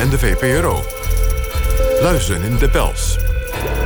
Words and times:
en 0.00 0.10
de 0.10 0.18
VPRO. 0.18 0.82
Luizen 2.00 2.42
in 2.42 2.56
de 2.56 2.70
pels. 2.70 3.18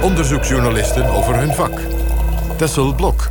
Onderzoeksjournalisten 0.03 1.07
over 1.07 1.37
hun 1.37 1.55
vak. 1.55 1.81
Tessel 2.57 2.95
Blok. 2.95 3.29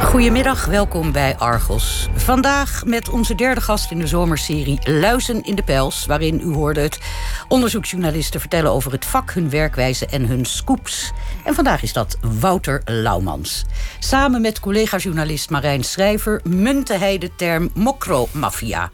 Goedemiddag, 0.00 0.64
welkom 0.64 1.12
bij 1.12 1.36
Argos. 1.36 2.08
Vandaag 2.14 2.84
met 2.84 3.08
onze 3.08 3.34
derde 3.34 3.60
gast 3.60 3.90
in 3.90 3.98
de 3.98 4.06
zomerserie 4.06 4.78
Luizen 4.84 5.42
in 5.42 5.54
de 5.54 5.62
Pels... 5.62 6.06
waarin 6.06 6.40
u 6.44 6.54
hoorde 6.54 6.80
het 6.80 7.00
onderzoeksjournalisten 7.48 8.40
vertellen 8.40 8.70
over 8.70 8.92
het 8.92 9.04
vak, 9.04 9.32
hun 9.32 9.50
werkwijze 9.50 10.06
en 10.06 10.26
hun 10.26 10.44
scoops. 10.44 11.12
En 11.44 11.54
vandaag 11.54 11.82
is 11.82 11.92
dat 11.92 12.18
Wouter 12.40 12.82
Laumans. 12.84 13.64
Samen 13.98 14.40
met 14.40 14.60
collega-journalist 14.60 15.50
Marijn 15.50 15.84
Schrijver 15.84 16.40
munte 16.44 16.94
hij 16.94 17.18
de 17.18 17.30
term 17.36 17.70
mokromafia... 17.74 18.90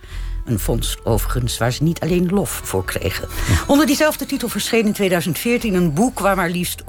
Een 0.46 0.58
fonds 0.58 0.96
overigens 1.04 1.58
waar 1.58 1.72
ze 1.72 1.82
niet 1.82 2.00
alleen 2.00 2.28
lof 2.28 2.60
voor 2.64 2.84
kregen. 2.84 3.28
Onder 3.66 3.86
diezelfde 3.86 4.26
titel 4.26 4.48
verscheen 4.48 4.86
in 4.86 4.92
2014 4.92 5.74
een 5.74 5.92
boek... 5.92 6.18
waar 6.18 6.36
maar 6.36 6.50
liefst 6.50 6.82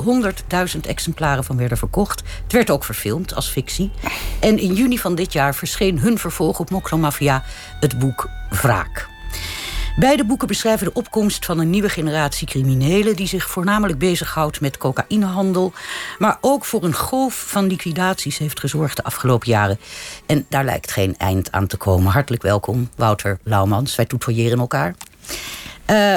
100.000 0.75 0.79
exemplaren 0.81 1.43
van 1.43 1.57
werden 1.57 1.77
verkocht. 1.77 2.23
Het 2.43 2.53
werd 2.53 2.69
ook 2.69 2.83
verfilmd 2.83 3.35
als 3.35 3.49
fictie. 3.49 3.91
En 4.39 4.59
in 4.59 4.73
juni 4.73 4.97
van 4.97 5.15
dit 5.15 5.33
jaar 5.33 5.55
verscheen 5.55 5.99
hun 5.99 6.17
vervolg 6.17 6.59
op 6.59 6.69
Mokromafia... 6.69 7.43
het 7.79 7.99
boek 7.99 8.29
Wraak. 8.49 9.16
Beide 9.99 10.25
boeken 10.25 10.47
beschrijven 10.47 10.85
de 10.85 10.93
opkomst 10.93 11.45
van 11.45 11.59
een 11.59 11.69
nieuwe 11.69 11.89
generatie 11.89 12.47
criminelen... 12.47 13.15
die 13.15 13.27
zich 13.27 13.49
voornamelijk 13.49 13.99
bezighoudt 13.99 14.61
met 14.61 14.77
cocaïnehandel... 14.77 15.73
maar 16.17 16.37
ook 16.41 16.65
voor 16.65 16.83
een 16.83 16.93
golf 16.93 17.45
van 17.47 17.67
liquidaties 17.67 18.37
heeft 18.37 18.59
gezorgd 18.59 18.95
de 18.95 19.03
afgelopen 19.03 19.49
jaren. 19.49 19.79
En 20.25 20.45
daar 20.49 20.63
lijkt 20.65 20.91
geen 20.91 21.17
eind 21.17 21.51
aan 21.51 21.67
te 21.67 21.77
komen. 21.77 22.11
Hartelijk 22.11 22.43
welkom, 22.43 22.89
Wouter 22.95 23.39
Laumans. 23.43 23.95
Wij 23.95 24.05
tutoyeren 24.05 24.59
elkaar. 24.59 24.95
Uh, 25.89 26.15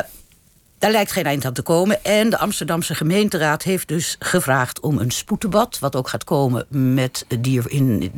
daar 0.81 0.91
lijkt 0.91 1.13
geen 1.13 1.25
eind 1.25 1.45
aan 1.45 1.53
te 1.53 1.63
komen. 1.63 2.05
En 2.05 2.31
de 2.31 2.39
Amsterdamse 2.39 2.95
gemeenteraad 2.95 3.63
heeft 3.63 3.89
dus 3.89 4.17
gevraagd 4.19 4.81
om 4.81 4.99
een 4.99 5.11
spoeddebat. 5.11 5.79
Wat 5.79 5.97
ook 5.97 6.09
gaat 6.09 6.25
komen 6.25 6.67
met 6.69 7.25
die, 7.41 7.61
in, 7.69 8.13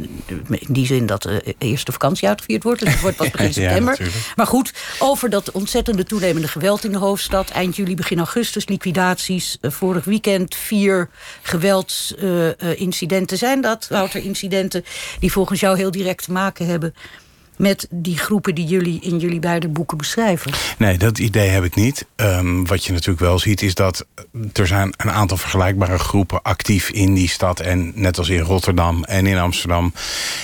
in 0.48 0.66
die 0.68 0.86
zin 0.86 1.06
dat 1.06 1.22
de 1.22 1.54
eerste 1.58 1.92
vakantie 1.92 2.28
uitgevierd 2.28 2.62
wordt. 2.62 2.80
Dus 2.80 2.90
het 2.92 3.00
wordt 3.00 3.16
pas 3.16 3.30
begin 3.36 3.52
september. 3.52 3.98
maar 4.36 4.46
goed, 4.46 4.72
over 4.98 5.30
dat 5.30 5.50
ontzettende 5.50 6.04
toenemende 6.04 6.48
geweld 6.48 6.84
in 6.84 6.92
de 6.92 6.98
hoofdstad. 6.98 7.50
Eind 7.50 7.76
juli, 7.76 7.94
begin 7.94 8.18
augustus, 8.18 8.68
liquidaties. 8.68 9.58
Uh, 9.60 9.70
vorig 9.70 10.04
weekend 10.04 10.54
vier 10.54 11.08
geweldsincidenten. 11.42 13.36
Uh, 13.36 13.42
zijn 13.42 13.60
dat, 13.60 13.88
Wouter, 13.88 14.24
incidenten 14.24 14.84
die 15.20 15.32
volgens 15.32 15.60
jou 15.60 15.76
heel 15.76 15.90
direct 15.90 16.24
te 16.24 16.32
maken 16.32 16.66
hebben 16.66 16.94
met 17.56 17.86
die 17.90 18.18
groepen 18.18 18.54
die 18.54 18.66
jullie 18.66 19.00
in 19.00 19.18
jullie 19.18 19.40
beide 19.40 19.68
boeken 19.68 19.96
beschrijven? 19.96 20.52
Nee, 20.78 20.98
dat 20.98 21.18
idee 21.18 21.48
heb 21.48 21.64
ik 21.64 21.74
niet. 21.74 22.06
Um, 22.16 22.66
wat 22.66 22.84
je 22.84 22.92
natuurlijk 22.92 23.20
wel 23.20 23.38
ziet 23.38 23.62
is 23.62 23.74
dat 23.74 24.06
er 24.52 24.66
zijn 24.66 24.94
een 24.96 25.10
aantal 25.10 25.36
vergelijkbare 25.36 25.98
groepen 25.98 26.42
actief 26.42 26.90
in 26.90 27.14
die 27.14 27.28
stad. 27.28 27.60
En 27.60 27.92
net 27.94 28.18
als 28.18 28.28
in 28.28 28.40
Rotterdam 28.40 29.04
en 29.04 29.26
in 29.26 29.38
Amsterdam. 29.38 29.92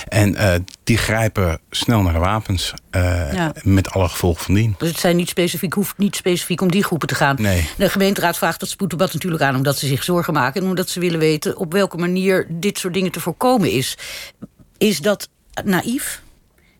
En 0.07 0.33
uh, 0.33 0.53
die 0.83 0.97
grijpen 0.97 1.59
snel 1.69 2.01
naar 2.01 2.13
de 2.13 2.19
wapens. 2.19 2.73
Uh, 2.91 3.33
ja. 3.33 3.53
Met 3.63 3.89
alle 3.89 4.09
gevolgen 4.09 4.43
van 4.43 4.53
dien. 4.53 4.75
Dus 4.77 4.89
het 4.89 4.99
zijn 4.99 5.15
niet 5.15 5.29
specifiek, 5.29 5.73
hoeft 5.73 5.97
niet 5.97 6.15
specifiek 6.15 6.61
om 6.61 6.71
die 6.71 6.83
groepen 6.83 7.07
te 7.07 7.15
gaan. 7.15 7.35
Nee. 7.39 7.69
De 7.77 7.89
gemeenteraad 7.89 8.37
vraagt 8.37 8.59
dat 8.59 8.69
spoeddebat 8.69 9.13
natuurlijk 9.13 9.43
aan... 9.43 9.55
omdat 9.55 9.77
ze 9.77 9.87
zich 9.87 10.03
zorgen 10.03 10.33
maken 10.33 10.61
en 10.61 10.67
omdat 10.67 10.89
ze 10.89 10.99
willen 10.99 11.19
weten... 11.19 11.57
op 11.57 11.71
welke 11.71 11.97
manier 11.97 12.47
dit 12.49 12.77
soort 12.77 12.93
dingen 12.93 13.11
te 13.11 13.19
voorkomen 13.19 13.71
is. 13.71 13.97
Is 14.77 14.99
dat 14.99 15.29
naïef? 15.63 16.21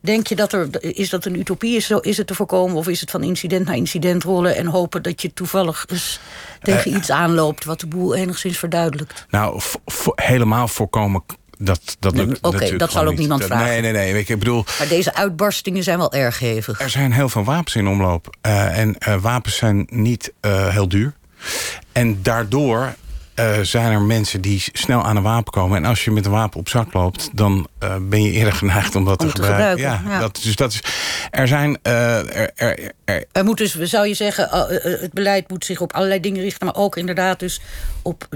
Denk 0.00 0.26
je 0.26 0.36
dat 0.36 0.52
er, 0.52 0.68
is 0.96 1.10
dat 1.10 1.24
een 1.24 1.38
utopie? 1.38 1.76
Is, 1.76 1.86
zo, 1.86 1.98
is 1.98 2.16
het 2.16 2.26
te 2.26 2.34
voorkomen 2.34 2.76
of 2.76 2.88
is 2.88 3.00
het 3.00 3.10
van 3.10 3.22
incident 3.22 3.66
naar 3.66 3.76
incident 3.76 4.22
rollen... 4.22 4.56
en 4.56 4.66
hopen 4.66 5.02
dat 5.02 5.22
je 5.22 5.32
toevallig 5.32 5.84
eens 5.88 6.20
tegen 6.62 6.90
uh, 6.90 6.96
iets 6.96 7.10
aanloopt... 7.10 7.64
wat 7.64 7.80
de 7.80 7.86
boel 7.86 8.14
enigszins 8.14 8.58
verduidelijkt? 8.58 9.26
Nou, 9.30 9.60
helemaal 10.14 10.68
voorkomen 10.68 11.22
dat, 11.58 11.96
dat 11.98 12.20
Oké, 12.20 12.36
okay, 12.40 12.76
dat 12.76 12.90
zal 12.90 13.02
ook 13.02 13.10
niet. 13.10 13.18
niemand 13.18 13.44
vragen. 13.44 13.66
Nee, 13.66 13.80
nee, 13.80 14.12
nee. 14.12 14.24
Ik 14.24 14.38
bedoel, 14.38 14.64
maar 14.78 14.88
deze 14.88 15.14
uitbarstingen 15.14 15.82
zijn 15.82 15.98
wel 15.98 16.12
erg 16.12 16.38
hevig. 16.38 16.80
Er 16.80 16.90
zijn 16.90 17.12
heel 17.12 17.28
veel 17.28 17.44
wapens 17.44 17.74
in 17.74 17.88
omloop. 17.88 18.36
Uh, 18.46 18.78
en 18.78 18.96
uh, 19.08 19.14
wapens 19.20 19.56
zijn 19.56 19.86
niet 19.90 20.32
uh, 20.40 20.68
heel 20.68 20.88
duur. 20.88 21.14
En 21.92 22.22
daardoor 22.22 22.94
zijn 23.62 23.92
er 23.92 24.00
mensen 24.00 24.40
die 24.40 24.64
snel 24.72 25.02
aan 25.02 25.16
een 25.16 25.22
wapen 25.22 25.52
komen. 25.52 25.76
En 25.76 25.84
als 25.84 26.04
je 26.04 26.10
met 26.10 26.24
een 26.24 26.30
wapen 26.30 26.58
op 26.58 26.68
zak 26.68 26.92
loopt, 26.92 27.30
dan 27.32 27.68
uh, 27.84 27.96
ben 28.00 28.22
je 28.22 28.30
eerder 28.30 28.52
geneigd 28.52 28.94
om 28.94 29.04
dat 29.04 29.20
om 29.20 29.28
te, 29.28 29.34
te 29.34 29.42
gebruiken. 29.42 29.78
gebruiken. 29.78 30.08
Ja, 30.08 30.14
ja. 30.14 30.20
Dat, 30.20 30.40
dus 30.42 30.56
dat 30.56 30.72
is. 30.72 30.82
Er 31.30 31.48
zijn. 31.48 31.78
Uh, 31.82 32.36
er, 32.36 32.50
er, 32.54 32.92
er, 33.04 33.24
er 33.32 33.44
moet 33.44 33.58
dus, 33.58 33.78
zou 33.78 34.06
je 34.06 34.14
zeggen, 34.14 34.48
het 35.00 35.12
beleid 35.12 35.50
moet 35.50 35.64
zich 35.64 35.80
op 35.80 35.92
allerlei 35.92 36.20
dingen 36.20 36.42
richten, 36.42 36.66
maar 36.66 36.76
ook 36.76 36.96
inderdaad 36.96 37.38
dus 37.38 37.60
op 38.02 38.26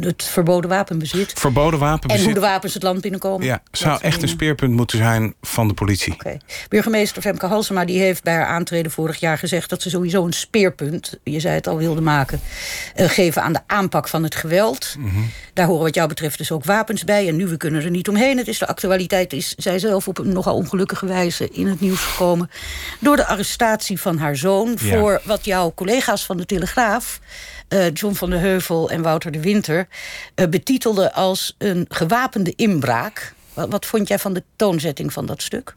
het 0.00 0.22
verboden 0.24 0.70
wapenbezit. 0.70 1.32
Verboden 1.36 1.78
wapenbezit. 1.78 2.20
En 2.20 2.24
hoe 2.24 2.34
de 2.34 2.46
wapens 2.46 2.74
het 2.74 2.82
land 2.82 3.00
binnenkomen. 3.00 3.46
Ja, 3.46 3.62
zou 3.70 3.98
echt 4.02 4.22
een 4.22 4.28
speerpunt 4.28 4.72
moeten 4.72 4.98
zijn 4.98 5.34
van 5.42 5.68
de 5.68 5.74
politie. 5.74 6.12
Okay. 6.12 6.40
Burgemeester 6.68 7.22
Femke 7.22 7.46
Halsema 7.46 7.84
die 7.84 8.00
heeft 8.00 8.22
bij 8.22 8.34
haar 8.34 8.46
aantreden 8.46 8.92
vorig 8.92 9.16
jaar 9.20 9.38
gezegd 9.38 9.70
dat 9.70 9.82
ze 9.82 9.90
sowieso 9.90 10.24
een 10.24 10.32
speerpunt, 10.32 11.18
je 11.24 11.40
zei 11.40 11.54
het 11.54 11.66
al, 11.66 11.76
wilde 11.76 12.00
maken, 12.00 12.40
geven 12.94 13.42
aan 13.42 13.52
de 13.52 13.60
aanpak 13.66 14.08
van 14.08 14.22
het 14.22 14.34
geweld. 14.34 14.94
Mhm. 14.98 15.06
Mm 15.06 15.14
-hmm. 15.14 15.30
Daar 15.52 15.66
horen 15.66 15.82
wat 15.82 15.94
jou 15.94 16.08
betreft 16.08 16.38
dus 16.38 16.50
ook 16.50 16.64
wapens 16.64 17.04
bij. 17.04 17.28
En 17.28 17.36
nu, 17.36 17.46
we 17.46 17.56
kunnen 17.56 17.82
er 17.82 17.90
niet 17.90 18.08
omheen. 18.08 18.38
Het 18.38 18.48
is 18.48 18.58
de 18.58 18.66
actualiteit 18.86 19.32
is 19.32 19.54
zij 19.54 19.78
zelf 19.78 20.08
op 20.08 20.18
een 20.18 20.32
nogal 20.32 20.54
ongelukkige 20.54 21.06
wijze 21.06 21.48
in 21.52 21.66
het 21.66 21.80
nieuws 21.80 22.00
gekomen. 22.00 22.50
Door 23.00 23.16
de 23.16 23.26
arrestatie 23.26 24.00
van 24.00 24.18
haar 24.18 24.36
zoon. 24.36 24.76
Ja. 24.80 24.98
Voor 24.98 25.20
wat 25.24 25.44
jouw 25.44 25.72
collega's 25.74 26.26
van 26.26 26.36
de 26.36 26.46
Telegraaf... 26.46 27.20
Uh, 27.68 27.90
John 27.92 28.14
van 28.14 28.30
der 28.30 28.38
Heuvel 28.38 28.90
en 28.90 29.02
Wouter 29.02 29.30
de 29.30 29.40
Winter... 29.40 29.88
Uh, 30.34 30.46
betitelden 30.46 31.12
als 31.12 31.54
een 31.58 31.86
gewapende 31.88 32.52
inbraak. 32.56 33.34
Wat, 33.54 33.70
wat 33.70 33.86
vond 33.86 34.08
jij 34.08 34.18
van 34.18 34.32
de 34.32 34.42
toonzetting 34.56 35.12
van 35.12 35.26
dat 35.26 35.42
stuk? 35.42 35.76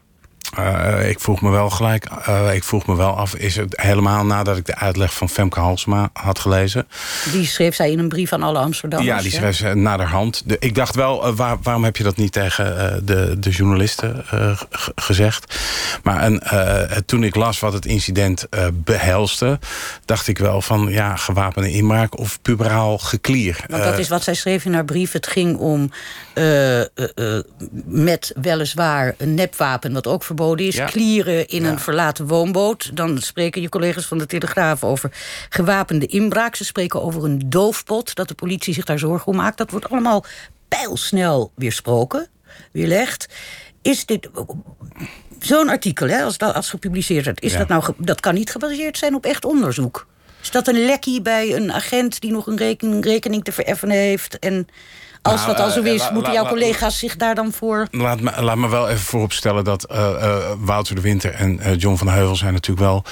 Uh, 0.58 1.08
ik 1.08 1.20
vroeg 1.20 1.40
me 1.40 1.50
wel 1.50 1.70
gelijk, 1.70 2.06
uh, 2.28 2.54
ik 2.54 2.64
vroeg 2.64 2.86
me 2.86 2.96
wel 2.96 3.16
af, 3.16 3.34
is 3.34 3.56
het 3.56 3.80
helemaal 3.80 4.24
nadat 4.24 4.56
ik 4.56 4.66
de 4.66 4.74
uitleg 4.74 5.14
van 5.14 5.28
Femke 5.28 5.60
Halsema 5.60 6.10
had 6.12 6.38
gelezen. 6.38 6.88
Die 7.32 7.46
schreef 7.46 7.74
zij 7.74 7.90
in 7.90 7.98
een 7.98 8.08
brief 8.08 8.32
aan 8.32 8.42
alle 8.42 8.58
Amsterdammers. 8.58 9.16
Ja, 9.16 9.22
die 9.22 9.30
schreef 9.30 9.56
ze 9.56 9.74
naderhand. 9.74 10.42
De, 10.46 10.56
ik 10.58 10.74
dacht 10.74 10.94
wel, 10.94 11.28
uh, 11.28 11.34
waar, 11.34 11.56
waarom 11.62 11.84
heb 11.84 11.96
je 11.96 12.02
dat 12.02 12.16
niet 12.16 12.32
tegen 12.32 12.66
de, 13.06 13.36
de 13.38 13.50
journalisten 13.50 14.24
gezegd? 14.94 15.58
Maar 16.02 16.20
en, 16.20 16.42
toen 17.06 17.24
ik 17.24 17.34
las 17.34 17.60
wat 17.60 17.72
het 17.72 17.86
incident 17.86 18.46
behelste, 18.72 19.58
dacht 20.04 20.28
ik 20.28 20.38
wel 20.38 20.62
van 20.62 20.88
ja, 20.88 21.16
gewapende 21.16 21.70
inbraak 21.70 22.18
of 22.18 22.42
puberaal 22.42 22.98
geklier. 22.98 23.64
Want 23.68 23.82
dat 23.82 23.98
is 23.98 24.08
wat 24.08 24.22
zij 24.22 24.34
schreef 24.34 24.64
in 24.64 24.74
haar 24.74 24.84
brief. 24.84 25.12
Het 25.12 25.26
ging 25.26 25.56
om 25.56 25.90
met 27.84 28.32
weliswaar 28.40 29.14
een 29.18 29.34
nepwapen, 29.34 29.92
wat 29.92 30.06
ook 30.06 30.22
verboden 30.22 30.38
is. 30.40 30.76
Ja. 30.76 30.86
Klieren 30.86 31.46
in 31.46 31.62
ja. 31.62 31.68
een 31.68 31.78
verlaten 31.78 32.26
woonboot. 32.26 32.96
Dan 32.96 33.18
spreken 33.18 33.62
je 33.62 33.68
collega's 33.68 34.06
van 34.06 34.18
de 34.18 34.26
Telegraaf 34.26 34.84
over 34.84 35.10
gewapende 35.48 36.06
inbraak. 36.06 36.56
Ze 36.56 36.64
spreken 36.64 37.02
over 37.02 37.24
een 37.24 37.42
doofpot, 37.46 38.14
dat 38.14 38.28
de 38.28 38.34
politie 38.34 38.74
zich 38.74 38.84
daar 38.84 38.98
zorgen 38.98 39.26
om 39.26 39.36
maakt. 39.36 39.58
Dat 39.58 39.70
wordt 39.70 39.90
allemaal 39.90 40.24
pijlsnel 40.68 41.52
weersproken, 41.54 42.28
weerlegd. 42.72 43.28
Is 43.82 44.06
dit... 44.06 44.28
Zo'n 45.38 45.68
artikel, 45.68 46.08
hè, 46.08 46.22
als 46.22 46.38
dat 46.38 46.54
als 46.54 46.70
gepubliceerd 46.70 47.24
wordt, 47.24 47.42
is 47.42 47.52
ja. 47.52 47.58
dat 47.58 47.68
nou... 47.68 47.94
Dat 47.96 48.20
kan 48.20 48.34
niet 48.34 48.50
gebaseerd 48.50 48.98
zijn 48.98 49.14
op 49.14 49.24
echt 49.24 49.44
onderzoek. 49.44 50.06
Is 50.42 50.50
dat 50.50 50.68
een 50.68 50.84
lekkie 50.84 51.22
bij 51.22 51.54
een 51.56 51.72
agent 51.72 52.20
die 52.20 52.32
nog 52.32 52.46
een 52.46 52.56
rekening, 52.56 53.04
rekening 53.04 53.44
te 53.44 53.52
vereffenen 53.52 53.96
heeft... 53.96 54.38
en 54.38 54.68
als 55.22 55.40
nou, 55.40 55.56
dat 55.56 55.64
al 55.66 55.70
zo 55.70 55.82
is, 55.82 56.02
uh, 56.02 56.10
moeten 56.10 56.32
jouw 56.32 56.46
collega's 56.46 56.98
zich 56.98 57.16
daar 57.16 57.34
dan 57.34 57.52
voor... 57.52 57.86
Laat 57.90 58.20
me, 58.20 58.42
laat 58.42 58.56
me 58.56 58.68
wel 58.68 58.88
even 58.88 59.02
vooropstellen 59.02 59.64
dat 59.64 59.86
uh, 59.92 59.98
uh, 59.98 60.36
Wouter 60.58 60.94
de 60.94 61.00
Winter 61.00 61.34
en 61.34 61.76
John 61.76 61.96
van 61.96 62.08
Heuvel... 62.08 62.36
zijn 62.36 62.52
natuurlijk 62.52 62.86
wel 62.86 63.04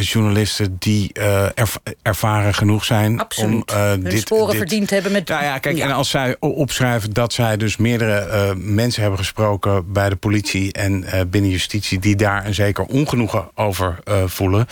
journalisten 0.00 0.76
die 0.78 1.12
erv 1.54 1.76
ervaren 2.02 2.54
genoeg 2.54 2.84
zijn... 2.84 3.20
Absoluut. 3.20 3.72
om 3.72 3.78
Hun 3.78 4.02
dit, 4.02 4.20
sporen 4.20 4.48
dit, 4.48 4.56
verdiend 4.56 4.90
hebben 4.90 5.12
met... 5.12 5.28
Nou 5.28 5.44
ja, 5.44 5.58
kijk, 5.58 5.76
ja. 5.76 5.84
en 5.84 5.92
als 5.92 6.10
zij 6.10 6.36
opschrijven 6.40 7.12
dat 7.12 7.32
zij 7.32 7.56
dus 7.56 7.76
meerdere 7.76 8.54
mensen 8.54 9.00
hebben 9.00 9.18
gesproken... 9.18 9.92
bij 9.92 10.08
de 10.08 10.16
politie 10.16 10.72
en 10.72 11.04
binnen 11.30 11.50
justitie... 11.50 11.98
die 11.98 12.16
daar 12.16 12.46
een 12.46 12.54
zeker 12.54 12.84
ongenoegen 12.84 13.48
over 13.54 13.98
voelen... 14.26 14.66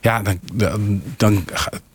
ja, 0.00 0.22
dan... 0.22 0.38
dan, 0.52 1.02
dan 1.16 1.44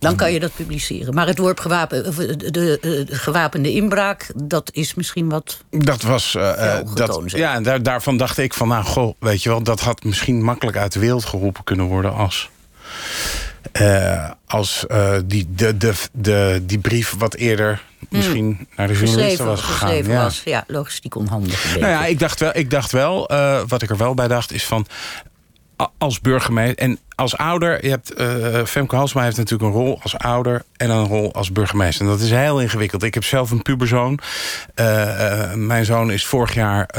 dan 0.06 0.16
kan 0.16 0.34
je 0.34 0.40
dat 0.40 0.56
publiceren. 0.56 1.14
Maar 1.14 1.28
het 1.28 1.38
woord 1.38 1.60
gewapen, 1.60 2.16
de, 2.16 2.36
de, 2.52 2.78
de, 2.82 3.06
gewapende 3.10 3.72
inbraak, 3.72 3.95
dat 4.36 4.70
is 4.74 4.94
misschien 4.94 5.30
wat. 5.30 5.64
Dat 5.70 6.02
was. 6.02 6.36
Uh, 6.36 6.80
dat, 6.94 7.22
ja, 7.26 7.54
en 7.54 7.64
daar, 7.64 7.84
daarvan 7.84 8.18
dacht 8.18 8.38
ik 8.38 8.54
van, 8.54 8.68
nou, 8.68 8.84
goh, 8.84 9.16
weet 9.20 9.44
je 9.44 9.50
wel, 9.50 9.64
dat 9.64 9.80
had 9.80 10.04
misschien 10.04 10.44
makkelijk 10.44 10.78
uit 10.78 10.94
de 10.94 11.00
wereld 11.00 11.26
geroepen 11.26 11.64
kunnen 11.64 11.86
worden 11.86 12.14
als. 12.14 12.50
Uh, 13.82 14.30
als 14.46 14.86
uh, 14.88 15.16
die, 15.26 15.48
de, 15.56 15.78
de, 15.78 15.94
de, 16.12 16.62
die 16.64 16.80
brief 16.80 17.14
wat 17.18 17.34
eerder 17.34 17.84
misschien 18.10 18.46
mm. 18.46 18.68
naar 18.76 18.88
de 18.88 18.94
journalisten 18.94 19.46
was 19.46 19.62
gegaan. 19.62 19.88
Geschreven 19.88 20.14
ja. 20.14 20.24
was, 20.24 20.42
ja, 20.46 20.64
logistiek 20.68 21.16
onhandig. 21.16 21.80
Nou 21.80 21.92
ja, 21.92 22.06
ik 22.06 22.20
dacht 22.20 22.40
wel, 22.40 22.52
ik 22.54 22.70
dacht 22.70 22.92
wel 22.92 23.32
uh, 23.32 23.62
wat 23.68 23.82
ik 23.82 23.90
er 23.90 23.98
wel 23.98 24.14
bij 24.14 24.28
dacht, 24.28 24.52
is 24.52 24.66
van 24.66 24.88
als 25.98 26.22
burgemeester... 26.22 26.78
en 26.78 27.00
als 27.16 27.38
ouder, 27.38 27.84
je 27.86 27.90
hebt, 27.90 28.20
uh, 28.20 28.64
Femke 28.66 28.96
Halsma 28.96 29.24
heeft 29.24 29.38
natuurlijk 29.38 29.74
een 29.74 29.82
rol 29.82 30.00
als 30.02 30.18
ouder 30.18 30.64
en 30.78 30.90
een 30.90 31.06
rol 31.06 31.34
als 31.34 31.52
burgemeester. 31.52 32.06
En 32.06 32.12
dat 32.12 32.20
is 32.20 32.32
heel 32.32 32.62
ingewikkeld. 32.62 33.04
Ik 33.04 33.14
heb 33.14 33.24
zelf 33.24 33.52
een 33.52 33.62
puberzoon. 33.62 34.20
Uh, 34.76 35.54
mijn 35.54 35.86
zoon 35.86 36.12
is 36.12 36.26
vorig 36.26 36.54
jaar 36.54 36.90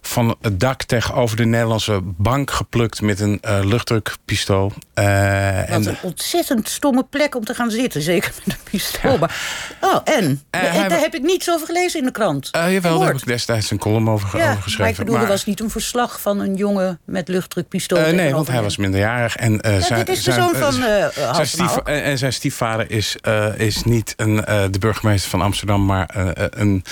van 0.00 0.36
het 0.40 0.60
dak 0.60 0.82
tegenover 0.82 1.36
de 1.36 1.44
Nederlandse 1.44 2.00
bank 2.02 2.50
geplukt 2.50 3.00
met 3.00 3.20
een 3.20 3.40
luchtdrukpistool. 3.62 4.72
Wat 4.94 5.04
en 5.04 5.86
een 5.86 5.96
ontzettend 6.02 6.68
stomme 6.68 7.04
plek 7.10 7.34
om 7.34 7.44
te 7.44 7.54
gaan 7.54 7.70
zitten, 7.70 8.02
zeker 8.02 8.32
met 8.44 8.54
een 8.54 8.62
pistool. 8.70 9.18
Maar, 9.18 9.36
oh, 9.80 10.00
en? 10.04 10.42
Daar 10.50 11.00
heb 11.00 11.14
ik 11.14 11.22
niets 11.22 11.50
over 11.50 11.66
gelezen 11.66 12.00
in 12.00 12.06
de 12.06 12.12
krant. 12.12 12.48
jawel, 12.52 12.98
daar 12.98 13.08
heb 13.08 13.16
ik 13.16 13.26
destijds 13.26 13.70
een 13.70 13.78
column 13.78 14.10
over, 14.10 14.28
geschreven. 14.28 14.78
Maar 14.78 14.88
ik 14.88 14.96
bedoel, 14.96 15.16
er 15.16 15.26
was 15.26 15.44
niet 15.44 15.60
een 15.60 15.70
verslag 15.70 16.20
van 16.20 16.40
een 16.40 16.54
jongen 16.54 16.98
met 17.04 17.28
luchtdrukpistool. 17.28 18.12
nee, 18.12 18.32
want 18.32 18.48
hij 18.48 18.62
was 18.62 18.76
minderjarig. 18.84 19.36
En, 19.36 19.52
uh, 19.52 19.82
zijn, 19.82 20.04
dit 20.04 20.16
is 20.16 20.24
de 20.24 20.32
zoon 20.32 20.54
van 20.54 20.74
uh, 20.74 21.34
zijn 21.34 21.46
stief, 21.46 21.76
En 21.76 22.18
zijn 22.18 22.32
stiefvader 22.32 22.90
is, 22.90 23.16
uh, 23.28 23.58
is 23.58 23.84
niet 23.84 24.14
een, 24.16 24.36
de 24.70 24.78
burgemeester 24.78 25.30
van 25.30 25.40
Amsterdam... 25.40 25.84
maar 25.84 26.10
een 26.36 26.84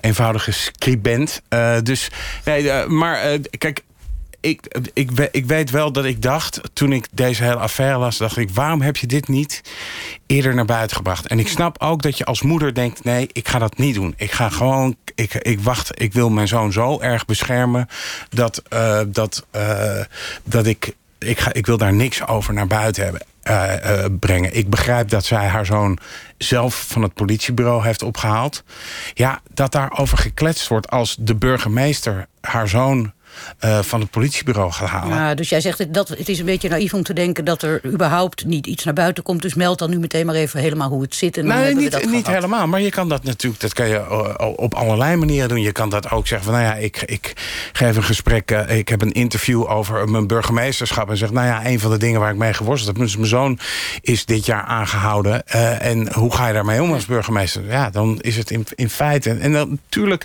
eenvoudige 0.00 0.52
scribent. 0.52 1.42
dus, 1.82 2.10
nee, 2.44 2.86
maar 2.86 3.38
kijk 3.58 3.82
ik, 4.44 4.80
ik, 4.92 5.28
ik 5.32 5.46
weet 5.46 5.70
wel 5.70 5.92
dat 5.92 6.04
ik 6.04 6.22
dacht, 6.22 6.60
toen 6.72 6.92
ik 6.92 7.06
deze 7.10 7.42
hele 7.42 7.56
affaire 7.56 7.98
las... 7.98 8.16
dacht 8.16 8.36
ik, 8.36 8.50
waarom 8.50 8.80
heb 8.80 8.96
je 8.96 9.06
dit 9.06 9.28
niet 9.28 9.60
eerder 10.26 10.54
naar 10.54 10.64
buiten 10.64 10.96
gebracht? 10.96 11.26
En 11.26 11.38
ik 11.38 11.48
snap 11.48 11.82
ook 11.82 12.02
dat 12.02 12.18
je 12.18 12.24
als 12.24 12.42
moeder 12.42 12.74
denkt... 12.74 13.04
nee, 13.04 13.28
ik 13.32 13.48
ga 13.48 13.58
dat 13.58 13.78
niet 13.78 13.94
doen. 13.94 14.14
Ik 14.16 14.32
ga 14.32 14.48
gewoon, 14.48 14.96
ik, 15.14 15.34
ik 15.34 15.60
wacht, 15.60 16.02
ik 16.02 16.12
wil 16.12 16.30
mijn 16.30 16.48
zoon 16.48 16.72
zo 16.72 17.00
erg 17.00 17.24
beschermen... 17.24 17.88
dat, 18.30 18.62
uh, 18.72 19.00
dat, 19.06 19.46
uh, 19.56 20.00
dat 20.44 20.66
ik, 20.66 20.94
ik, 21.24 21.38
ga, 21.38 21.52
ik 21.52 21.66
wil 21.66 21.76
daar 21.76 21.92
niks 21.92 22.26
over 22.26 22.54
naar 22.54 22.66
buiten 22.66 23.04
hebben. 23.04 23.22
Uh, 23.50 24.04
brengen. 24.20 24.56
Ik 24.56 24.70
begrijp 24.70 25.08
dat 25.08 25.24
zij 25.24 25.46
haar 25.46 25.66
zoon 25.66 25.98
zelf 26.38 26.84
van 26.88 27.02
het 27.02 27.14
politiebureau 27.14 27.84
heeft 27.84 28.02
opgehaald. 28.02 28.62
Ja, 29.14 29.40
dat 29.54 29.72
daarover 29.72 30.18
gekletst 30.18 30.68
wordt 30.68 30.90
als 30.90 31.16
de 31.20 31.34
burgemeester 31.34 32.26
haar 32.40 32.68
zoon 32.68 33.12
uh, 33.64 33.78
van 33.78 34.00
het 34.00 34.10
politiebureau 34.10 34.72
gaat 34.72 34.88
halen. 34.88 35.16
Ja, 35.16 35.34
dus 35.34 35.48
jij 35.48 35.60
zegt 35.60 35.94
dat 35.94 36.08
het 36.08 36.28
is 36.28 36.38
een 36.38 36.44
beetje 36.44 36.68
naïef 36.68 36.94
om 36.94 37.02
te 37.02 37.12
denken 37.12 37.44
dat 37.44 37.62
er 37.62 37.84
überhaupt 37.84 38.44
niet 38.44 38.66
iets 38.66 38.84
naar 38.84 38.94
buiten 38.94 39.22
komt. 39.22 39.42
Dus 39.42 39.54
meld 39.54 39.78
dan 39.78 39.90
nu 39.90 39.98
meteen 39.98 40.26
maar 40.26 40.34
even 40.34 40.60
helemaal 40.60 40.88
hoe 40.88 41.02
het 41.02 41.14
zit. 41.14 41.36
En 41.36 41.46
dan 41.46 41.58
nee, 41.58 41.74
niet, 41.74 42.10
niet 42.10 42.26
helemaal. 42.26 42.66
Maar 42.66 42.80
je 42.80 42.90
kan 42.90 43.08
dat 43.08 43.24
natuurlijk, 43.24 43.62
dat 43.62 43.72
kan 43.72 43.88
je 43.88 43.96
eh, 43.96 44.48
op 44.56 44.74
allerlei 44.74 45.16
manieren 45.16 45.48
doen. 45.48 45.60
Je 45.60 45.72
kan 45.72 45.88
dat 45.88 46.10
ook 46.10 46.26
zeggen 46.26 46.52
van 46.52 46.60
nou 46.60 46.74
ja, 46.74 46.74
ik, 46.74 47.02
ik 47.02 47.32
geef 47.72 47.96
een 47.96 48.04
gesprek. 48.04 48.50
Uh, 48.50 48.76
ik 48.76 48.88
heb 48.88 49.02
een 49.02 49.12
interview 49.12 49.70
over 49.70 50.08
mijn 50.08 50.26
burgemeesterschap. 50.26 51.10
En 51.10 51.16
zeg, 51.16 51.30
nou 51.30 51.46
ja, 51.46 51.66
een 51.66 51.80
van 51.80 51.90
de 51.90 51.98
dingen 51.98 52.20
waar 52.20 52.30
ik 52.30 52.36
mee 52.36 52.54
geworsteld 52.54 52.98
heb. 52.98 53.06
Mijn 53.16 53.26
zoon 53.26 53.58
is 54.00 54.24
dit 54.24 54.46
jaar 54.46 54.62
aangehouden. 54.62 55.42
Uh, 55.54 55.86
en 55.86 56.12
hoe 56.12 56.34
ga 56.34 56.46
je 56.46 56.52
daarmee 56.52 56.82
om 56.82 56.92
als 56.92 57.06
burgemeester? 57.06 57.62
Ja, 57.66 57.90
dan 57.90 58.20
is 58.20 58.36
het 58.36 58.50
in, 58.50 58.66
in 58.74 58.90
feite. 58.90 59.30
En 59.30 59.52
dan 59.52 59.78
natuurlijk, 59.88 60.24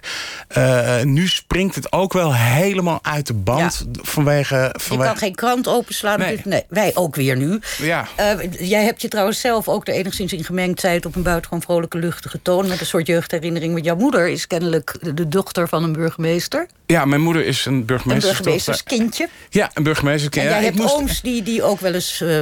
nu 1.03 1.27
springt 1.27 1.75
het 1.75 1.91
ook 1.91 2.13
wel 2.13 2.35
helemaal 2.35 2.98
uit 3.01 3.27
de 3.27 3.33
band 3.33 3.85
vanwege, 3.91 4.75
vanwege... 4.79 5.07
Je 5.07 5.13
kan 5.13 5.17
geen 5.17 5.35
krant 5.35 5.67
openslaan. 5.67 6.19
Nee. 6.19 6.35
Dus 6.35 6.45
nee, 6.45 6.63
wij 6.69 6.91
ook 6.93 7.15
weer 7.15 7.37
nu. 7.37 7.59
Ja. 7.81 8.07
Uh, 8.19 8.69
jij 8.69 8.83
hebt 8.83 9.01
je 9.01 9.07
trouwens 9.07 9.39
zelf 9.39 9.67
ook 9.67 9.87
er 9.87 9.93
enigszins 9.93 10.33
in 10.33 10.43
gemengd... 10.43 10.81
het 10.81 11.05
op 11.05 11.15
een 11.15 11.23
buitengewoon 11.23 11.61
vrolijke, 11.61 11.97
luchtige 11.97 12.41
toon... 12.41 12.67
met 12.67 12.79
een 12.79 12.85
soort 12.85 13.07
jeugdherinnering. 13.07 13.73
Want 13.73 13.85
jouw 13.85 13.95
moeder 13.95 14.27
is 14.27 14.47
kennelijk 14.47 14.95
de 15.15 15.27
dochter 15.27 15.67
van 15.67 15.83
een 15.83 15.93
burgemeester. 15.93 16.67
Ja, 16.85 17.05
mijn 17.05 17.21
moeder 17.21 17.45
is 17.45 17.65
een 17.65 17.85
burgemeester. 17.85 18.29
Een 18.29 18.35
burgemeesterskindje. 18.35 19.29
Ja, 19.49 19.69
een 19.73 19.83
burgemeesterkindje. 19.83 20.49
En 20.49 20.55
jij 20.55 20.65
hebt 20.65 20.77
moest... 20.77 20.93
ooms 20.93 21.21
die, 21.21 21.43
die 21.43 21.63
ook 21.63 21.79
wel 21.79 21.93
eens... 21.93 22.21
Uh, 22.21 22.39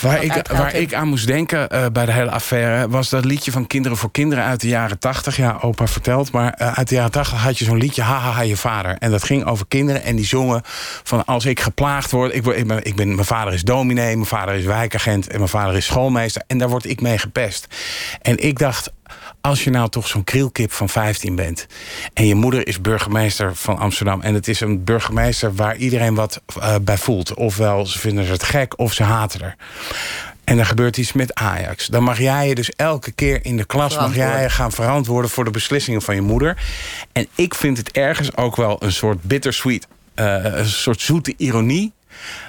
waar 0.00 0.24
ik, 0.24 0.46
waar 0.48 0.74
ik 0.74 0.94
aan 0.94 1.08
moest 1.08 1.26
denken 1.26 1.68
uh, 1.72 1.86
bij 1.92 2.06
de 2.06 2.12
hele 2.12 2.30
affaire... 2.30 2.88
was 2.88 3.08
dat 3.08 3.24
liedje 3.24 3.52
van 3.52 3.66
Kinderen 3.66 3.98
voor 3.98 4.10
Kinderen 4.10 4.44
uit 4.44 4.60
de 4.60 4.68
jaren 4.68 4.98
tachtig. 4.98 5.36
Ja, 5.36 5.58
opa 5.60 5.86
vertelt. 5.86 6.32
Maar 6.32 6.58
uh, 6.58 6.78
uit 6.78 6.88
de 6.88 6.94
jaren 6.94 7.10
tachtig 7.10 7.42
had 7.42 7.58
je 7.58 7.64
zo'n 7.64 7.78
liedje... 7.78 8.02
Haha, 8.02 8.30
ha, 8.30 8.40
je 8.40 8.56
vader. 8.56 8.96
En 8.98 9.10
dat 9.10 9.24
ging 9.24 9.44
over 9.44 9.66
kinderen 9.68 9.93
en 10.02 10.16
die 10.16 10.24
zongen 10.24 10.62
van 11.02 11.24
als 11.24 11.44
ik 11.44 11.60
geplaagd 11.60 12.10
word... 12.10 12.34
Ik, 12.34 12.46
ik, 12.46 12.66
ben, 12.66 12.84
ik 12.84 12.94
ben, 12.96 13.14
mijn 13.14 13.26
vader 13.26 13.52
is 13.52 13.62
dominee, 13.62 14.14
mijn 14.14 14.26
vader 14.26 14.54
is 14.54 14.64
wijkagent... 14.64 15.28
en 15.28 15.36
mijn 15.36 15.48
vader 15.48 15.76
is 15.76 15.84
schoolmeester. 15.84 16.42
En 16.46 16.58
daar 16.58 16.68
word 16.68 16.84
ik 16.84 17.00
mee 17.00 17.18
gepest. 17.18 17.66
En 18.22 18.38
ik 18.38 18.58
dacht, 18.58 18.92
als 19.40 19.64
je 19.64 19.70
nou 19.70 19.88
toch 19.88 20.08
zo'n 20.08 20.24
krielkip 20.24 20.72
van 20.72 20.88
15 20.88 21.34
bent... 21.34 21.66
en 22.14 22.26
je 22.26 22.34
moeder 22.34 22.66
is 22.66 22.80
burgemeester 22.80 23.54
van 23.54 23.78
Amsterdam... 23.78 24.20
en 24.20 24.34
het 24.34 24.48
is 24.48 24.60
een 24.60 24.84
burgemeester 24.84 25.54
waar 25.54 25.76
iedereen 25.76 26.14
wat 26.14 26.42
uh, 26.58 26.74
bij 26.82 26.98
voelt... 26.98 27.34
ofwel 27.34 27.86
ze 27.86 27.98
vinden 27.98 28.26
het 28.26 28.42
gek 28.42 28.78
of 28.78 28.92
ze 28.92 29.02
haten 29.02 29.40
er... 29.40 29.56
En 30.44 30.58
er 30.58 30.66
gebeurt 30.66 30.96
iets 30.96 31.12
met 31.12 31.34
Ajax. 31.34 31.86
Dan 31.86 32.02
mag 32.02 32.18
jij 32.18 32.48
je 32.48 32.54
dus 32.54 32.70
elke 32.70 33.12
keer 33.12 33.44
in 33.44 33.56
de 33.56 33.64
klas 33.64 33.96
mag 33.96 34.14
jij 34.14 34.42
je 34.42 34.50
gaan 34.50 34.72
verantwoorden 34.72 35.30
voor 35.30 35.44
de 35.44 35.50
beslissingen 35.50 36.02
van 36.02 36.14
je 36.14 36.20
moeder. 36.20 36.62
En 37.12 37.26
ik 37.34 37.54
vind 37.54 37.76
het 37.76 37.90
ergens 37.90 38.36
ook 38.36 38.56
wel 38.56 38.82
een 38.82 38.92
soort 38.92 39.22
bittersweet, 39.22 39.86
uh, 40.14 40.44
een 40.44 40.66
soort 40.66 41.00
zoete 41.00 41.34
ironie 41.36 41.92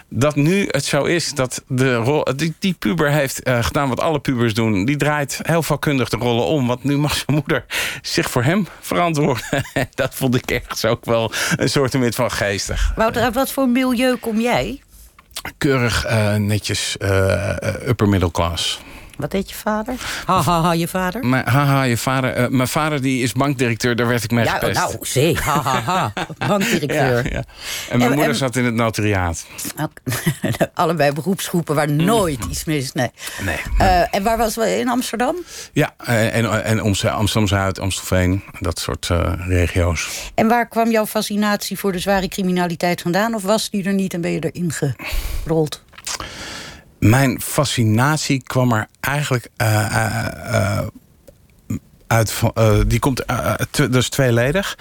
dat 0.10 0.36
nu 0.36 0.68
het 0.72 0.86
zo 0.86 1.04
is 1.04 1.34
dat 1.34 1.64
de 1.68 1.96
rol, 1.96 2.24
die, 2.36 2.54
die 2.60 2.74
puber 2.74 3.12
heeft 3.12 3.48
uh, 3.48 3.64
gedaan 3.64 3.90
wat 3.90 4.00
alle 4.00 4.20
pubers 4.20 4.54
doen. 4.54 4.86
Die 4.86 4.98
draait 4.98 5.40
heel 5.44 5.64
vakkundig 5.64 6.10
de 6.10 6.18
rollen 6.18 6.46
om. 6.46 6.68
Want 6.68 6.84
nu 6.84 6.98
mag 6.98 7.14
zijn 7.14 7.26
moeder 7.38 7.66
zich 8.02 8.30
voor 8.30 8.44
hem 8.44 8.68
verantwoorden. 8.80 9.46
dat 9.96 10.16
vond 10.16 10.36
ik 10.36 10.52
ergens 10.52 10.86
ook 10.86 11.06
wel 11.06 11.32
een 11.56 11.70
soort 11.70 11.96
van 12.16 12.32
geestig. 12.32 12.94
Wouter, 12.96 13.22
uit 13.22 13.34
wat 13.34 13.52
voor 13.52 13.70
milieu 13.70 14.16
kom 14.16 14.40
jij? 14.40 14.82
Keurig, 15.58 16.06
uh, 16.06 16.36
netjes, 16.36 16.96
uh, 17.00 17.88
upper 17.88 18.08
middle 18.08 18.32
class. 18.32 18.80
Wat 19.18 19.32
deed 19.32 19.50
je 19.50 19.56
vader? 19.56 19.96
Haha, 20.26 20.62
ha, 20.62 20.72
je 20.72 20.88
vader? 20.88 21.26
Mijn, 21.26 21.48
haha, 21.48 21.84
je 21.84 21.98
vader. 21.98 22.40
Uh, 22.40 22.48
mijn 22.48 22.68
vader 22.68 23.02
die 23.02 23.24
is 23.24 23.34
bankdirecteur, 23.34 23.96
daar 23.96 24.08
werd 24.08 24.24
ik 24.24 24.32
mee 24.32 24.46
ja, 24.46 24.52
gepest. 24.52 24.80
Nou, 24.80 24.96
zee, 25.02 25.38
haha, 25.38 25.80
ha, 25.80 26.14
bankdirecteur. 26.48 27.24
Ja, 27.24 27.30
ja. 27.30 27.44
En 27.90 27.98
mijn 27.98 28.02
en, 28.02 28.08
moeder 28.08 28.28
en, 28.28 28.36
zat 28.36 28.56
in 28.56 28.66
het 28.66 28.74
notariaat. 28.74 29.46
Allebei 30.74 31.12
beroepsgroepen 31.12 31.76
waar 31.76 31.92
nooit 31.92 32.46
iets 32.50 32.64
mis 32.66 32.84
is. 32.84 32.92
Nee. 32.92 33.12
nee. 33.42 33.58
Uh, 33.80 34.16
en 34.16 34.24
waar 34.24 34.38
was 34.38 34.56
we 34.56 34.78
in 34.80 34.90
Amsterdam? 34.90 35.36
Ja, 35.74 35.94
en, 35.98 36.32
en, 36.32 36.64
en 36.64 36.80
Amsterdam-Zuid, 36.80 37.80
Amstelveen, 37.80 38.44
dat 38.60 38.80
soort 38.80 39.10
uh, 39.12 39.34
regio's. 39.48 40.32
En 40.36 40.48
waar 40.48 40.68
kwam 40.68 40.92
jouw 40.92 41.06
fascinatie 41.06 41.80
voor 41.80 41.92
de 41.92 42.00
zware 42.00 42.28
criminaliteit 42.28 43.02
vandaan? 43.02 43.34
Of 43.34 43.44
was 43.44 43.70
die 43.70 43.84
er 43.84 43.94
niet 43.94 44.14
en 44.14 44.22
ben 44.22 44.32
je 44.32 44.50
erin 44.52 44.72
gerold? 45.44 45.84
Mijn 47.00 47.42
fascinatie 47.42 48.44
kwam 48.44 48.72
er 48.72 48.88
eigenlijk 49.00 49.50
uh, 49.62 49.68
uh, 50.52 50.88
uit, 52.08 52.42
uh, 52.58 52.74
die 52.88 53.00
komt 53.00 53.24
uh, 53.32 53.54
dus 53.90 54.10
tweeledig. 54.10 54.78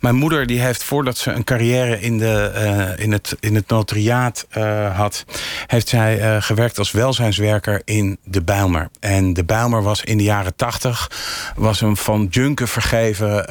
Mijn 0.00 0.14
moeder 0.14 0.46
die 0.46 0.60
heeft 0.60 0.82
voordat 0.82 1.18
ze 1.18 1.30
een 1.30 1.44
carrière 1.44 2.00
in, 2.00 2.18
de, 2.18 2.52
uh, 2.54 3.04
in, 3.04 3.12
het, 3.12 3.36
in 3.40 3.54
het 3.54 3.68
notariaat 3.68 4.46
had, 4.94 5.24
heeft 5.66 5.88
zij 5.88 6.40
gewerkt 6.42 6.78
als 6.78 6.90
welzijnswerker 6.90 7.82
in 7.84 8.18
de 8.24 8.42
Bijlmer. 8.42 8.88
En 9.00 9.32
de 9.32 9.44
Bijlmer 9.44 9.82
was 9.82 10.04
in 10.04 10.16
de 10.16 10.22
jaren 10.22 10.56
tachtig 10.56 11.10
was 11.56 11.80
een 11.80 11.96
van 11.96 12.26
junken 12.30 12.68
vergeven 12.68 13.46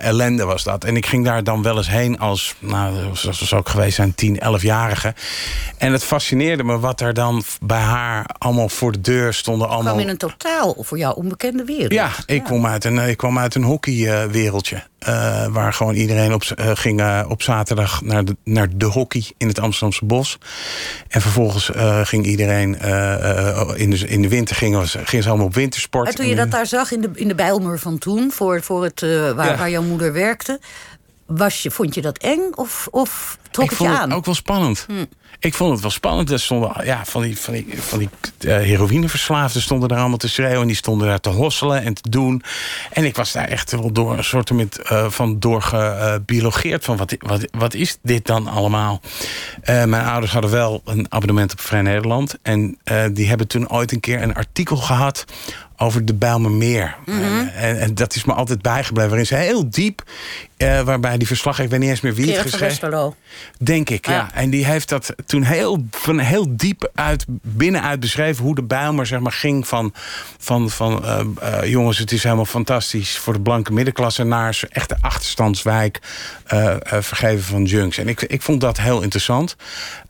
ellende 0.00 0.44
was 0.44 0.64
dat. 0.64 0.84
En 0.84 0.96
ik 0.96 1.06
ging 1.06 1.24
daar 1.24 1.44
dan 1.44 1.62
wel 1.62 1.76
eens 1.76 1.88
heen 1.88 2.18
als, 2.18 2.54
nou, 2.58 3.04
dat 3.22 3.38
was 3.38 3.54
ook 3.54 3.68
geweest 3.68 3.94
zijn, 3.94 4.14
10, 4.14 4.40
11-jarige. 4.44 5.14
En 5.78 5.92
het 5.92 6.04
fascineerde 6.04 6.64
me 6.64 6.78
wat 6.78 7.00
er 7.00 7.14
dan 7.14 7.42
bij 7.60 7.80
haar 7.80 8.26
allemaal 8.38 8.68
voor 8.68 8.92
de 8.92 9.00
deur 9.00 9.34
stonden. 9.34 9.68
Allemaal... 9.68 9.92
kwam 9.92 10.04
in 10.04 10.08
een 10.08 10.16
totaal 10.16 10.76
voor 10.78 10.98
jou 10.98 11.16
onbekende 11.16 11.64
wereld. 11.64 11.92
Ja, 11.92 11.99
ik, 12.26 12.44
Kwam 12.44 12.66
uit 12.66 12.84
een, 12.84 12.98
ik 12.98 13.16
kwam 13.16 13.38
uit 13.38 13.54
een 13.54 13.62
hockeywereldje. 13.62 14.82
Uh, 15.08 15.46
waar 15.46 15.72
gewoon 15.72 15.94
iedereen 15.94 16.32
op, 16.32 16.42
uh, 16.42 16.70
ging 16.74 17.00
uh, 17.00 17.24
op 17.28 17.42
zaterdag 17.42 18.02
naar 18.02 18.24
de, 18.24 18.36
naar 18.44 18.68
de 18.76 18.84
hockey 18.84 19.24
in 19.38 19.48
het 19.48 19.58
Amsterdamse 19.58 20.04
bos. 20.04 20.38
En 21.08 21.20
vervolgens 21.20 21.70
ging 22.08 22.26
iedereen 22.26 22.74
in, 23.76 23.90
de, 23.90 24.06
in 24.08 24.22
de 24.22 24.28
winter 24.28 24.56
gingen, 24.56 24.88
gingen 24.88 25.22
ze 25.22 25.28
allemaal 25.28 25.46
op 25.46 25.54
wintersport. 25.54 26.08
En 26.08 26.14
toen 26.14 26.26
je 26.26 26.34
dat 26.34 26.50
daar 26.50 26.66
zag 26.66 26.92
in 26.92 27.00
de, 27.00 27.10
in 27.14 27.28
de 27.28 27.34
Bijlmer 27.34 27.78
van 27.78 27.98
toen, 27.98 28.30
voor, 28.30 28.62
voor 28.62 28.84
het, 28.84 29.00
waar, 29.00 29.46
ja. 29.46 29.56
waar 29.56 29.70
jouw 29.70 29.82
moeder 29.82 30.12
werkte, 30.12 30.60
was 31.26 31.62
je, 31.62 31.70
vond 31.70 31.94
je 31.94 32.00
dat 32.00 32.18
eng 32.18 32.52
of, 32.54 32.88
of 32.90 33.38
trok 33.50 33.64
ik 33.64 33.70
het 33.70 33.78
je 33.78 33.88
aan? 33.88 34.08
Het 34.08 34.18
ook 34.18 34.24
wel 34.24 34.34
spannend. 34.34 34.84
Hm. 34.88 35.04
Ik 35.38 35.54
vond 35.54 35.72
het 35.72 35.80
wel 35.80 35.90
spannend. 35.90 36.30
Er 36.30 36.40
stonden 36.40 36.84
ja, 36.84 37.04
van 37.04 37.22
die, 37.22 37.38
van 37.38 37.52
die, 37.54 37.82
van 37.82 37.98
die 37.98 38.08
uh, 38.40 38.56
heroïneverslaafden 38.56 39.62
stonden 39.62 39.88
daar 39.88 39.98
allemaal 39.98 40.18
te 40.18 40.28
schreeuwen. 40.28 40.60
En 40.60 40.66
die 40.66 40.76
stonden 40.76 41.08
daar 41.08 41.20
te 41.20 41.28
hosselen 41.28 41.82
en 41.82 41.94
te 41.94 42.10
doen. 42.10 42.42
En 42.92 43.04
ik 43.04 43.16
was 43.16 43.32
daar 43.32 43.48
echt 43.48 43.70
wel 43.70 43.92
door 43.92 44.16
een 44.16 44.24
soort 44.24 44.50
uh, 44.50 45.10
van 45.10 45.38
doorgebiologeerd. 45.38 46.84
van 46.84 46.96
wat, 46.96 47.14
wat, 47.18 47.48
wat 47.50 47.74
is 47.74 47.98
dit 48.02 48.26
dan 48.26 48.46
allemaal? 48.46 49.00
Uh, 49.64 49.84
mijn 49.84 50.06
ouders 50.06 50.32
hadden 50.32 50.50
wel 50.50 50.82
een 50.84 51.06
abonnement 51.08 51.52
op 51.52 51.60
Vrij 51.60 51.82
Nederland. 51.82 52.38
En 52.42 52.78
die 53.12 53.28
hebben 53.28 53.46
toen 53.46 53.70
ooit 53.70 53.92
een 53.92 54.00
keer 54.00 54.22
een 54.22 54.34
artikel 54.34 54.76
gehad 54.76 55.24
over 55.82 56.04
de 56.04 56.14
Bijlmermeer. 56.14 56.96
Mm 57.04 57.18
-hmm. 57.20 57.48
en, 57.48 57.80
en, 57.80 57.94
dat 57.94 58.14
is 58.14 58.24
me 58.24 58.32
altijd 58.32 58.62
bijgebleven. 58.62 59.08
Waarin 59.08 59.26
ze 59.26 59.34
heel 59.34 59.70
diep, 59.70 60.02
uh, 60.56 60.80
waarbij 60.80 61.18
die 61.18 61.26
verslag, 61.26 61.58
ik 61.58 61.70
weet 61.70 61.80
niet 61.80 61.88
eens 61.88 62.00
meer 62.00 62.14
wie 62.14 62.32
het 62.32 62.40
geschreven 62.40 63.14
Denk 63.58 63.90
ik, 63.90 64.06
ja. 64.06 64.30
En 64.34 64.50
die 64.50 64.64
heeft 64.64 64.88
dat 64.88 65.14
toen 65.26 65.42
heel, 65.42 65.84
van 65.90 66.18
heel 66.18 66.56
diep 66.56 66.90
uit, 66.94 67.24
binnenuit 67.28 68.00
beschreven... 68.00 68.44
hoe 68.44 68.54
de 68.54 68.62
Bijlmer 68.62 69.06
zeg 69.06 69.20
maar, 69.20 69.32
ging 69.32 69.68
van, 69.68 69.92
van, 70.38 70.70
van 70.70 71.02
uh, 71.04 71.20
uh, 71.42 71.64
jongens, 71.64 71.98
het 71.98 72.12
is 72.12 72.22
helemaal 72.22 72.44
fantastisch... 72.44 73.18
voor 73.18 73.32
de 73.32 73.40
blanke 73.40 73.72
middenklasse 73.72 74.24
naar 74.24 74.60
echte 74.68 74.96
achterstandswijk... 75.00 76.00
Uh, 76.54 76.74
vergeven 76.80 77.44
van 77.44 77.64
junks. 77.64 77.98
En 77.98 78.08
ik, 78.08 78.22
ik 78.22 78.42
vond 78.42 78.60
dat 78.60 78.78
heel 78.78 79.02
interessant. 79.02 79.56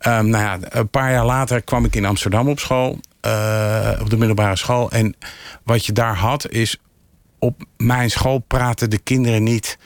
Um, 0.07 0.29
nou 0.29 0.45
ja, 0.45 0.59
een 0.69 0.89
paar 0.89 1.13
jaar 1.13 1.27
later 1.27 1.63
kwam 1.63 1.85
ik 1.85 1.97
in 1.97 2.05
Amsterdam 2.05 2.49
op 2.49 2.59
school... 2.59 2.91
op 4.01 4.11
de 4.11 4.17
middelbare 4.17 4.57
school. 4.57 4.91
En 4.91 5.15
wat 5.65 5.87
je 5.87 5.93
daar 5.93 6.17
had, 6.17 6.49
is 6.49 6.77
op 7.41 7.65
mijn 7.77 8.11
school 8.11 8.39
praten 8.39 8.91
de 8.91 8.99
kinderen 8.99 9.43
niet 9.43 9.79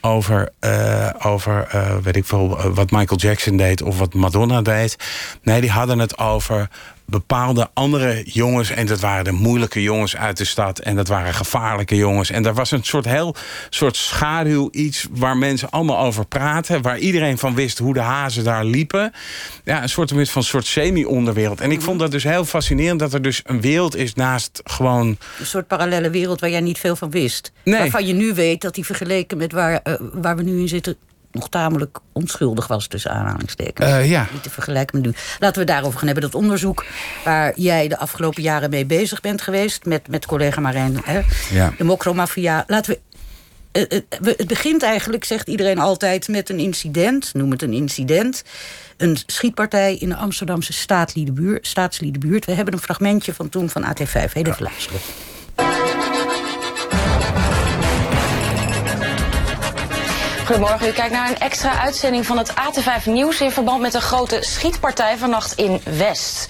over, 0.00 0.52
uh, 0.60 1.10
over 1.22 1.68
uh, 1.74 1.96
weet 1.96 2.16
ik 2.16 2.24
veel, 2.24 2.72
wat 2.72 2.90
Michael 2.90 3.20
Jackson 3.20 3.56
deed 3.56 3.82
of 3.82 3.98
wat 3.98 4.14
Madonna 4.14 4.62
deed. 4.62 4.96
Nee, 5.42 5.60
die 5.60 5.70
hadden 5.70 5.98
het 5.98 6.18
over 6.18 6.68
bepaalde 7.10 7.68
andere 7.74 8.22
jongens. 8.24 8.70
En 8.70 8.86
dat 8.86 9.00
waren 9.00 9.24
de 9.24 9.32
moeilijke 9.32 9.82
jongens 9.82 10.16
uit 10.16 10.36
de 10.36 10.44
stad. 10.44 10.78
En 10.78 10.96
dat 10.96 11.08
waren 11.08 11.34
gevaarlijke 11.34 11.96
jongens. 11.96 12.30
En 12.30 12.42
daar 12.42 12.54
was 12.54 12.70
een 12.70 12.84
soort 12.84 13.04
heel 13.04 13.34
soort 13.70 13.96
schaduw 13.96 14.68
iets 14.72 15.06
waar 15.10 15.36
mensen 15.36 15.70
allemaal 15.70 15.98
over 15.98 16.26
praten. 16.26 16.82
Waar 16.82 16.98
iedereen 16.98 17.38
van 17.38 17.54
wist 17.54 17.78
hoe 17.78 17.94
de 17.94 18.00
hazen 18.00 18.44
daar 18.44 18.64
liepen. 18.64 19.12
Ja, 19.64 19.82
een 19.82 19.88
soort 19.88 20.12
van 20.30 20.42
soort 20.42 20.66
semi-onderwereld. 20.66 21.60
En 21.60 21.70
ik 21.70 21.80
vond 21.80 21.98
dat 21.98 22.10
dus 22.10 22.24
heel 22.24 22.44
fascinerend 22.44 23.00
dat 23.00 23.12
er 23.12 23.22
dus 23.22 23.40
een 23.44 23.60
wereld 23.60 23.96
is 23.96 24.14
naast 24.14 24.60
gewoon. 24.64 25.06
Een 25.38 25.46
soort 25.46 25.66
parallele 25.66 26.10
wereld 26.10 26.40
waar 26.40 26.50
jij 26.50 26.60
niet 26.60 26.78
veel 26.78 26.96
van 26.96 27.10
wist. 27.10 27.52
Nee. 27.64 27.78
Waarvan 27.78 28.06
je 28.06 28.12
nu 28.12 28.34
weet 28.34 28.60
dat 28.60 28.74
die 28.74 28.84
vergeleken 28.84 29.38
met 29.38 29.52
waar, 29.52 29.80
uh, 29.84 29.94
waar 30.12 30.36
we 30.36 30.42
nu 30.42 30.60
in 30.60 30.68
zitten 30.68 30.96
nog 31.32 31.48
tamelijk 31.48 31.98
onschuldig 32.12 32.66
was, 32.66 32.86
tussen 32.86 33.10
aanhalingstekens. 33.10 33.88
Uh, 33.88 34.10
ja. 34.10 34.28
Niet 34.32 34.42
te 34.42 34.50
vergelijken 34.50 35.00
met 35.00 35.06
nu. 35.06 35.16
Laten 35.38 35.60
we 35.60 35.66
daarover 35.66 35.98
gaan 35.98 36.08
hebben. 36.08 36.30
Dat 36.30 36.40
onderzoek 36.40 36.84
waar 37.24 37.52
jij 37.56 37.88
de 37.88 37.98
afgelopen 37.98 38.42
jaren 38.42 38.70
mee 38.70 38.86
bezig 38.86 39.20
bent 39.20 39.42
geweest... 39.42 39.84
met, 39.84 40.08
met 40.08 40.26
collega 40.26 40.60
Marijn, 40.60 41.00
hè, 41.04 41.20
ja. 41.50 41.72
de 41.78 41.84
mokromafia. 41.84 42.64
Laten 42.66 42.92
we 42.92 43.00
het 43.72 44.46
begint 44.46 44.82
eigenlijk, 44.82 45.24
zegt 45.24 45.48
iedereen 45.48 45.78
altijd, 45.78 46.28
met 46.28 46.48
een 46.48 46.58
incident. 46.58 47.34
Noem 47.34 47.50
het 47.50 47.62
een 47.62 47.72
incident. 47.72 48.42
Een 48.96 49.18
schietpartij 49.26 49.96
in 49.96 50.08
de 50.08 50.16
Amsterdamse 50.16 50.72
staatsliedenbuurt. 51.60 52.46
We 52.46 52.52
hebben 52.52 52.74
een 52.74 52.80
fragmentje 52.80 53.34
van 53.34 53.48
toen 53.48 53.68
van 53.68 53.84
AT5. 53.84 54.32
Heel 54.32 54.44
even 54.44 54.62
luisteren. 54.62 55.00
Goedemorgen, 60.50 60.88
u 60.88 60.92
kijkt 60.92 61.12
naar 61.12 61.28
een 61.28 61.38
extra 61.38 61.80
uitzending 61.80 62.26
van 62.26 62.38
het 62.38 62.50
AT5 62.50 63.04
Nieuws... 63.04 63.40
in 63.40 63.50
verband 63.50 63.80
met 63.80 63.94
een 63.94 64.00
grote 64.00 64.38
schietpartij 64.40 65.16
vannacht 65.18 65.52
in 65.56 65.80
West. 65.84 66.48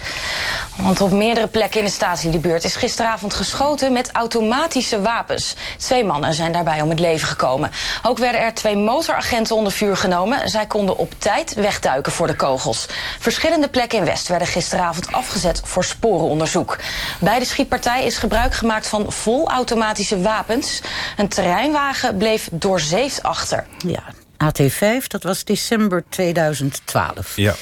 Want 0.77 1.01
op 1.01 1.11
meerdere 1.11 1.47
plekken 1.47 1.79
in 1.79 1.87
de 1.87 1.93
statieliebuurt 1.93 2.65
is 2.65 2.77
gisteravond 2.77 3.35
geschoten 3.35 3.93
met 3.93 4.11
automatische 4.13 5.01
wapens. 5.01 5.55
Twee 5.79 6.05
mannen 6.05 6.35
zijn 6.35 6.53
daarbij 6.53 6.81
om 6.81 6.89
het 6.89 7.01
leven 7.01 7.29
gekomen. 7.29 7.71
Ook 8.03 8.19
werden 8.19 8.41
er 8.41 8.55
twee 8.55 8.77
motoragenten 8.77 9.57
onder 9.57 9.73
vuur 9.73 9.97
genomen. 9.97 10.49
Zij 10.49 10.67
konden 10.67 10.97
op 10.97 11.13
tijd 11.19 11.55
wegduiken 11.55 12.13
voor 12.13 12.27
de 12.27 12.37
kogels. 12.37 12.87
Verschillende 13.19 13.69
plekken 13.69 13.99
in 13.99 14.05
West 14.05 14.29
werden 14.29 14.49
gisteravond 14.49 15.13
afgezet 15.13 15.61
voor 15.65 15.85
sporenonderzoek. 15.85 16.79
Bij 17.19 17.39
de 17.39 17.45
schietpartij 17.45 18.05
is 18.05 18.19
gebruik 18.19 18.55
gemaakt 18.55 18.87
van 18.87 19.13
volautomatische 19.13 20.21
wapens. 20.21 20.81
Een 21.17 21.29
terreinwagen 21.29 22.17
bleef 22.17 22.49
doorzeefd 22.53 23.23
achter. 23.23 23.67
Ja, 23.91 24.03
AT5, 24.45 25.07
dat 25.07 25.23
was 25.23 25.45
december 25.45 26.05
2012. 26.09 27.37
Ja. 27.37 27.55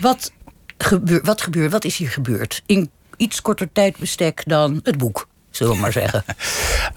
Wat 0.00 0.32
gebeur, 0.78 1.20
wat 1.22 1.42
gebeurt, 1.42 1.72
wat 1.72 1.84
is 1.84 1.96
hier 1.96 2.10
gebeurd? 2.10 2.62
In 2.66 2.90
iets 3.16 3.42
korter 3.42 3.72
tijdbestek 3.72 4.42
dan 4.46 4.80
het 4.82 4.98
boek 4.98 5.26
zullen 5.56 5.74
we 5.74 5.80
maar 5.80 5.92
zeggen. 5.92 6.24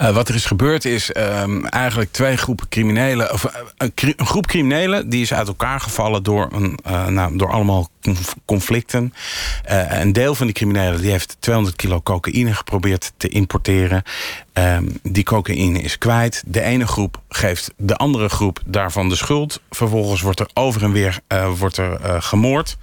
Uh, 0.02 0.10
wat 0.16 0.30
er 0.30 0.36
is 0.36 0.46
gebeurd 0.46 0.86
is 0.86 1.16
um, 1.18 1.66
eigenlijk 1.66 2.12
twee 2.12 2.38
groepen 2.38 2.70
criminelen... 2.70 3.34
of 3.34 3.44
uh, 3.44 3.52
een, 3.78 3.92
een, 3.96 4.26
groep 4.26 4.48
criminelen 4.48 5.10
die 5.10 5.22
is 5.22 5.34
uit 5.34 5.48
elkaar 5.48 5.80
gevallen... 5.80 6.24
door, 6.24 6.48
een, 6.52 6.80
uh, 6.88 7.08
nou, 7.08 7.38
door 7.38 7.52
allemaal 7.52 7.90
conflicten. 8.46 9.14
een 9.88 10.14
deel 10.14 10.36
van 10.36 10.46
die 10.46 10.56
criminelen 10.56 11.02
die 11.02 11.12
heeft 11.12 11.38
200 11.40 11.76
kilo 11.76 12.02
cocaïne 12.02 12.54
geprobeerd 12.54 13.12
te 13.18 13.28
importeren. 13.28 14.04
Um, 14.58 15.00
die 15.04 15.24
cocaïne 15.24 15.82
is 15.82 15.98
kwijt. 15.98 16.44
De 16.46 16.62
ene 16.62 16.88
groep 16.88 17.22
geeft 17.30 17.72
de 17.78 17.96
andere 17.96 18.30
groep 18.30 18.60
daarvan 18.66 19.10
de 19.10 19.16
schuld. 19.16 19.62
Vervolgens 19.70 20.22
wordt 20.22 20.40
er 20.40 20.50
over 20.54 20.84
en 20.84 20.92
weer 20.92 21.20
wordt 21.58 21.78
er, 21.78 22.22
gemoord 22.22 22.78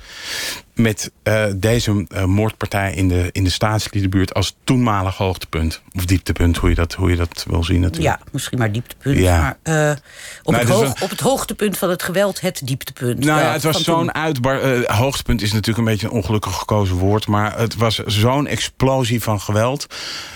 met 0.75 1.11
uh, 1.25 1.45
deze 1.57 2.07
moordpartij 2.27 2.95
in 2.95 3.09
de, 3.09 3.29
in 3.33 3.45
de 3.45 3.51
staatsliedenbuurt 3.51 4.35
als 4.35 4.57
toenmalig 4.65 5.17
hoogtepunt. 5.17 5.83
Of 5.93 6.05
dieptepunt, 6.05 6.57
hoe 6.57 6.69
je 6.69 6.75
dat, 6.75 6.93
hoe 6.93 7.11
je 7.11 7.17
dat 7.17 7.45
wil 7.49 7.65
zien 7.65 7.81
natuurlijk. 7.81 8.19
Ja, 8.19 8.27
misschien 8.33 8.59
maar 8.59 8.73
dieptepunt. 8.73 9.19
Ja. 9.19 9.39
Maar 9.65 9.97
op, 10.43 10.53
nou, 10.53 10.65
het 10.65 10.73
hoog, 10.73 10.85
een... 10.85 11.03
op 11.03 11.11
het 11.11 11.21
hoogtepunt 11.21 11.79
van 11.79 11.91
het 11.91 12.03
geweld 12.03 12.41
het 12.41 12.61
dieptepunt. 12.65 13.25
Nou 13.25 13.41
ja, 13.41 13.53
het 13.53 13.63
was 13.63 13.83
zo'n 13.83 14.15
uitbar... 14.15 14.85
hoogtepunt 14.93 15.43
is 15.43 15.53
natuurlijk 15.53 15.79
een 15.79 15.93
beetje 15.93 16.07
een 16.07 16.13
ongelukkig 16.13 16.57
gekozen 16.57 16.97
woord... 16.97 17.27
maar 17.27 17.59
het 17.59 17.77
was 17.77 17.99
zo'n 17.99 18.47
explosie 18.47 19.23
van 19.23 19.41
geweld... 19.41 19.87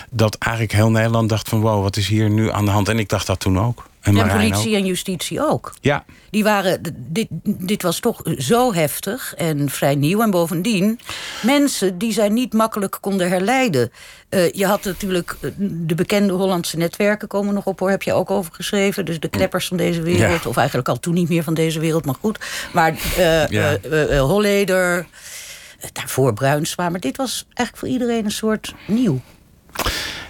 dat 0.09 0.35
eigenlijk 0.35 0.73
heel 0.73 0.91
Nederland 0.91 1.26
dacht 1.27 1.49
van... 1.49 1.61
wow, 1.61 1.81
wat 1.81 1.97
is 1.97 2.07
hier 2.07 2.29
nu 2.29 2.51
aan 2.51 2.65
de 2.65 2.71
hand? 2.71 2.89
En 2.89 2.99
ik 2.99 3.09
dacht 3.09 3.27
dat 3.27 3.39
toen 3.39 3.59
ook. 3.59 3.85
En, 4.01 4.17
en 4.17 4.27
politie 4.27 4.75
en 4.75 4.85
justitie 4.85 5.47
ook. 5.49 5.73
Ja. 5.81 6.05
Die 6.29 6.43
waren, 6.43 6.95
dit, 6.95 7.27
dit 7.43 7.81
was 7.81 7.99
toch 7.99 8.21
zo 8.37 8.73
heftig 8.73 9.33
en 9.35 9.69
vrij 9.69 9.95
nieuw. 9.95 10.21
En 10.21 10.31
bovendien, 10.31 10.99
mensen 11.43 11.97
die 11.97 12.11
zij 12.11 12.29
niet 12.29 12.53
makkelijk 12.53 12.97
konden 13.01 13.29
herleiden. 13.29 13.91
Uh, 14.29 14.51
je 14.51 14.65
had 14.65 14.83
natuurlijk 14.83 15.35
eh, 15.41 15.51
de 15.59 15.95
bekende 15.95 16.33
Hollandse 16.33 16.77
netwerken 16.77 17.27
komen 17.27 17.53
nog 17.53 17.65
op, 17.65 17.79
hoor. 17.79 17.89
Heb 17.89 18.03
je 18.03 18.13
ook 18.13 18.31
over 18.31 18.53
geschreven. 18.53 19.05
Dus 19.05 19.19
de 19.19 19.29
kleppers 19.29 19.67
van 19.67 19.77
deze 19.77 20.01
wereld. 20.01 20.43
Ja. 20.43 20.49
Of 20.49 20.57
eigenlijk 20.57 20.89
al 20.89 20.99
toen 20.99 21.13
niet 21.13 21.29
meer 21.29 21.43
van 21.43 21.53
deze 21.53 21.79
wereld, 21.79 22.05
maar 22.05 22.15
goed. 22.19 22.39
Maar 22.73 22.91
uh, 23.17 23.47
ja. 23.47 23.77
Holleder, 24.19 25.07
daarvoor 25.93 26.33
Bruinsma. 26.33 26.89
Maar 26.89 26.99
dit 26.99 27.17
was 27.17 27.45
eigenlijk 27.47 27.77
voor 27.77 27.87
iedereen 27.87 28.25
een 28.25 28.31
soort 28.31 28.73
nieuw. 28.87 29.21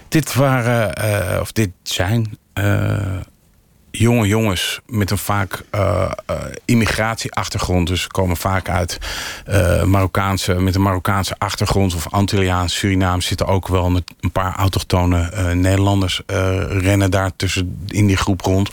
Dit 0.08 0.34
waren, 0.34 1.40
of 1.40 1.52
dit 1.52 1.70
zijn 1.82 2.38
jonge 3.90 4.26
jongens 4.26 4.80
met 4.86 5.10
een 5.10 5.18
vaak 5.18 5.62
uh, 5.74 6.10
uh, 6.30 6.36
immigratieachtergrond. 6.64 7.88
Dus 7.88 8.06
komen 8.06 8.36
vaak 8.36 8.68
uit 8.68 8.98
uh, 9.48 9.82
Marokkaanse, 9.82 10.54
met 10.54 10.74
een 10.74 10.82
Marokkaanse 10.82 11.34
achtergrond 11.38 11.94
of 11.94 12.08
Antilliaans, 12.10 12.76
Surinaams 12.76 13.26
zitten 13.26 13.46
ook 13.46 13.68
wel 13.68 13.86
een 14.20 14.32
paar 14.32 14.56
autochtone 14.56 15.30
Nederlanders 15.54 16.22
rennen 16.68 17.10
daar 17.10 17.30
tussen 17.36 17.84
in 17.86 18.06
die 18.06 18.16
groep 18.16 18.40
rond. 18.40 18.70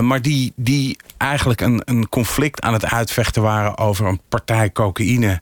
maar 0.00 0.22
die, 0.22 0.52
die 0.56 0.96
eigenlijk 1.24 1.60
een, 1.60 1.82
een 1.84 2.08
conflict 2.08 2.60
aan 2.60 2.72
het 2.72 2.84
uitvechten 2.84 3.42
waren 3.42 3.78
over 3.78 4.06
een 4.06 4.20
partij 4.28 4.72
cocaïne. 4.72 5.40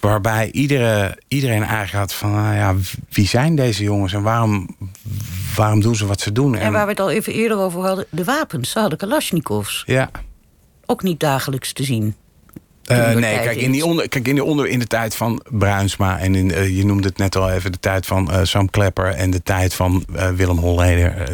Waarbij 0.00 0.50
iedere, 0.50 1.18
iedereen 1.28 1.62
eigenlijk 1.62 1.92
had 1.92 2.14
van 2.14 2.32
nou 2.32 2.54
ja, 2.54 2.74
wie 3.10 3.26
zijn 3.26 3.56
deze 3.56 3.82
jongens 3.82 4.12
en 4.12 4.22
waarom, 4.22 4.76
waarom 5.56 5.80
doen 5.80 5.96
ze 5.96 6.06
wat 6.06 6.20
ze 6.20 6.32
doen? 6.32 6.54
En, 6.54 6.60
en 6.60 6.72
waar 6.72 6.84
we 6.84 6.90
het 6.90 7.00
al 7.00 7.10
even 7.10 7.32
eerder 7.32 7.58
over 7.58 7.80
hadden, 7.80 8.06
de 8.10 8.24
wapens. 8.36 8.70
Ze 8.70 8.78
hadden 8.78 8.98
Kalashnikovs. 8.98 9.82
Ja. 9.86 10.10
Ook 10.86 11.02
niet 11.02 11.20
dagelijks 11.20 11.72
te 11.72 11.84
zien. 11.84 12.14
Uh, 12.92 13.12
nee, 13.12 13.40
kijk 13.40 13.56
in, 13.56 13.70
die 13.70 13.84
onder, 13.84 14.08
kijk, 14.08 14.28
in, 14.28 14.34
die 14.34 14.44
onder, 14.44 14.66
in 14.66 14.78
de 14.78 14.86
tijd 14.86 15.16
van 15.16 15.42
Bruinsma... 15.50 16.18
en 16.18 16.34
in, 16.34 16.48
uh, 16.48 16.76
je 16.76 16.84
noemde 16.84 17.08
het 17.08 17.18
net 17.18 17.36
al 17.36 17.50
even, 17.50 17.72
de 17.72 17.80
tijd 17.80 18.06
van 18.06 18.30
uh, 18.30 18.38
Sam 18.42 18.70
Klepper... 18.70 19.06
en 19.06 19.30
de 19.30 19.42
tijd 19.42 19.74
van 19.74 20.04
Willem 20.36 20.58
Holleder... 20.58 21.32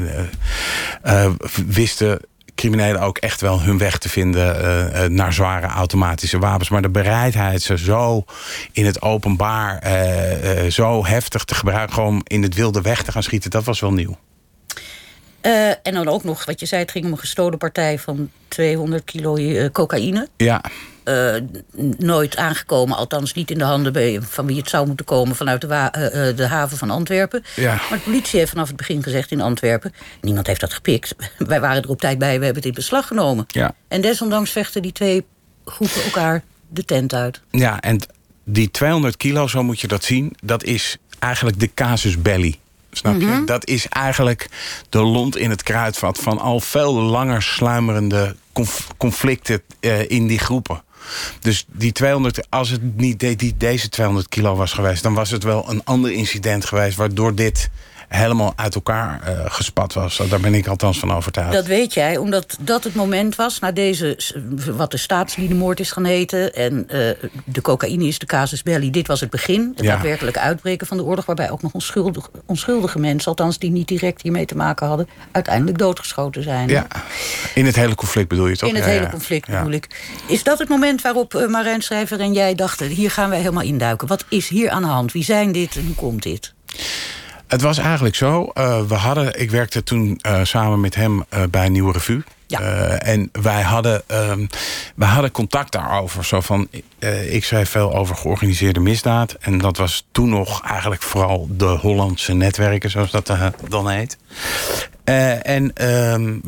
wisten 1.66 2.20
criminelen 2.54 3.00
ook 3.00 3.18
echt 3.18 3.40
wel 3.40 3.62
hun 3.62 3.78
weg 3.78 3.98
te 3.98 4.08
vinden... 4.08 5.14
naar 5.14 5.32
zware 5.32 5.66
automatische 5.66 6.38
wapens. 6.38 6.68
Maar 6.68 6.82
de 6.82 6.90
bereidheid 6.90 7.62
ze 7.62 7.78
zo 7.78 8.24
in 8.72 8.86
het 8.86 9.02
openbaar... 9.02 9.82
zo 10.68 11.06
heftig 11.06 11.44
te 11.44 11.54
gebruiken, 11.54 11.94
gewoon 11.94 12.20
in 12.24 12.42
het 12.42 12.54
wilde 12.54 12.80
weg 12.80 13.02
te 13.02 13.12
gaan 13.12 13.22
schieten... 13.22 13.50
dat 13.50 13.64
was 13.64 13.80
wel 13.80 13.92
nieuw. 13.92 14.16
Uh, 15.42 15.68
en 15.68 15.94
dan 15.94 16.08
ook 16.08 16.24
nog, 16.24 16.44
wat 16.44 16.60
je 16.60 16.66
zei, 16.66 16.82
het 16.82 16.90
ging 16.90 17.04
om 17.04 17.12
een 17.12 17.18
gestolen 17.18 17.58
partij 17.58 17.98
van 17.98 18.30
200 18.48 19.04
kilo 19.04 19.36
uh, 19.36 19.70
cocaïne. 19.72 20.28
Ja. 20.36 20.60
Uh, 21.04 21.34
nooit 21.98 22.36
aangekomen, 22.36 22.96
althans 22.96 23.34
niet 23.34 23.50
in 23.50 23.58
de 23.58 23.64
handen 23.64 24.22
van 24.22 24.46
wie 24.46 24.56
het 24.56 24.68
zou 24.68 24.86
moeten 24.86 25.06
komen 25.06 25.36
vanuit 25.36 25.60
de, 25.60 26.32
de 26.36 26.46
haven 26.46 26.78
van 26.78 26.90
Antwerpen. 26.90 27.44
Ja. 27.56 27.74
Maar 27.74 27.98
de 27.98 28.04
politie 28.04 28.38
heeft 28.38 28.50
vanaf 28.50 28.68
het 28.68 28.76
begin 28.76 29.02
gezegd 29.02 29.30
in 29.30 29.40
Antwerpen: 29.40 29.92
niemand 30.20 30.46
heeft 30.46 30.60
dat 30.60 30.72
gepikt. 30.72 31.14
Wij 31.38 31.60
waren 31.60 31.82
er 31.82 31.88
op 31.88 32.00
tijd 32.00 32.18
bij, 32.18 32.38
we 32.38 32.44
hebben 32.44 32.62
het 32.62 32.64
in 32.64 32.74
beslag 32.74 33.06
genomen. 33.06 33.46
Ja. 33.48 33.74
En 33.88 34.00
desondanks 34.00 34.50
vechten 34.50 34.82
die 34.82 34.92
twee 34.92 35.24
groepen 35.64 36.04
elkaar 36.04 36.42
de 36.68 36.84
tent 36.84 37.14
uit. 37.14 37.40
Ja, 37.50 37.80
en 37.80 38.00
die 38.44 38.70
200 38.70 39.16
kilo, 39.16 39.46
zo 39.46 39.62
moet 39.62 39.80
je 39.80 39.88
dat 39.88 40.04
zien, 40.04 40.36
dat 40.42 40.64
is 40.64 40.96
eigenlijk 41.18 41.60
de 41.60 41.70
casus 41.74 42.22
belli. 42.22 42.58
Snap 42.92 43.20
je? 43.20 43.26
Mm 43.26 43.32
-hmm. 43.32 43.46
Dat 43.46 43.66
is 43.66 43.88
eigenlijk 43.88 44.48
de 44.88 45.02
lont 45.02 45.36
in 45.36 45.50
het 45.50 45.62
kruidvat 45.62 46.18
van 46.18 46.38
al 46.38 46.60
veel 46.60 46.92
langer 46.92 47.42
sluimerende 47.42 48.36
conf 48.52 48.86
conflicten 48.96 49.62
uh, 49.80 50.10
in 50.10 50.26
die 50.26 50.38
groepen. 50.38 50.82
Dus 51.40 51.64
die 51.68 51.92
200, 51.92 52.50
als 52.50 52.68
het 52.68 52.96
niet 52.96 53.38
die, 53.38 53.56
deze 53.56 53.88
200 53.88 54.28
kilo 54.28 54.54
was 54.54 54.72
geweest... 54.72 55.02
dan 55.02 55.14
was 55.14 55.30
het 55.30 55.42
wel 55.42 55.70
een 55.70 55.84
ander 55.84 56.12
incident 56.12 56.64
geweest... 56.64 56.96
waardoor 56.96 57.34
dit 57.34 57.70
helemaal 58.10 58.52
uit 58.56 58.74
elkaar 58.74 59.20
uh, 59.28 59.44
gespat 59.44 59.92
was. 59.92 60.20
Daar 60.28 60.40
ben 60.40 60.54
ik 60.54 60.66
althans 60.66 60.98
van 60.98 61.12
overtuigd. 61.12 61.52
Dat 61.52 61.66
weet 61.66 61.94
jij, 61.94 62.16
omdat 62.16 62.56
dat 62.60 62.84
het 62.84 62.94
moment 62.94 63.36
was... 63.36 63.58
na 63.58 63.72
deze, 63.72 64.18
wat 64.70 64.90
de 64.90 64.96
staatsliedenmoord 64.96 65.80
is 65.80 65.92
gaan 65.92 66.04
heten... 66.04 66.54
en 66.54 66.72
uh, 66.72 67.10
de 67.44 67.60
cocaïne 67.62 68.04
is 68.04 68.18
de 68.18 68.26
casus 68.26 68.62
belli. 68.62 68.90
Dit 68.90 69.06
was 69.06 69.20
het 69.20 69.30
begin, 69.30 69.72
het 69.76 69.84
ja. 69.84 69.92
daadwerkelijk 69.92 70.38
uitbreken 70.38 70.86
van 70.86 70.96
de 70.96 71.04
oorlog... 71.04 71.26
waarbij 71.26 71.50
ook 71.50 71.62
nog 71.62 71.72
onschuldige, 71.72 72.30
onschuldige 72.46 72.98
mensen... 72.98 73.28
althans 73.28 73.58
die 73.58 73.70
niet 73.70 73.88
direct 73.88 74.22
hiermee 74.22 74.46
te 74.46 74.56
maken 74.56 74.86
hadden... 74.86 75.08
uiteindelijk 75.32 75.78
doodgeschoten 75.78 76.42
zijn. 76.42 76.68
Ja, 76.68 76.86
in 77.54 77.66
het 77.66 77.76
hele 77.76 77.94
conflict 77.94 78.28
bedoel 78.28 78.46
je 78.46 78.56
toch? 78.56 78.68
In 78.68 78.74
het 78.74 78.84
ja, 78.84 78.90
hele 78.90 79.10
conflict 79.10 79.46
bedoel 79.46 79.70
ik. 79.72 80.10
Is 80.26 80.42
dat 80.42 80.58
het 80.58 80.68
moment 80.68 81.02
waarop 81.02 81.34
uh, 81.34 81.46
Marijn 81.48 81.82
Schrijver 81.82 82.20
en 82.20 82.32
jij 82.32 82.54
dachten... 82.54 82.86
hier 82.86 83.10
gaan 83.10 83.28
wij 83.28 83.38
helemaal 83.38 83.62
induiken. 83.62 84.08
Wat 84.08 84.24
is 84.28 84.48
hier 84.48 84.70
aan 84.70 84.82
de 84.82 84.88
hand? 84.88 85.12
Wie 85.12 85.24
zijn 85.24 85.52
dit 85.52 85.76
en 85.76 85.86
hoe 85.86 85.94
komt 85.94 86.22
dit? 86.22 86.54
Het 87.50 87.62
was 87.62 87.78
eigenlijk 87.78 88.14
zo. 88.14 88.50
Uh, 88.54 88.82
we 88.82 88.94
hadden, 88.94 89.40
ik 89.40 89.50
werkte 89.50 89.82
toen 89.82 90.20
uh, 90.26 90.40
samen 90.42 90.80
met 90.80 90.94
hem 90.94 91.24
uh, 91.34 91.42
bij 91.50 91.68
nieuwe 91.68 91.92
revue. 91.92 92.22
Ja. 92.46 92.60
en 92.98 93.28
wij 93.32 93.62
hadden, 93.62 94.02
um, 94.06 94.48
wij 94.94 95.08
hadden 95.08 95.30
contact 95.30 95.72
daarover. 95.72 96.24
Zo 96.24 96.40
van, 96.40 96.68
ik 97.28 97.44
schreef 97.44 97.70
veel 97.70 97.94
over 97.94 98.16
georganiseerde 98.16 98.80
misdaad. 98.80 99.36
En 99.40 99.58
dat 99.58 99.76
was 99.76 100.06
toen 100.12 100.28
nog 100.28 100.62
eigenlijk 100.62 101.02
vooral 101.02 101.48
de 101.50 101.64
Hollandse 101.64 102.32
netwerken, 102.32 102.90
zoals 102.90 103.10
dat 103.10 103.32
dan 103.68 103.88
heet. 103.88 104.18
en 105.42 105.86
um, 106.12 106.42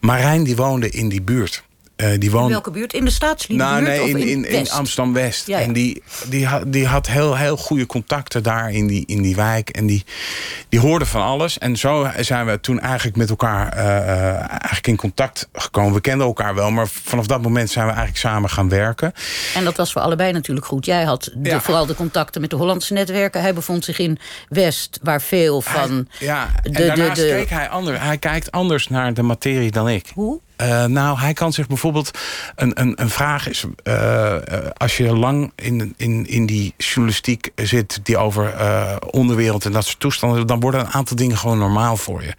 Marijn 0.00 0.44
die 0.44 0.56
woonde 0.56 0.90
in 0.90 1.08
die 1.08 1.22
buurt. 1.22 1.62
Uh, 1.96 2.08
die 2.18 2.30
woonde... 2.30 2.46
In 2.46 2.52
welke 2.52 2.70
buurt? 2.70 2.92
In 2.92 3.04
de 3.04 3.10
staatsliedenbuurt? 3.10 3.86
Nou, 3.86 3.98
nee, 3.98 4.08
in, 4.08 4.18
in, 4.18 4.44
in, 4.44 4.44
in 4.44 4.70
Amsterdam-West. 4.70 5.46
Ja, 5.46 5.58
ja. 5.58 5.64
En 5.64 5.72
die, 5.72 6.02
die, 6.28 6.46
had, 6.46 6.72
die 6.72 6.86
had 6.86 7.06
heel, 7.06 7.36
heel 7.36 7.56
goede 7.56 7.86
contacten 7.86 8.42
daar 8.42 8.72
in 8.72 8.86
die, 8.86 9.06
in 9.06 9.22
die 9.22 9.36
wijk. 9.36 9.68
En 9.68 9.86
die, 9.86 10.04
die 10.68 10.80
hoorde 10.80 11.06
van 11.06 11.22
alles. 11.22 11.58
En 11.58 11.76
zo 11.76 12.08
zijn 12.20 12.46
we 12.46 12.60
toen 12.60 12.80
eigenlijk 12.80 13.16
met 13.16 13.30
elkaar 13.30 13.76
uh, 13.76 13.84
eigenlijk 14.50 14.86
in 14.86 14.96
contact 14.96 15.48
gekomen. 15.52 15.92
We 15.92 16.00
kenden 16.00 16.26
elkaar 16.26 16.54
wel, 16.54 16.70
maar 16.70 16.88
vanaf 16.88 17.26
dat 17.26 17.42
moment 17.42 17.70
zijn 17.70 17.86
we 17.86 17.92
eigenlijk 17.92 18.20
samen 18.20 18.50
gaan 18.50 18.68
werken. 18.68 19.12
En 19.54 19.64
dat 19.64 19.76
was 19.76 19.92
voor 19.92 20.02
allebei 20.02 20.32
natuurlijk 20.32 20.66
goed. 20.66 20.84
Jij 20.84 21.04
had 21.04 21.30
de, 21.34 21.48
ja. 21.48 21.60
vooral 21.60 21.86
de 21.86 21.94
contacten 21.94 22.40
met 22.40 22.50
de 22.50 22.56
Hollandse 22.56 22.92
netwerken. 22.92 23.40
Hij 23.40 23.54
bevond 23.54 23.84
zich 23.84 23.98
in 23.98 24.18
West, 24.48 24.98
waar 25.02 25.22
veel 25.22 25.60
van... 25.60 26.08
Hij, 26.18 26.26
ja, 26.26 26.48
en 26.62 26.72
de, 26.72 26.86
daarnaast 26.86 27.20
de, 27.20 27.26
de... 27.26 27.34
keek 27.34 27.50
hij 27.50 27.68
anders. 27.68 27.98
Hij 27.98 28.18
kijkt 28.18 28.50
anders 28.50 28.88
naar 28.88 29.14
de 29.14 29.22
materie 29.22 29.70
dan 29.70 29.88
ik. 29.88 30.10
Hoe? 30.14 30.40
Uh, 30.62 30.84
nou, 30.84 31.18
hij 31.18 31.32
kan 31.32 31.52
zich 31.52 31.66
bijvoorbeeld... 31.66 32.10
Een, 32.54 32.80
een, 32.80 33.02
een 33.02 33.10
vraag 33.10 33.48
is... 33.48 33.64
Uh, 33.84 34.34
als 34.76 34.96
je 34.96 35.16
lang 35.16 35.52
in, 35.54 35.94
in, 35.96 36.26
in 36.26 36.46
die 36.46 36.74
journalistiek 36.76 37.50
zit... 37.54 38.00
die 38.02 38.16
over 38.16 38.54
uh, 38.54 38.96
onderwereld 39.10 39.64
en 39.64 39.72
dat 39.72 39.84
soort 39.84 40.00
toestanden... 40.00 40.46
dan 40.46 40.60
worden 40.60 40.80
een 40.80 40.90
aantal 40.90 41.16
dingen 41.16 41.36
gewoon 41.36 41.58
normaal 41.58 41.96
voor 41.96 42.22
je. 42.22 42.34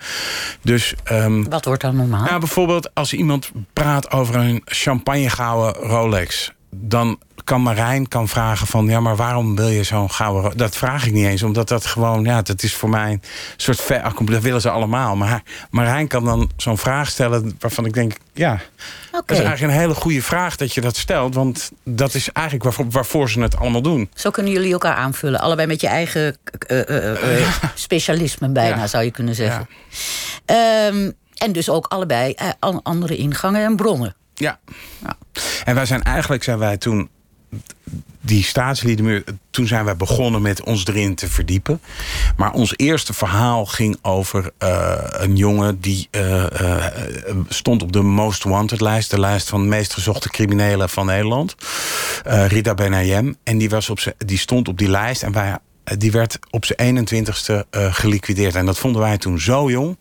Dus, 0.62 0.93
um, 1.12 1.50
Wat 1.50 1.65
wordt 1.65 1.81
dan 1.81 1.95
normaal? 1.95 2.24
Nou, 2.24 2.39
bijvoorbeeld 2.39 2.93
als 2.93 3.13
iemand 3.13 3.51
praat 3.74 4.12
over 4.12 4.36
een 4.36 4.62
champagnegouden 4.65 5.83
Rolex... 5.83 6.51
dan 6.69 7.19
kan 7.43 7.62
Marijn 7.62 8.07
kan 8.07 8.27
vragen 8.27 8.67
van... 8.67 8.88
ja, 8.88 9.00
maar 9.00 9.15
waarom 9.15 9.55
wil 9.55 9.67
je 9.67 9.83
zo'n 9.83 10.12
gouden... 10.12 10.57
Dat 10.57 10.75
vraag 10.75 11.05
ik 11.05 11.13
niet 11.13 11.25
eens, 11.25 11.43
omdat 11.43 11.67
dat 11.67 11.86
gewoon... 11.86 12.24
ja, 12.24 12.41
dat 12.41 12.63
is 12.63 12.74
voor 12.74 12.89
mij 12.89 13.12
een 13.12 13.21
soort... 13.57 13.81
Ver, 13.81 14.13
dat 14.25 14.41
willen 14.41 14.62
ze 14.62 14.69
allemaal. 14.69 15.15
Maar 15.15 15.43
Marijn 15.69 16.07
kan 16.07 16.25
dan 16.25 16.51
zo'n 16.57 16.77
vraag 16.77 17.09
stellen 17.09 17.55
waarvan 17.59 17.86
ik 17.86 17.93
denk... 17.93 18.13
ja, 18.33 18.51
okay. 18.51 19.21
dat 19.25 19.38
is 19.38 19.43
eigenlijk 19.43 19.74
een 19.74 19.79
hele 19.79 19.93
goede 19.93 20.21
vraag 20.21 20.55
dat 20.55 20.74
je 20.74 20.81
dat 20.81 20.95
stelt. 20.95 21.36
Want 21.36 21.71
dat 21.83 22.13
is 22.13 22.31
eigenlijk 22.31 22.65
waarvoor, 22.65 22.89
waarvoor 22.89 23.29
ze 23.29 23.42
het 23.42 23.57
allemaal 23.57 23.81
doen. 23.81 24.09
Zo 24.13 24.29
kunnen 24.29 24.51
jullie 24.51 24.72
elkaar 24.72 24.96
aanvullen. 24.96 25.39
Allebei 25.39 25.68
met 25.68 25.81
je 25.81 25.87
eigen 25.87 26.37
uh, 26.68 26.77
uh, 26.77 27.05
uh, 27.05 27.39
ja. 27.39 28.48
bijna, 28.53 28.77
ja. 28.77 28.87
zou 28.87 29.03
je 29.03 29.11
kunnen 29.11 29.35
zeggen. 29.35 29.68
Ja. 30.46 30.87
Um, 30.87 31.13
en 31.37 31.51
dus 31.51 31.70
ook 31.70 31.85
allebei 31.85 32.35
andere 32.83 33.15
ingangen 33.15 33.63
en 33.63 33.75
bronnen. 33.75 34.15
Ja. 34.37 34.59
ja. 35.01 35.17
En 35.63 35.75
wij 35.75 35.85
zijn 35.85 36.03
eigenlijk 36.03 36.43
zijn 36.43 36.57
wij 36.57 36.77
toen 36.77 37.09
die 38.21 38.43
staatslieden, 38.43 39.23
toen 39.50 39.67
zijn 39.67 39.85
wij 39.85 39.95
begonnen 39.95 40.41
met 40.41 40.63
ons 40.63 40.85
erin 40.85 41.15
te 41.15 41.29
verdiepen. 41.29 41.81
Maar 42.37 42.51
ons 42.51 42.73
eerste 42.75 43.13
verhaal 43.13 43.65
ging 43.65 43.97
over 44.01 44.51
uh, 44.63 44.95
een 45.09 45.35
jongen 45.35 45.79
die 45.79 46.07
uh, 46.11 46.45
uh, 46.61 46.85
stond 47.50 47.83
op 47.83 47.91
de 47.91 48.01
Most 48.01 48.43
Wanted 48.43 48.81
lijst. 48.81 49.11
De 49.11 49.19
lijst 49.19 49.50
van 49.50 49.61
de 49.61 49.67
meest 49.67 49.93
gezochte 49.93 50.29
criminelen 50.29 50.89
van 50.89 51.05
Nederland. 51.05 51.55
Rida 52.23 52.73
Benayem. 52.73 53.35
En 53.43 53.57
die, 53.57 53.69
was 53.69 53.89
op 53.89 54.00
die 54.17 54.37
stond 54.37 54.67
op 54.67 54.77
die 54.77 54.89
lijst 54.89 55.23
en 55.23 55.31
wij, 55.31 55.57
die 55.97 56.11
werd 56.11 56.39
op 56.50 56.65
zijn 56.65 57.07
21ste 57.07 57.69
geliquideerd. 57.71 58.55
En 58.55 58.65
dat 58.65 58.77
vonden 58.77 59.01
wij 59.01 59.17
toen 59.17 59.39
zo 59.39 59.69
jong. 59.69 59.97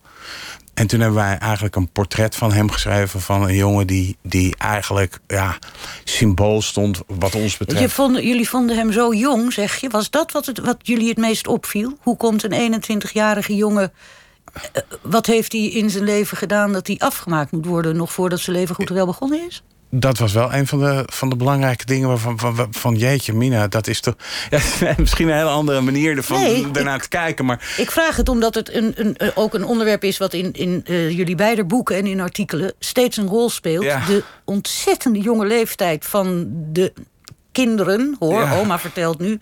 En 0.77 0.87
toen 0.87 0.99
hebben 0.99 1.17
wij 1.17 1.37
eigenlijk 1.37 1.75
een 1.75 1.89
portret 1.89 2.35
van 2.35 2.53
hem 2.53 2.71
geschreven... 2.71 3.21
van 3.21 3.43
een 3.43 3.55
jongen 3.55 3.87
die, 3.87 4.17
die 4.21 4.55
eigenlijk 4.57 5.19
ja, 5.27 5.57
symbool 6.03 6.61
stond 6.61 7.01
wat 7.07 7.35
ons 7.35 7.57
betreft. 7.57 7.81
Je 7.81 7.89
vond, 7.89 8.17
jullie 8.17 8.49
vonden 8.49 8.75
hem 8.75 8.91
zo 8.91 9.13
jong, 9.13 9.53
zeg 9.53 9.75
je. 9.75 9.89
Was 9.89 10.09
dat 10.09 10.31
wat, 10.31 10.45
het, 10.45 10.59
wat 10.59 10.77
jullie 10.81 11.09
het 11.09 11.17
meest 11.17 11.47
opviel? 11.47 11.97
Hoe 12.01 12.17
komt 12.17 12.43
een 12.43 12.83
21-jarige 12.83 13.55
jongen... 13.55 13.93
Wat 15.01 15.25
heeft 15.25 15.51
hij 15.51 15.61
in 15.61 15.89
zijn 15.89 16.03
leven 16.03 16.37
gedaan 16.37 16.73
dat 16.73 16.87
hij 16.87 16.95
afgemaakt 16.99 17.51
moet 17.51 17.65
worden... 17.65 17.95
nog 17.95 18.13
voordat 18.13 18.39
zijn 18.39 18.55
leven 18.55 18.75
goed 18.75 18.89
wel 18.89 19.05
begonnen 19.05 19.47
is? 19.47 19.63
Dat 19.89 20.17
was 20.17 20.33
wel 20.33 20.53
een 20.53 20.67
van 20.67 20.79
de, 20.79 21.03
van 21.05 21.29
de 21.29 21.35
belangrijke 21.35 21.85
dingen 21.85 22.07
waarvan 22.07 22.39
van, 22.39 22.67
van 22.71 22.95
jeetje, 22.95 23.33
Mina, 23.33 23.67
dat 23.67 23.87
is 23.87 23.99
toch 23.99 24.15
ja, 24.49 24.59
misschien 24.97 25.27
een 25.27 25.35
hele 25.35 25.49
andere 25.49 25.81
manier 25.81 26.17
ervan 26.17 26.41
nee, 26.41 26.71
daarnaar 26.71 26.95
ik, 26.95 27.01
te 27.01 27.09
kijken. 27.09 27.45
Maar... 27.45 27.75
Ik 27.77 27.91
vraag 27.91 28.15
het 28.15 28.29
omdat 28.29 28.55
het 28.55 28.73
een, 28.73 28.93
een, 28.95 29.17
ook 29.35 29.53
een 29.53 29.65
onderwerp 29.65 30.03
is 30.03 30.17
wat 30.17 30.33
in, 30.33 30.53
in 30.53 30.83
uh, 30.85 31.09
jullie 31.09 31.35
beide 31.35 31.65
boeken 31.65 31.95
en 31.95 32.05
in 32.05 32.19
artikelen 32.19 32.73
steeds 32.79 33.17
een 33.17 33.27
rol 33.27 33.49
speelt. 33.49 33.83
Ja. 33.83 34.05
De 34.05 34.23
ontzettende 34.45 35.19
jonge 35.19 35.45
leeftijd 35.45 36.05
van 36.05 36.47
de 36.71 36.93
kinderen, 37.63 38.15
hoor, 38.19 38.41
ja. 38.41 38.59
oma 38.59 38.79
vertelt 38.79 39.19
nu... 39.19 39.39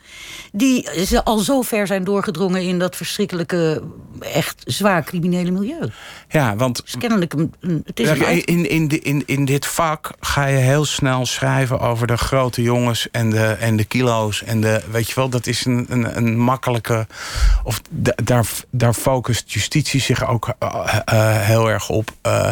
die 0.51 1.05
ze 1.05 1.23
al 1.23 1.37
zo 1.37 1.61
ver 1.61 1.87
zijn 1.87 2.03
doorgedrongen 2.03 2.61
in 2.61 2.79
dat 2.79 2.95
verschrikkelijke... 2.95 3.81
echt 4.19 4.61
zwaar 4.65 5.03
criminele 5.03 5.51
milieu. 5.51 5.91
Ja, 6.29 6.55
want... 6.55 6.81
Dus 6.83 6.97
kennelijk 6.97 7.33
een, 7.33 7.53
een, 7.59 7.81
het 7.85 7.99
is 7.99 8.07
ja, 8.07 8.27
in, 8.27 8.69
in, 8.69 9.03
in, 9.03 9.23
in 9.25 9.45
dit 9.45 9.65
vak 9.65 10.11
ga 10.19 10.45
je 10.45 10.57
heel 10.57 10.85
snel 10.85 11.25
schrijven 11.25 11.79
over 11.79 12.07
de 12.07 12.17
grote 12.17 12.61
jongens... 12.61 13.07
en 13.11 13.29
de, 13.29 13.45
en 13.45 13.75
de 13.75 13.83
kilo's 13.83 14.43
en 14.43 14.61
de... 14.61 14.81
weet 14.91 15.07
je 15.07 15.15
wel, 15.15 15.29
dat 15.29 15.47
is 15.47 15.65
een, 15.65 15.85
een, 15.89 16.17
een 16.17 16.37
makkelijke... 16.37 17.07
of 17.63 17.81
daar, 18.23 18.45
daar 18.69 18.93
focust 18.93 19.53
justitie 19.53 20.01
zich 20.01 20.27
ook 20.27 20.53
uh, 20.63 20.69
uh, 21.13 21.39
heel 21.39 21.69
erg 21.69 21.89
op. 21.89 22.11
Uh, 22.25 22.49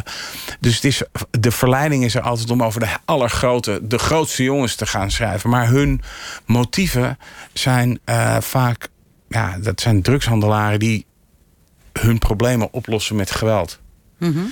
dus 0.60 0.76
het 0.76 0.84
is, 0.84 1.02
de 1.32 1.52
verleiding 1.52 2.04
is 2.04 2.16
er 2.16 2.22
altijd 2.22 2.52
om 2.52 2.64
over 2.64 2.80
de 2.80 2.90
allergrote... 3.06 3.80
de 3.82 3.98
grootste 3.98 4.44
jongens 4.44 4.76
te 4.76 4.86
gaan 4.86 5.12
schrijven 5.12 5.52
maar 5.54 5.70
hun 5.70 6.02
motieven 6.46 7.18
zijn 7.54 8.00
uh, 8.06 8.38
vaak... 8.40 8.88
Ja, 9.28 9.58
dat 9.58 9.82
zijn 9.82 10.02
drugshandelaren 10.02 10.80
die 10.80 11.06
hun 12.00 12.18
problemen 12.18 12.74
oplossen 12.74 13.16
met 13.16 13.32
geweld. 13.32 13.80
Mm 14.18 14.34
-hmm. 14.34 14.52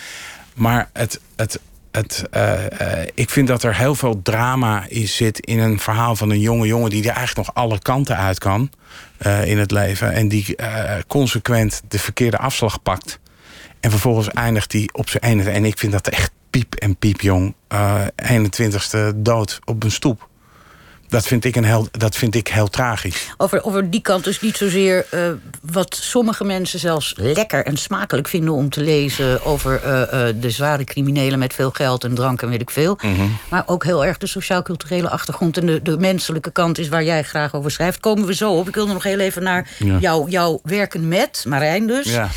Maar 0.54 0.90
het, 0.94 1.20
het, 1.36 1.60
het, 1.92 2.24
uh, 2.36 2.54
uh, 2.82 3.04
ik 3.14 3.30
vind 3.30 3.48
dat 3.48 3.64
er 3.64 3.76
heel 3.76 3.96
veel 3.96 4.22
drama 4.22 4.86
in 4.88 5.08
zit 5.08 5.40
in 5.40 5.60
een 5.60 5.80
verhaal 5.80 6.16
van 6.16 6.30
een 6.30 6.40
jonge 6.40 6.68
jongen... 6.68 6.90
die 6.90 7.10
er 7.10 7.16
eigenlijk 7.16 7.48
nog 7.48 7.56
alle 7.56 7.80
kanten 7.80 8.18
uit 8.18 8.40
kan 8.40 8.72
uh, 9.26 9.46
in 9.46 9.58
het 9.58 9.72
leven. 9.72 10.14
En 10.14 10.28
die 10.28 10.56
consequent 11.08 11.82
de 11.88 12.00
verkeerde 12.00 12.38
afslag 12.38 12.82
pakt. 12.82 13.20
En 13.80 13.90
vervolgens 13.90 14.30
eindigt 14.30 14.72
hij 14.72 14.90
op 14.92 15.10
zijn 15.10 15.24
ene. 15.24 15.50
En 15.50 15.66
ik 15.66 15.78
vind 15.78 15.92
dat 15.92 16.08
echt 16.08 16.32
piep 16.50 16.76
en 16.76 16.96
piepjong. 16.96 17.56
21ste 17.74 19.16
dood 19.16 19.60
op 19.66 19.84
een 19.84 19.92
stoep. 19.92 20.30
Dat 21.12 21.28
vind 21.28 21.45
ik, 21.45 21.56
een 21.56 21.63
heel, 21.63 21.88
dat 21.91 22.15
vind 22.15 22.36
ik 22.36 22.47
heel 22.47 22.67
tragisch. 22.67 23.34
Over, 23.38 23.63
over 23.63 23.89
die 23.89 24.02
kant 24.02 24.24
dus 24.24 24.41
niet 24.41 24.58
zozeer 24.58 25.06
uh, 25.13 25.21
wat 25.62 25.97
sommige 26.02 26.43
mensen 26.43 26.80
zelfs 26.80 27.13
lekker 27.17 27.65
en 27.65 27.78
smakelijk 27.78 28.28
vinden 28.28 28.54
om 28.54 28.69
te 28.69 28.82
lezen... 28.82 29.45
over 29.45 29.82
uh, 29.86 30.00
uh, 30.00 30.41
de 30.41 30.50
zware 30.50 30.84
criminelen 30.84 31.39
met 31.39 31.54
veel 31.54 31.71
geld 31.71 32.04
en 32.04 32.15
drank 32.15 32.41
en 32.41 32.50
weet 32.50 32.62
ik 32.62 32.69
veel. 32.69 32.97
Mm 33.02 33.15
-hmm. 33.15 33.38
Maar 33.50 33.63
ook 33.65 33.84
heel 33.84 34.06
erg 34.06 34.17
de 34.17 34.28
sociaal-culturele 34.28 35.10
achtergrond... 35.10 35.58
en 35.58 35.65
de, 35.65 35.82
de 35.82 35.97
menselijke 35.97 36.52
kant 36.52 36.78
is 36.78 36.89
waar 36.89 37.04
jij 37.04 37.24
graag 37.24 37.56
over 37.56 37.71
schrijft. 37.71 38.00
Komen 38.00 38.26
we 38.26 38.36
zo 38.36 38.54
op. 38.54 38.67
Ik 38.67 38.76
wilde 38.76 38.93
nog 38.93 39.04
heel 39.04 39.19
even 39.19 39.43
naar 39.43 39.69
ja. 39.78 39.97
jou, 40.00 40.30
jouw 40.30 40.60
werken 40.63 41.08
met, 41.08 41.45
Marijn 41.47 41.88
dus... 41.88 42.13
Ja. 42.13 42.30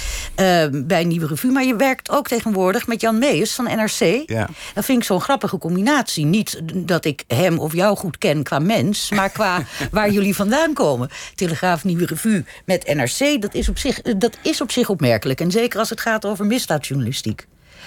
bij 0.73 1.05
Nieuwe 1.05 1.27
Revue. 1.27 1.51
Maar 1.51 1.65
je 1.65 1.77
werkt 1.77 2.11
ook 2.11 2.29
tegenwoordig 2.29 2.87
met 2.87 3.01
Jan 3.01 3.19
Meijers 3.19 3.53
van 3.53 3.65
NRC. 3.65 4.23
Ja. 4.27 4.49
Dat 4.75 4.85
vind 4.85 4.99
ik 4.99 5.05
zo'n 5.05 5.21
grappige 5.21 5.59
combinatie. 5.59 6.25
Niet 6.25 6.61
dat 6.75 7.05
ik 7.05 7.25
hem 7.27 7.59
of 7.59 7.73
jou 7.73 7.97
goed 7.97 8.19
ken 8.19 8.43
qua 8.43 8.63
mens, 8.67 9.11
maar 9.11 9.31
qua 9.31 9.63
waar 9.91 10.11
jullie 10.11 10.35
vandaan 10.35 10.73
komen. 10.73 11.09
Telegraaf 11.35 11.85
Nieuwe 11.85 12.07
Revue 12.07 12.45
met 12.65 12.95
NRC, 12.95 13.43
dat 13.43 13.55
is, 13.55 13.69
op 13.69 13.79
zich, 13.79 14.03
dat 14.03 14.39
is 14.43 14.61
op 14.61 14.73
zich 14.73 14.89
opmerkelijk. 14.89 15.41
En 15.41 15.51
zeker 15.51 15.79
als 15.79 15.91
het 15.91 16.01
gaat 16.01 16.25
over 16.25 16.47
misdaadjournalistiek. 16.47 17.47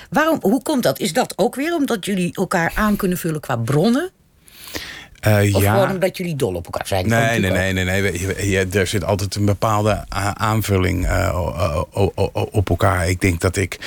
Waarom, 0.10 0.40
hoe 0.42 0.62
komt 0.62 0.84
dat? 0.84 1.00
Is 1.00 1.14
dat 1.14 1.34
ook 1.36 1.56
weer 1.56 1.76
omdat 1.76 2.06
jullie 2.06 2.36
elkaar 2.36 2.72
aan 2.76 2.96
kunnen 2.96 3.18
vullen 3.18 3.42
qua 3.42 3.56
bronnen? 3.56 4.12
Uh, 5.28 5.56
of 5.56 5.62
ja. 5.62 5.74
gewoon 5.74 5.92
omdat 5.92 6.18
jullie 6.18 6.36
dol 6.36 6.54
op 6.54 6.66
elkaar 6.66 6.88
zijn? 6.88 7.08
Nee, 7.08 7.40
nee, 7.40 7.52
nee, 7.52 7.74
nee, 7.74 8.12
nee. 8.12 8.68
Er 8.68 8.88
zit 8.88 9.04
altijd 9.04 9.36
een 9.36 9.46
bepaalde 9.46 10.06
aanvulling 10.34 11.06
uh, 11.06 11.42
op 12.52 12.70
elkaar. 12.70 13.10
Ik 13.10 13.22
denk 13.22 13.42
dat 13.42 13.56
ik 13.56 13.80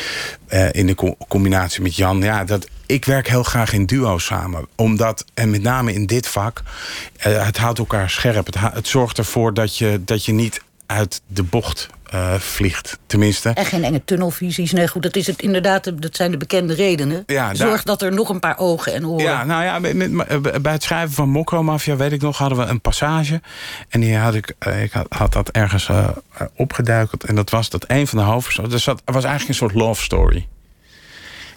in 0.70 0.86
de 0.86 1.16
combinatie 1.28 1.82
met 1.82 1.96
Jan... 1.96 2.22
Ja, 2.22 2.44
dat, 2.44 2.66
ik 2.86 3.04
werk 3.04 3.28
heel 3.28 3.42
graag 3.42 3.72
in 3.72 3.86
duo's 3.86 4.24
samen. 4.24 4.66
Omdat, 4.76 5.24
en 5.34 5.50
met 5.50 5.62
name 5.62 5.92
in 5.92 6.06
dit 6.06 6.26
vak... 6.26 6.62
het 7.16 7.56
houdt 7.56 7.78
elkaar 7.78 8.10
scherp. 8.10 8.46
Het, 8.46 8.56
het 8.60 8.88
zorgt 8.88 9.18
ervoor 9.18 9.54
dat 9.54 9.76
je, 9.76 10.00
dat 10.04 10.24
je 10.24 10.32
niet 10.32 10.62
uit 10.86 11.22
de 11.26 11.42
bocht 11.42 11.88
uh, 12.14 12.34
vliegt, 12.34 12.98
tenminste. 13.06 13.48
En 13.48 13.64
geen 13.64 13.84
enge 13.84 14.04
tunnelvisies. 14.04 14.72
Nee, 14.72 14.88
goed, 14.88 15.02
dat, 15.02 15.16
is 15.16 15.26
het 15.26 15.42
inderdaad, 15.42 16.02
dat 16.02 16.16
zijn 16.16 16.30
de 16.30 16.36
bekende 16.36 16.74
redenen. 16.74 17.22
Ja, 17.26 17.54
Zorg 17.54 17.82
dat 17.82 18.02
er 18.02 18.12
nog 18.12 18.28
een 18.28 18.40
paar 18.40 18.58
ogen 18.58 18.94
en 18.94 19.06
oren... 19.06 19.24
Ja, 19.24 19.44
nou 19.44 19.64
ja, 19.64 19.78
met, 19.78 20.62
bij 20.62 20.72
het 20.72 20.82
schrijven 20.82 21.14
van 21.14 21.28
Mokro 21.28 21.62
Mafia, 21.62 21.96
weet 21.96 22.12
ik 22.12 22.20
nog, 22.20 22.38
hadden 22.38 22.58
we 22.58 22.64
een 22.64 22.80
passage. 22.80 23.40
En 23.88 24.00
die 24.00 24.16
had 24.16 24.34
ik, 24.34 24.54
eh, 24.58 24.82
ik 24.82 24.92
had, 24.92 25.06
had 25.08 25.32
dat 25.32 25.48
ergens 25.48 25.88
uh, 25.88 26.08
opgeduikeld. 26.56 27.24
En 27.24 27.34
dat 27.34 27.50
was 27.50 27.70
dat 27.70 27.84
een 27.86 28.06
van 28.06 28.18
de 28.18 28.24
hoofdpersonen... 28.24 28.70
Dus 28.70 28.84
dat 28.84 29.02
was 29.04 29.24
eigenlijk 29.24 29.48
een 29.48 29.68
soort 29.68 29.74
love 29.74 30.02
story. 30.02 30.48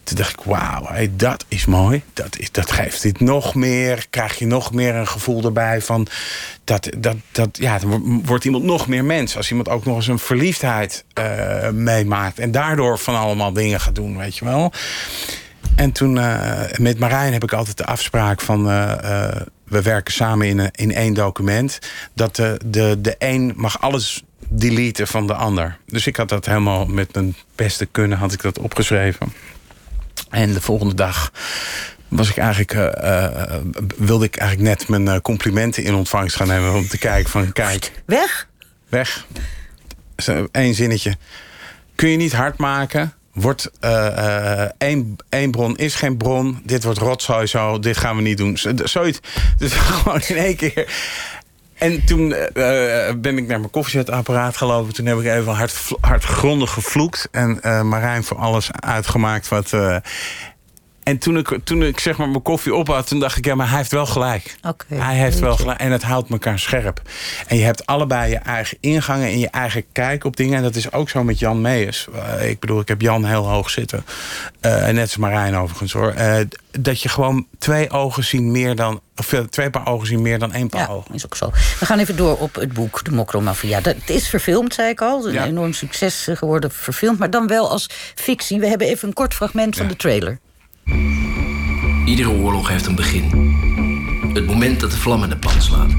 Toen 0.04 0.18
dacht 0.18 0.40
ik, 0.40 0.46
wauw, 0.46 0.90
dat 1.12 1.46
is 1.48 1.66
mooi. 1.66 2.04
Dat, 2.14 2.38
is, 2.38 2.52
dat 2.52 2.72
geeft 2.72 3.02
dit 3.02 3.20
nog 3.20 3.56
meer. 3.56 4.06
Krijg 4.10 4.40
je 4.40 4.46
nog 4.46 4.74
meer 4.74 4.96
een 4.96 5.08
gevoel 5.08 5.44
erbij 5.44 5.82
van... 5.82 6.08
Dat, 6.64 6.90
dat, 6.98 7.16
dat, 7.32 7.58
ja, 7.58 7.80
dan 7.80 8.22
wordt 8.26 8.46
iemand 8.46 8.64
nog 8.64 8.88
meer 8.88 9.06
mens. 9.06 9.38
Als 9.38 9.50
iemand 9.50 9.70
ook 9.70 9.86
nog 9.86 9.96
eens 9.96 10.08
een 10.08 10.20
verliefdheid 10.20 11.04
uh, 11.20 11.70
meemaakt. 11.70 12.40
En 12.40 12.52
daardoor 12.52 13.00
van 13.00 13.16
allemaal 13.16 13.54
dingen 13.54 13.80
gaat 13.80 13.96
doen, 13.96 14.18
weet 14.18 14.38
je 14.38 14.46
wel. 14.46 14.72
En 15.76 15.92
toen 15.92 16.16
uh, 16.16 16.62
met 16.78 17.00
Marijn 17.00 17.34
heb 17.34 17.44
ik 17.44 17.54
altijd 17.54 17.78
de 17.78 17.86
afspraak 17.86 18.42
van... 18.42 18.70
Uh, 18.70 19.32
we 19.64 19.82
werken 19.82 20.14
samen 20.14 20.48
in, 20.48 20.72
in 20.72 20.94
één 20.94 21.14
document. 21.14 21.80
Dat 22.14 22.36
de, 22.36 22.60
de, 22.66 22.98
de 23.02 23.16
een 23.18 23.54
mag 23.56 23.82
alles 23.82 24.24
deleten 24.50 25.08
van 25.08 25.28
de 25.28 25.34
ander. 25.34 25.78
Dus 25.86 26.08
ik 26.08 26.16
had 26.16 26.30
dat 26.30 26.46
helemaal 26.46 26.86
met 26.86 27.14
mijn 27.14 27.36
beste 27.56 27.86
kunnen 27.86 28.18
had 28.18 28.34
ik 28.34 28.42
dat 28.42 28.60
opgeschreven. 28.60 29.34
En 30.34 30.54
de 30.54 30.62
volgende 30.62 30.94
dag 30.94 31.32
was 32.08 32.30
ik 32.30 32.38
eigenlijk, 32.38 32.74
uh, 32.74 33.28
wilde 33.98 34.26
ik 34.26 34.36
eigenlijk 34.36 34.70
net 34.70 34.88
mijn 34.88 35.22
complimenten 35.22 35.84
in 35.84 35.94
ontvangst 35.94 36.36
gaan 36.36 36.48
nemen. 36.48 36.74
Om 36.74 36.88
te 36.88 36.98
kijken 36.98 37.32
van, 37.32 37.52
kijk. 37.52 37.92
Weg? 38.06 38.48
Weg. 38.90 39.26
Eén 40.52 40.74
zinnetje. 40.74 41.16
Kun 41.96 42.10
je 42.10 42.18
niet 42.18 42.34
hard 42.34 42.58
maken? 42.58 43.14
Wordt 43.34 43.72
één, 44.78 45.16
één 45.30 45.52
bron 45.52 45.78
is 45.78 45.96
geen 45.96 46.18
bron. 46.18 46.62
Dit 46.64 46.84
wordt 46.84 47.00
rotzooi 47.00 47.46
zo. 47.48 47.80
Dit 47.80 47.98
gaan 47.98 48.16
we 48.16 48.22
niet 48.22 48.38
doen. 48.38 48.58
Zoiets. 48.84 49.20
Dus 49.58 49.74
gewoon 49.92 50.22
in 50.28 50.38
één 50.38 50.56
keer. 50.56 50.94
En 51.84 52.06
toen 52.06 52.30
ben 53.22 53.38
ik 53.38 53.48
naar 53.48 53.60
mijn 53.60 53.70
koffiezetapparaat 53.72 54.58
gelopen. 54.58 54.94
Toen 54.94 55.06
heb 55.06 55.20
ik 55.20 55.26
even 55.26 55.54
hard, 55.54 55.76
hard 56.02 56.24
grondig 56.24 56.72
gevloekt. 56.72 57.28
En 57.32 57.60
Marijn 57.88 58.24
voor 58.24 58.38
alles 58.38 58.70
uitgemaakt 58.72 59.48
wat 59.48 59.74
en 61.04 61.18
toen 61.18 61.38
ik, 61.38 61.60
toen 61.64 61.84
ik 61.84 62.00
zeg 62.00 62.18
maar 62.18 62.30
mijn 62.30 62.42
koffie 62.42 62.76
op 62.76 62.88
had, 62.88 63.08
toen 63.08 63.20
dacht 63.20 63.38
ik, 63.38 63.46
ja, 63.46 63.56
maar 63.56 63.70
hij 63.70 63.78
heeft 63.78 63.92
wel 63.92 64.06
gelijk. 64.06 64.56
Okay. 64.62 64.98
Hij 64.98 65.16
heeft 65.16 65.40
wel 65.40 65.56
gelijk. 65.56 65.80
En 65.80 65.92
het 65.92 66.04
houdt 66.04 66.30
elkaar 66.30 66.60
scherp. 66.60 67.02
En 67.48 67.58
je 67.58 67.64
hebt 67.64 67.86
allebei 67.86 68.30
je 68.32 68.38
eigen 68.38 68.78
ingangen 68.80 69.28
en 69.28 69.40
je 69.40 69.50
eigen 69.50 69.84
kijk 69.92 70.24
op 70.24 70.36
dingen. 70.36 70.58
En 70.58 70.64
dat 70.64 70.76
is 70.76 70.92
ook 70.92 71.10
zo 71.10 71.24
met 71.24 71.40
Jan 71.40 71.62
Meijers. 71.62 72.08
Uh, 72.16 72.50
ik 72.50 72.60
bedoel, 72.60 72.80
ik 72.80 72.88
heb 72.88 73.02
Jan 73.02 73.26
heel 73.26 73.50
hoog 73.50 73.70
zitten. 73.70 74.06
Uh, 74.62 74.88
net 74.88 75.02
als 75.02 75.18
Marijn 75.18 75.56
overigens 75.56 75.94
hoor. 75.94 76.14
Uh, 76.18 76.36
dat 76.72 77.02
je 77.02 77.10
gewoon 77.10 77.48
twee 77.58 77.90
ogen 77.90 78.24
zien 78.24 78.52
meer 78.52 78.76
dan. 78.76 79.02
Of 79.16 79.34
twee 79.50 79.70
paar 79.70 79.88
ogen 79.88 80.08
zien 80.08 80.22
meer 80.22 80.40
dan 80.40 80.54
één 80.54 80.70
paar 80.70 80.82
ja, 80.82 80.88
ogen. 80.88 81.14
is 81.14 81.26
ook 81.26 81.36
zo. 81.36 81.52
We 81.80 81.86
gaan 81.86 82.00
even 82.00 82.16
door 82.16 82.38
op 82.38 82.56
het 82.56 82.74
boek 82.74 83.04
De 83.04 83.12
Mokromafia. 83.12 83.82
Dat 83.82 83.96
is 84.06 84.28
verfilmd, 84.28 84.74
zei 84.74 84.90
ik 84.90 85.02
al. 85.02 85.28
Een 85.28 85.44
enorm 85.44 85.74
succes 85.74 86.28
geworden 86.34 86.72
verfilmd. 86.72 87.20
Maar 87.20 87.30
dan 87.30 87.48
wel 87.48 87.70
als 87.70 87.90
fictie. 88.16 88.60
We 88.60 88.68
hebben 88.68 88.88
even 88.88 89.08
een 89.08 89.14
kort 89.14 89.34
fragment 89.34 89.76
van 89.76 89.88
de 89.88 89.96
trailer. 89.96 90.40
Iedere 92.06 92.30
oorlog 92.30 92.68
heeft 92.68 92.86
een 92.86 92.96
begin. 92.96 93.24
Het 94.34 94.46
moment 94.46 94.80
dat 94.80 94.92
de 94.92 94.98
vlam 94.98 95.24
in 95.24 95.30
de 95.30 95.38
pan 95.38 95.62
slaat. 95.62 95.92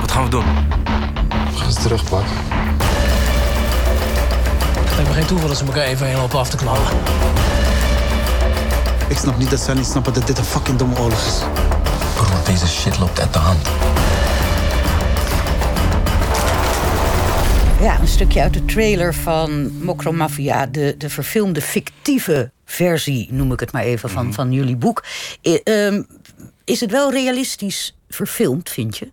Wat 0.00 0.10
gaan 0.10 0.24
we 0.24 0.30
doen? 0.30 0.44
We 1.52 1.56
gaan 1.56 1.72
ze 1.72 1.80
terugpakken. 1.80 2.36
Het 4.78 4.94
lijkt 4.94 5.08
me 5.08 5.14
geen 5.14 5.26
toeval 5.26 5.48
dat 5.48 5.56
ze 5.56 5.64
elkaar 5.64 5.84
even 5.84 6.06
helemaal 6.06 6.26
op 6.26 6.34
af 6.34 6.48
te 6.48 6.56
knallen. 6.56 6.82
Ik 9.08 9.16
snap 9.16 9.38
niet 9.38 9.50
dat 9.50 9.60
zij 9.60 9.74
niet 9.74 9.86
snappen 9.86 10.12
dat 10.12 10.26
dit 10.26 10.38
een 10.38 10.44
fucking 10.44 10.78
domme 10.78 10.98
oorlog 10.98 11.26
is. 11.26 11.42
Broer, 12.14 12.44
deze 12.44 12.68
shit 12.68 12.98
loopt 12.98 13.20
uit 13.20 13.32
de 13.32 13.38
hand. 13.38 13.68
Ja, 17.80 18.00
een 18.00 18.08
stukje 18.08 18.40
uit 18.40 18.54
de 18.54 18.64
trailer 18.64 19.14
van 19.14 19.72
Mokro 19.82 20.12
Mafia, 20.12 20.66
de, 20.66 20.94
de 20.98 21.10
verfilmde 21.10 21.60
fictieve 21.60 22.50
versie, 22.64 23.28
noem 23.32 23.52
ik 23.52 23.60
het 23.60 23.72
maar 23.72 23.82
even, 23.82 24.10
van, 24.10 24.24
mhm. 24.24 24.34
van 24.34 24.52
jullie 24.52 24.76
boek. 24.76 25.04
Ehm, 25.42 26.02
is 26.64 26.80
het 26.80 26.90
wel 26.90 27.12
realistisch 27.12 27.96
verfilmd, 28.08 28.70
vind 28.70 28.98
je? 28.98 29.10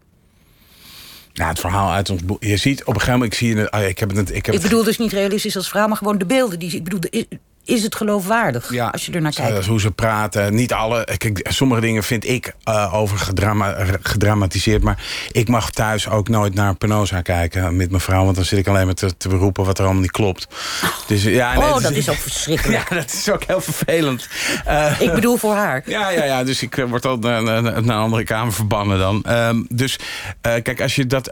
Ja, 1.33 1.47
het 1.47 1.59
verhaal 1.59 1.91
uit 1.91 2.09
ons 2.09 2.25
boek. 2.25 2.43
Je 2.43 2.57
ziet 2.57 2.81
op 2.81 2.87
een 2.87 2.93
gegeven 2.93 3.13
moment. 3.13 3.33
Ik, 3.33 3.39
zie 3.39 3.57
het, 3.57 3.71
ah, 3.71 3.87
ik, 3.87 3.99
heb 3.99 4.15
het, 4.15 4.35
ik, 4.35 4.45
heb 4.45 4.55
ik 4.55 4.61
bedoel 4.61 4.83
dus 4.83 4.97
niet 4.97 5.11
realistisch 5.11 5.55
als 5.55 5.69
verhaal, 5.69 5.87
maar 5.87 5.97
gewoon 5.97 6.17
de 6.17 6.25
beelden. 6.25 6.59
Die, 6.59 6.75
ik 6.75 6.83
bedoel, 6.83 6.99
de, 6.99 7.27
is 7.67 7.83
het 7.83 7.95
geloofwaardig 7.95 8.73
ja, 8.73 8.87
als 8.87 9.05
je 9.05 9.11
er 9.11 9.21
naar 9.21 9.33
kijkt. 9.33 9.65
hoe 9.65 9.79
ze 9.79 9.91
praten. 9.91 10.55
Niet 10.55 10.73
alle. 10.73 11.07
Kijk, 11.17 11.47
sommige 11.49 11.81
dingen 11.81 12.03
vind 12.03 12.27
ik 12.27 12.53
uh, 12.65 12.93
over 12.93 13.33
gedramatiseerd. 14.01 14.83
Maar 14.83 15.03
ik 15.31 15.47
mag 15.47 15.69
thuis 15.69 16.09
ook 16.09 16.29
nooit 16.29 16.53
naar 16.53 16.75
Penosa 16.75 17.21
kijken 17.21 17.75
met 17.75 17.89
mijn 17.89 18.01
vrouw. 18.01 18.23
Want 18.23 18.35
dan 18.35 18.45
zit 18.45 18.59
ik 18.59 18.67
alleen 18.67 18.85
maar 18.85 18.95
te, 18.95 19.17
te 19.17 19.29
beroepen 19.29 19.65
wat 19.65 19.77
er 19.77 19.83
allemaal 19.83 20.01
niet 20.01 20.11
klopt. 20.11 20.47
Dus, 21.07 21.23
ja, 21.23 21.53
nee, 21.53 21.73
oh, 21.73 21.81
dat 21.81 21.91
is 21.91 22.09
ook 22.09 22.15
verschrikkelijk. 22.15 22.89
ja, 22.89 22.95
dat 22.95 23.13
is 23.13 23.29
ook 23.29 23.43
heel 23.43 23.61
vervelend. 23.61 24.27
Uh, 24.67 25.01
ik 25.01 25.13
bedoel 25.13 25.37
voor 25.37 25.53
haar. 25.53 25.83
Ja, 25.85 26.09
ja, 26.09 26.23
ja. 26.23 26.43
Dus 26.43 26.61
ik 26.61 26.77
eh, 26.77 26.85
word 26.85 27.05
al 27.05 27.17
naar, 27.17 27.43
naar, 27.43 27.61
naar, 27.61 27.75
een 27.75 27.89
andere 27.89 28.23
kamer 28.23 28.53
verbannen 28.53 28.97
dan. 28.97 29.25
Um, 29.29 29.65
dus 29.69 29.95
uh, 29.95 30.01
kijk, 30.41 30.81
als 30.81 30.95
je 30.95 31.05
dat 31.05 31.31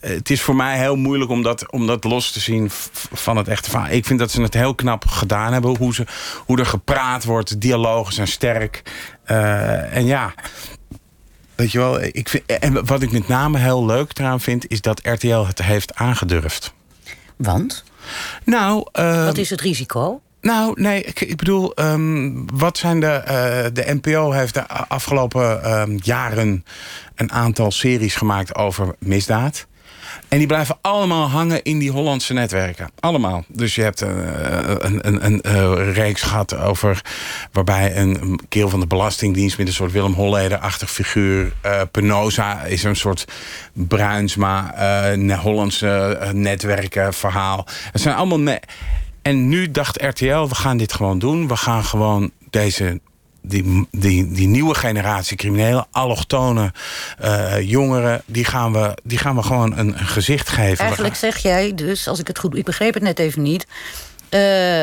het 0.00 0.30
is 0.30 0.42
voor 0.42 0.56
mij 0.56 0.78
heel 0.78 0.96
moeilijk 0.96 1.30
om 1.30 1.42
dat, 1.42 1.70
om 1.70 1.86
dat 1.86 2.04
los 2.04 2.30
te 2.30 2.40
zien 2.40 2.66
van 3.12 3.36
het 3.36 3.48
echte 3.48 3.70
verhaal. 3.70 3.90
Ik 3.90 4.06
vind 4.06 4.18
dat 4.18 4.30
ze 4.30 4.42
het 4.42 4.54
heel 4.54 4.74
knap 4.74 5.06
gedaan 5.06 5.52
hebben. 5.52 5.76
Hoe, 5.76 5.94
ze, 5.94 6.06
hoe 6.46 6.58
er 6.58 6.66
gepraat 6.66 7.24
wordt, 7.24 7.60
dialogen 7.60 8.12
zijn 8.12 8.28
sterk. 8.28 8.82
Uh, 9.26 9.96
en 9.96 10.06
ja, 10.06 10.34
weet 11.54 11.72
je 11.72 11.78
wel, 11.78 12.02
ik 12.02 12.28
vind, 12.28 12.46
en 12.46 12.86
wat 12.86 13.02
ik 13.02 13.12
met 13.12 13.28
name 13.28 13.58
heel 13.58 13.86
leuk 13.86 14.18
eraan 14.18 14.40
vind... 14.40 14.70
is 14.70 14.80
dat 14.80 15.00
RTL 15.06 15.46
het 15.46 15.62
heeft 15.62 15.94
aangedurfd. 15.94 16.72
Want? 17.36 17.84
Nou... 18.44 18.86
Uh, 18.92 19.24
wat 19.24 19.38
is 19.38 19.50
het 19.50 19.60
risico? 19.60 20.20
Nou, 20.40 20.80
nee, 20.80 21.02
ik, 21.02 21.20
ik 21.20 21.36
bedoel, 21.36 21.72
um, 21.80 22.46
wat 22.58 22.78
zijn 22.78 23.00
de... 23.00 23.22
Uh, 23.24 23.72
de 23.72 23.98
NPO 24.00 24.32
heeft 24.32 24.54
de 24.54 24.68
afgelopen 24.68 25.78
um, 25.80 25.98
jaren 26.02 26.64
een 27.14 27.32
aantal 27.32 27.70
series 27.70 28.14
gemaakt 28.14 28.54
over 28.54 28.94
misdaad. 28.98 29.66
En 30.28 30.38
die 30.38 30.46
blijven 30.46 30.78
allemaal 30.80 31.28
hangen 31.28 31.62
in 31.62 31.78
die 31.78 31.90
Hollandse 31.90 32.32
netwerken. 32.32 32.90
Allemaal. 33.00 33.44
Dus 33.48 33.74
je 33.74 33.82
hebt 33.82 34.00
een, 34.00 34.34
eh, 34.34 34.74
een, 34.78 35.06
een, 35.06 35.24
een, 35.24 35.56
een 35.56 35.92
reeks 35.92 36.22
gehad 36.22 36.56
over... 36.56 37.02
waarbij 37.52 37.96
een 37.96 38.40
kerel 38.48 38.68
van 38.68 38.80
de 38.80 38.86
Belastingdienst... 38.86 39.58
met 39.58 39.66
een 39.66 39.72
soort 39.72 39.92
Willem 39.92 40.12
Holleder-achtig 40.12 40.90
figuur... 40.90 41.52
Uh, 41.66 41.80
Penosa 41.90 42.62
is 42.62 42.82
een 42.84 42.96
soort 42.96 43.24
Bruinsma... 43.72 44.74
Hollandse 45.40 46.18
netwerken 46.32 47.14
verhaal. 47.14 47.66
Het 47.92 48.00
zijn 48.00 48.14
allemaal... 48.14 48.56
en 49.22 49.48
nu 49.48 49.70
dacht 49.70 50.02
RTL, 50.02 50.48
we 50.48 50.54
gaan 50.54 50.76
dit 50.76 50.92
gewoon 50.92 51.18
doen. 51.18 51.48
We 51.48 51.56
gaan 51.56 51.84
gewoon 51.84 52.30
deze 52.50 53.00
die, 53.48 53.86
die, 53.90 54.32
die 54.32 54.46
nieuwe 54.46 54.74
generatie 54.74 55.36
criminelen, 55.36 55.86
allochtone 55.90 56.72
uh, 57.24 57.60
jongeren, 57.60 58.22
die 58.26 58.44
gaan, 58.44 58.72
we, 58.72 58.96
die 59.04 59.18
gaan 59.18 59.36
we 59.36 59.42
gewoon 59.42 59.78
een, 59.78 60.00
een 60.00 60.06
gezicht 60.06 60.48
geven. 60.48 60.84
Eigenlijk 60.84 61.14
zeg 61.14 61.36
jij 61.36 61.74
dus, 61.74 62.08
als 62.08 62.18
ik 62.18 62.26
het 62.26 62.38
goed. 62.38 62.56
Ik 62.56 62.64
begreep 62.64 62.94
het 62.94 63.02
net 63.02 63.18
even 63.18 63.42
niet. 63.42 63.66
Uh, 64.30 64.82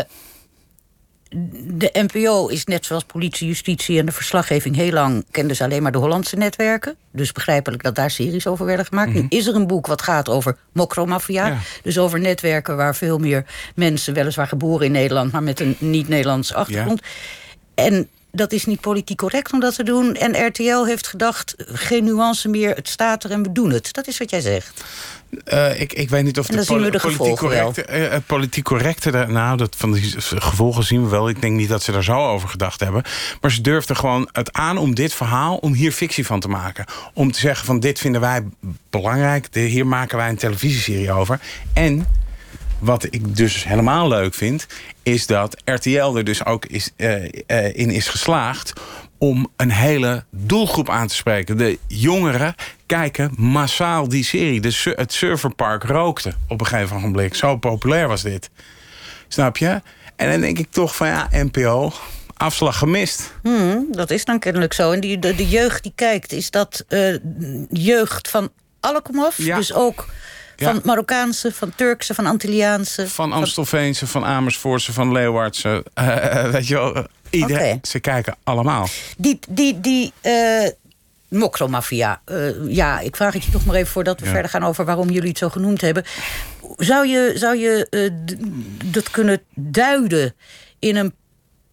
de 1.68 1.90
NPO 1.94 2.48
is 2.48 2.66
net 2.66 2.86
zoals 2.86 3.04
politie, 3.04 3.48
justitie 3.48 4.00
en 4.00 4.06
de 4.06 4.12
verslaggeving 4.12 4.76
heel 4.76 4.92
lang 4.92 5.26
kenden 5.32 5.56
ze 5.56 5.64
alleen 5.64 5.82
maar 5.82 5.92
de 5.92 5.98
Hollandse 5.98 6.36
netwerken. 6.36 6.96
Dus 7.12 7.32
begrijpelijk 7.32 7.84
dat 7.84 7.96
daar 7.96 8.12
series 8.12 8.48
over 8.48 8.66
werden 8.66 8.86
gemaakt. 8.86 9.14
Nu 9.14 9.20
mhm. 9.20 9.28
is 9.30 9.48
er 9.48 9.56
een 9.56 9.68
boek 9.68 9.88
wat 9.88 10.02
gaat 10.02 10.30
over 10.30 10.58
mokromafia. 10.72 11.48
Ja. 11.48 11.58
Dus 11.84 11.98
over 11.98 12.20
netwerken 12.20 12.78
waar 12.78 12.96
veel 12.96 13.18
meer 13.18 13.46
mensen, 13.76 14.14
weliswaar 14.14 14.48
geboren 14.48 14.86
in 14.86 14.92
Nederland, 14.92 15.32
maar 15.32 15.44
met 15.44 15.60
een 15.60 15.76
niet-Nederlandse 15.80 16.56
achtergrond. 16.56 17.02
En 17.76 18.10
dat 18.36 18.52
is 18.52 18.66
niet 18.66 18.82
politiek 18.82 19.18
correct 19.18 19.54
om 19.54 19.60
dat 19.60 19.76
te 19.76 19.84
doen. 19.84 20.16
En 20.16 20.46
RTL 20.46 20.84
heeft 20.84 21.08
gedacht, 21.08 21.56
geen 21.58 22.04
nuance 22.04 22.50
meer, 22.50 22.76
het 22.76 22.90
staat 22.90 23.24
er 23.24 23.32
en 23.32 23.44
we 23.44 23.52
doen 23.52 23.72
het. 23.72 23.94
Dat 23.94 24.08
is 24.08 24.18
wat 24.18 24.30
jij 24.30 24.42
zegt. 24.42 24.84
Uh, 25.54 25.80
ik, 25.80 25.94
ik 25.94 26.10
weet 26.10 26.24
niet 26.24 26.40
of 26.40 26.48
de, 26.48 26.64
zien 26.64 26.82
we 26.82 26.92
de 26.92 27.00
politiek 27.00 27.36
correcte, 27.36 27.86
uh, 27.92 28.16
politiek 28.26 28.64
correcte 28.64 29.12
daar, 29.12 29.32
nou, 29.32 29.58
dat 29.58 29.76
van 29.78 29.92
die 29.92 30.14
gevolgen 30.18 30.84
zien 30.84 31.04
we 31.04 31.10
wel. 31.10 31.30
Ik 31.30 31.42
denk 31.42 31.56
niet 31.56 31.70
dat 31.70 31.84
ze 31.84 31.92
daar 31.92 32.04
zo 32.04 32.28
over 32.28 32.50
gedacht 32.50 32.80
hebben. 32.80 33.04
Maar 33.42 33.52
ze 33.52 33.62
durfden 33.62 33.96
gewoon 33.96 34.30
het 34.32 34.54
aan 34.54 34.78
om 34.78 34.96
dit 34.96 35.14
verhaal, 35.14 35.56
om 35.56 35.74
hier 35.74 35.92
fictie 35.92 36.26
van 36.26 36.40
te 36.40 36.48
maken. 36.48 36.86
Om 37.14 37.32
te 37.32 37.40
zeggen 37.40 37.66
van 37.66 37.80
dit 37.80 38.00
vinden 38.00 38.22
wij 38.22 38.44
belangrijk, 38.90 39.48
hier 39.52 39.88
maken 39.88 40.18
wij 40.18 40.30
een 40.30 40.38
televisieserie 40.38 41.12
over. 41.12 41.40
En 41.74 42.08
wat 42.80 43.04
ik 43.10 43.36
dus 43.36 43.64
helemaal 43.64 44.08
leuk 44.08 44.34
vind, 44.34 44.68
is 45.04 45.28
dat 45.28 45.62
RTL 45.66 46.16
er 46.16 46.24
dus 46.24 46.46
ook 46.46 46.66
is, 46.66 46.92
uh, 46.98 47.24
uh, 47.24 47.76
in 47.76 47.90
is 47.90 48.08
geslaagd 48.08 48.74
om 49.18 49.48
een 49.56 49.72
hele 49.72 50.24
doelgroep 50.30 50.90
aan 50.90 51.08
te 51.08 51.16
spreken. 51.16 51.58
De 51.58 51.80
jongeren 51.88 52.56
kijken 52.86 53.34
massaal 53.38 54.08
die 54.08 54.24
serie. 54.24 54.62
De, 54.62 54.94
het 54.96 55.14
serverpark 55.14 55.84
rookte 55.84 56.34
op 56.48 56.60
een 56.60 56.68
gegeven 56.68 57.02
moment. 57.02 57.38
Zo 57.38 57.58
populair 57.58 58.08
was 58.08 58.22
dit. 58.22 58.50
Snap 59.28 59.58
je? 59.58 59.82
En 60.16 60.32
dan 60.32 60.40
denk 60.40 60.60
ik 60.60 60.72
toch 60.72 60.96
van 60.96 61.08
ja, 61.08 61.28
NPO, 61.32 61.94
afslag 62.38 62.78
gemist. 62.78 63.34
Hmm, 63.42 63.88
dat 63.92 64.10
is 64.10 64.26
dan 64.26 64.40
kennelijk 64.40 64.74
zo. 64.74 64.92
En 64.92 65.00
die, 65.00 65.20
de, 65.20 65.36
de 65.36 65.48
jeugd 65.48 65.84
die 65.84 65.92
kijkt, 65.96 66.32
is 66.32 66.52
dat 66.52 66.86
uh, 66.90 67.18
jeugd 67.70 68.30
van 68.30 68.52
alle 68.80 69.02
komaf? 69.02 69.38
Ja. 69.38 69.58
Dus 69.58 69.74
ook 69.74 70.06
van. 70.58 70.82
Marokkaanse, 70.84 71.52
van 71.52 71.72
Turkse, 71.76 72.14
van 72.14 72.26
Antilliaanse? 72.26 73.10
Van 73.10 73.32
Amstelveense, 73.32 74.08
van 74.08 74.26
Amersfoortse, 74.26 74.94
van 74.94 75.12
Leeuwardse. 75.12 75.86
Uh, 76.00 76.50
weet 76.52 76.68
je 76.68 76.74
wel, 76.74 77.08
iedereen. 77.30 77.66
Okay. 77.66 77.80
Ze 77.82 78.00
kijken 78.00 78.36
allemaal. 78.44 78.88
Die, 79.18 79.40
die, 79.50 79.80
die 79.80 80.14
uh, 80.24 80.68
mokromafia. 81.28 82.22
Uh, 82.26 82.50
ja, 82.68 83.00
ik 83.00 83.16
vraag 83.16 83.34
het 83.34 83.44
je 83.44 83.52
toch 83.52 83.66
maar 83.66 83.76
even 83.76 83.92
voordat 83.92 84.20
we 84.20 84.26
ja. 84.26 84.32
verder 84.32 84.52
gaan 84.52 84.64
over 84.64 84.86
waarom 84.86 85.10
jullie 85.10 85.30
het 85.30 85.38
zo 85.38 85.50
genoemd 85.50 85.82
hebben. 85.82 86.04
Zou 86.78 87.08
je, 87.08 87.32
zou 87.36 87.58
je 87.58 87.88
dat 88.86 89.10
kunnen 89.10 89.42
duiden 89.56 90.36
in 90.80 90.96
een 90.96 91.14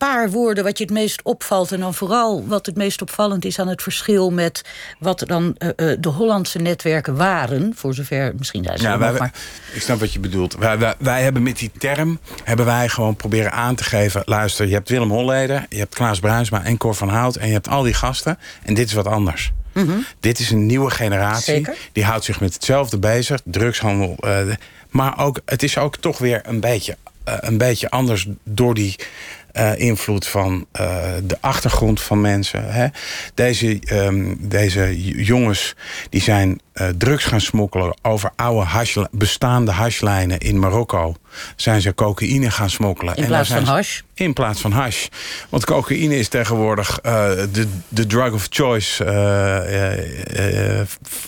paar 0.06 0.30
woorden 0.30 0.64
wat 0.64 0.78
je 0.78 0.84
het 0.84 0.92
meest 0.92 1.22
opvalt... 1.22 1.72
en 1.72 1.80
dan 1.80 1.94
vooral 1.94 2.46
wat 2.46 2.66
het 2.66 2.76
meest 2.76 3.02
opvallend 3.02 3.44
is 3.44 3.58
aan 3.58 3.68
het 3.68 3.82
verschil... 3.82 4.30
met 4.30 4.62
wat 4.98 5.24
dan 5.26 5.56
uh, 5.58 5.68
uh, 5.76 5.96
de 6.00 6.08
Hollandse 6.08 6.58
netwerken 6.58 7.16
waren. 7.16 7.72
Voor 7.76 7.94
zover, 7.94 8.32
misschien 8.38 8.64
zijn 8.64 8.78
ze 8.78 8.84
ja, 8.84 8.98
wij, 8.98 9.12
maar... 9.12 9.32
Ik 9.72 9.82
snap 9.82 10.00
wat 10.00 10.12
je 10.12 10.18
bedoelt. 10.18 10.56
Wij, 10.56 10.78
wij, 10.78 10.94
wij, 10.98 11.22
hebben 11.22 11.42
met 11.42 11.58
die 11.58 11.70
term 11.78 12.18
hebben 12.44 12.66
wij 12.66 12.88
gewoon 12.88 13.16
proberen 13.16 13.52
aan 13.52 13.74
te 13.74 13.84
geven... 13.84 14.22
luister, 14.24 14.66
je 14.66 14.74
hebt 14.74 14.88
Willem 14.88 15.10
Holleder, 15.10 15.66
je 15.68 15.78
hebt 15.78 15.94
Klaas 15.94 16.18
Bruinsma 16.18 16.64
en 16.64 16.76
Cor 16.76 16.94
van 16.94 17.08
Hout... 17.08 17.36
en 17.36 17.46
je 17.46 17.52
hebt 17.52 17.68
al 17.68 17.82
die 17.82 17.94
gasten 17.94 18.38
en 18.62 18.74
dit 18.74 18.86
is 18.86 18.92
wat 18.92 19.06
anders. 19.06 19.52
Mm 19.72 19.86
-hmm. 19.86 20.06
Dit 20.20 20.38
is 20.38 20.50
een 20.50 20.66
nieuwe 20.66 20.90
generatie. 20.90 21.54
Zeker. 21.54 21.76
Die 21.92 22.04
houdt 22.04 22.24
zich 22.24 22.40
met 22.40 22.54
hetzelfde 22.54 22.98
bezig. 22.98 23.40
Drugshandel. 23.44 24.16
Uh, 24.20 24.40
maar 24.90 25.18
ook, 25.18 25.40
het 25.44 25.62
is 25.62 25.78
ook 25.78 25.96
toch 25.96 26.18
weer 26.18 26.40
een 26.44 26.60
beetje, 26.60 26.96
een 27.24 27.58
beetje 27.58 27.90
anders 27.90 28.26
door 28.44 28.74
die... 28.74 28.96
Uh, 29.56 29.78
invloed 29.78 30.26
van 30.26 30.66
uh, 30.80 30.96
de 31.24 31.36
achtergrond 31.40 32.00
van 32.00 32.20
mensen. 32.20 32.72
Hè. 32.72 32.86
Deze, 33.34 33.78
um, 33.92 34.36
deze 34.40 35.12
jongens 35.24 35.74
die 36.10 36.20
zijn 36.20 36.60
uh, 36.74 36.88
drugs 36.88 37.24
gaan 37.24 37.40
smokkelen 37.40 37.96
over 38.02 38.30
oude 38.36 38.66
hash, 38.66 38.96
bestaande 39.10 39.70
hashlijnen 39.70 40.38
in 40.38 40.58
Marokko. 40.58 41.14
Zijn 41.56 41.80
ze 41.80 41.94
cocaïne 41.94 42.50
gaan 42.50 42.70
smokkelen. 42.70 43.16
In 43.16 43.26
plaats 43.26 43.48
van 43.48 43.64
hash? 43.64 44.00
In 44.14 44.32
plaats 44.32 44.60
van 44.60 44.72
hash. 44.72 45.06
Want 45.48 45.64
cocaïne 45.64 46.18
is 46.18 46.28
tegenwoordig 46.28 47.00
de, 47.00 47.68
de 47.88 48.06
drug 48.06 48.32
of 48.32 48.46
choice 48.50 49.04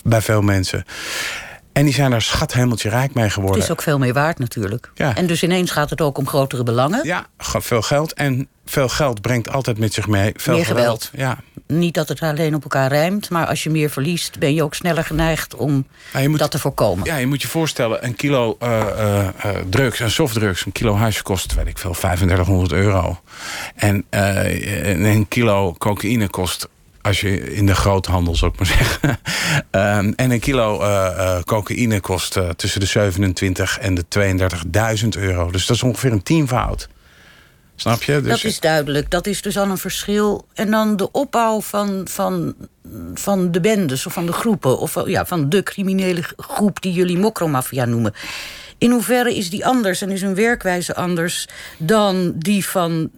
bij 0.04 0.20
veel 0.20 0.42
mensen. 0.42 0.84
En 1.74 1.84
die 1.84 1.94
zijn 1.94 2.12
er 2.12 2.22
schathemeltje 2.22 2.88
rijk 2.88 3.14
mee 3.14 3.30
geworden. 3.30 3.60
Het 3.60 3.64
is 3.64 3.72
ook 3.72 3.82
veel 3.82 3.98
meer 3.98 4.12
waard 4.12 4.38
natuurlijk. 4.38 4.90
Ja. 4.94 5.16
En 5.16 5.26
dus 5.26 5.42
ineens 5.42 5.70
gaat 5.70 5.90
het 5.90 6.00
ook 6.00 6.18
om 6.18 6.26
grotere 6.26 6.62
belangen. 6.62 7.00
Ja, 7.04 7.26
veel 7.38 7.82
geld. 7.82 8.12
En 8.12 8.48
veel 8.64 8.88
geld 8.88 9.20
brengt 9.20 9.50
altijd 9.50 9.78
met 9.78 9.94
zich 9.94 10.06
mee 10.06 10.32
veel 10.36 10.54
meer 10.54 10.66
geweld. 10.66 11.04
geweld. 11.04 11.36
Ja. 11.36 11.38
Niet 11.66 11.94
dat 11.94 12.08
het 12.08 12.20
alleen 12.20 12.54
op 12.54 12.62
elkaar 12.62 12.88
rijmt, 12.88 13.30
maar 13.30 13.46
als 13.46 13.62
je 13.62 13.70
meer 13.70 13.90
verliest... 13.90 14.38
ben 14.38 14.54
je 14.54 14.62
ook 14.62 14.74
sneller 14.74 15.04
geneigd 15.04 15.54
om 15.54 15.86
moet, 16.26 16.38
dat 16.38 16.50
te 16.50 16.58
voorkomen. 16.58 17.04
Ja, 17.04 17.16
je 17.16 17.26
moet 17.26 17.42
je 17.42 17.48
voorstellen, 17.48 18.04
een 18.04 18.16
kilo 18.16 18.56
uh, 18.62 18.80
uh, 19.44 19.50
drugs, 19.68 20.00
een 20.00 20.10
softdrugs... 20.10 20.66
een 20.66 20.72
kilo 20.72 20.94
hash 20.94 21.20
kost, 21.20 21.54
weet 21.54 21.66
ik 21.66 21.78
veel, 21.78 21.92
3500 21.92 22.72
euro. 22.72 23.20
En 23.74 24.04
een 24.10 25.28
kilo 25.28 25.74
cocaïne 25.78 26.28
kost 26.28 26.68
als 27.04 27.20
je 27.20 27.54
in 27.54 27.66
de 27.66 27.74
groothandel, 27.74 28.36
zou 28.36 28.52
ik 28.52 28.58
maar 28.58 28.68
zeggen. 28.78 29.18
um, 29.70 30.14
en 30.16 30.30
een 30.30 30.40
kilo 30.40 30.80
uh, 30.80 30.86
uh, 30.86 31.40
cocaïne 31.42 32.00
kost 32.00 32.36
uh, 32.36 32.48
tussen 32.48 32.80
de 32.80 32.86
27 32.86 33.78
en 33.78 33.94
de 33.94 34.04
32.000 35.02 35.08
euro. 35.18 35.50
Dus 35.50 35.66
dat 35.66 35.76
is 35.76 35.82
ongeveer 35.82 36.12
een 36.12 36.22
tienvoud. 36.22 36.88
Snap 37.76 38.02
je? 38.02 38.20
Dus 38.20 38.30
dat 38.30 38.44
is 38.44 38.60
duidelijk. 38.60 39.10
Dat 39.10 39.26
is 39.26 39.42
dus 39.42 39.56
al 39.56 39.68
een 39.68 39.78
verschil. 39.78 40.46
En 40.54 40.70
dan 40.70 40.96
de 40.96 41.10
opbouw 41.10 41.60
van, 41.60 42.00
van, 42.10 42.54
van 43.14 43.52
de 43.52 43.60
bendes 43.60 44.06
of 44.06 44.12
van 44.12 44.26
de 44.26 44.32
groepen... 44.32 44.78
of 44.78 45.06
ja, 45.06 45.26
van 45.26 45.48
de 45.48 45.62
criminele 45.62 46.22
groep 46.36 46.82
die 46.82 46.92
jullie 46.92 47.18
mokromafia 47.18 47.84
noemen. 47.84 48.14
In 48.78 48.90
hoeverre 48.90 49.34
is 49.34 49.50
die 49.50 49.66
anders 49.66 50.02
en 50.02 50.10
is 50.10 50.20
hun 50.20 50.34
werkwijze 50.34 50.94
anders... 50.94 51.48
dan 51.78 52.32
die 52.36 52.66
van 52.66 53.10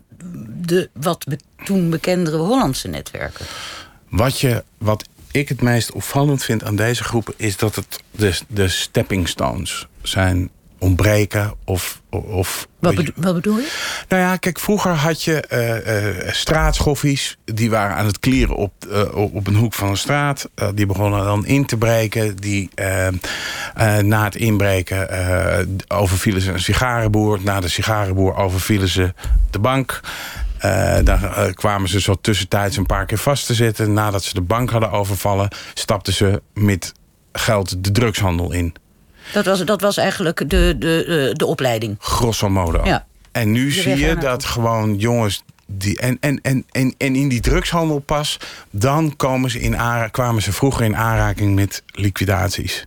de 0.46 0.90
wat 0.92 1.24
be 1.24 1.38
toen 1.64 1.90
bekendere 1.90 2.36
Hollandse 2.36 2.88
netwerken? 2.88 3.46
Wat, 4.08 4.40
je, 4.40 4.64
wat 4.78 5.04
ik 5.30 5.48
het 5.48 5.62
meest 5.62 5.92
opvallend 5.92 6.44
vind 6.44 6.64
aan 6.64 6.76
deze 6.76 7.04
groepen... 7.04 7.34
is 7.36 7.56
dat 7.56 7.74
het 7.74 8.00
de, 8.10 8.38
de 8.48 8.68
stepping 8.68 9.28
stones 9.28 9.86
zijn 10.02 10.50
ontbreken 10.78 11.54
of... 11.64 12.02
of 12.10 12.68
wat, 12.78 12.94
bedo 12.94 13.10
wat 13.16 13.34
bedoel 13.34 13.56
je? 13.56 13.70
Nou 14.08 14.22
ja, 14.22 14.36
kijk, 14.36 14.58
vroeger 14.58 14.92
had 14.92 15.22
je 15.22 15.44
uh, 15.52 16.24
uh, 16.24 16.32
straatschoffies... 16.32 17.36
die 17.44 17.70
waren 17.70 17.96
aan 17.96 18.06
het 18.06 18.18
klieren 18.18 18.56
op, 18.56 18.72
uh, 18.88 19.14
op 19.34 19.46
een 19.46 19.56
hoek 19.56 19.72
van 19.72 19.88
een 19.88 19.96
straat. 19.96 20.48
die 20.74 20.86
begonnen 20.86 21.24
dan 21.24 21.46
in 21.46 21.66
te 21.66 21.76
breken. 21.76 22.36
Die, 22.36 22.70
na 24.02 24.24
het 24.24 24.36
inbreken 24.36 25.08
overvielen 25.88 26.42
ze 26.42 26.52
een 26.52 26.60
sigarenboer. 26.60 27.38
Na 27.42 27.60
de 27.60 27.68
sigarenboer 27.68 28.36
overvielen 28.36 28.88
ze 28.88 29.14
de 29.50 29.58
bank... 29.58 30.00
Uh, 30.64 30.96
dan 31.04 31.22
uh, 31.22 31.44
kwamen 31.52 31.88
ze 31.88 32.00
zo 32.00 32.14
tussentijds 32.14 32.76
een 32.76 32.86
paar 32.86 33.06
keer 33.06 33.18
vast 33.18 33.46
te 33.46 33.54
zitten. 33.54 33.92
Nadat 33.92 34.24
ze 34.24 34.34
de 34.34 34.40
bank 34.40 34.70
hadden 34.70 34.90
overvallen, 34.90 35.48
stapten 35.74 36.12
ze 36.12 36.42
met 36.54 36.92
geld 37.32 37.84
de 37.84 37.90
drugshandel 37.90 38.52
in. 38.52 38.74
Dat 39.32 39.44
was, 39.44 39.64
dat 39.64 39.80
was 39.80 39.96
eigenlijk 39.96 40.50
de, 40.50 40.74
de, 40.78 41.30
de 41.32 41.46
opleiding. 41.46 41.96
Grosso 41.98 42.48
modo. 42.48 42.84
Ja. 42.84 43.06
En 43.32 43.52
nu 43.52 43.70
zie 43.70 43.96
je 43.96 44.16
dat 44.16 44.44
gewoon 44.44 44.96
jongens. 44.96 45.42
Die, 45.68 45.98
en, 45.98 46.16
en, 46.20 46.40
en, 46.42 46.64
en, 46.70 46.94
en 46.98 47.16
in 47.16 47.28
die 47.28 47.40
drugshandel 47.40 47.98
pas, 47.98 48.36
dan 48.70 49.16
komen 49.16 49.50
ze 49.50 49.60
in 49.60 49.76
aanra- 49.76 50.08
kwamen 50.08 50.42
ze 50.42 50.52
vroeger 50.52 50.84
in 50.84 50.96
aanraking 50.96 51.54
met 51.54 51.82
liquidaties. 51.86 52.86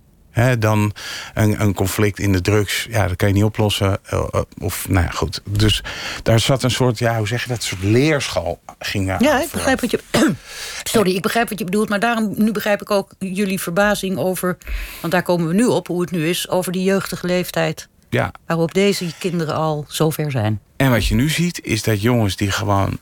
Dan 0.60 0.94
een, 1.34 1.62
een, 1.62 1.74
conflict 1.74 2.20
in 2.20 2.32
de 2.32 2.42
drugs, 2.42 2.88
ja, 2.90 3.08
dat 3.08 3.16
kan 3.16 3.28
je 3.28 3.34
niet 3.34 3.44
oplossen. 3.44 3.98
Uh, 4.14 4.24
of, 4.60 4.90
nou 4.90 5.06
ja, 5.06 5.12
goed. 5.12 5.42
Dus 5.50 5.84
daar 6.24 6.40
zat 6.40 6.64
een 6.64 6.72
soort, 6.72 7.00
ja, 7.00 7.18
hoe 7.18 7.28
zeg 7.28 7.44
je 7.44 7.50
dat, 7.50 7.58
een 7.58 7.64
soort 7.64 7.84
leerschool 7.84 8.60
ging 8.80 9.08
daar. 9.08 9.24
Ja, 9.24 9.42
ik 9.42 9.52
begrijp 9.52 9.82
wat 9.82 9.92
je. 9.92 10.00
Sorry, 10.84 11.16
ik 11.16 11.22
begrijp 11.22 11.50
wat 11.50 11.60
je 11.60 11.66
bedoelt, 11.66 11.90
maar 11.90 12.00
daarom 12.00 12.34
nu 12.36 12.52
begrijp 12.52 12.82
ik 12.82 12.92
ook 12.92 13.12
jullie 13.20 13.60
verbazing 13.60 14.18
over. 14.18 14.58
Want 15.02 15.14
daar 15.14 15.24
komen 15.24 15.48
we 15.48 15.54
nu 15.54 15.66
op, 15.66 15.88
hoe 15.88 16.02
het 16.02 16.12
nu 16.12 16.28
is, 16.28 16.50
over 16.50 16.72
die 16.72 16.84
jeugdige 16.84 17.28
leeftijd. 17.28 17.88
Ja. 18.10 18.32
Waarop 18.46 18.74
deze 18.74 19.06
kinderen 19.20 19.56
al 19.56 19.86
zover 19.88 20.32
zijn. 20.32 20.60
En 20.78 20.90
wat 20.90 21.06
je 21.06 21.16
nu 21.16 21.30
ziet, 21.30 21.62
is 21.64 21.84
dat 21.84 22.02
jongens 22.02 22.36
die 22.36 22.52
gewoon 22.52 23.00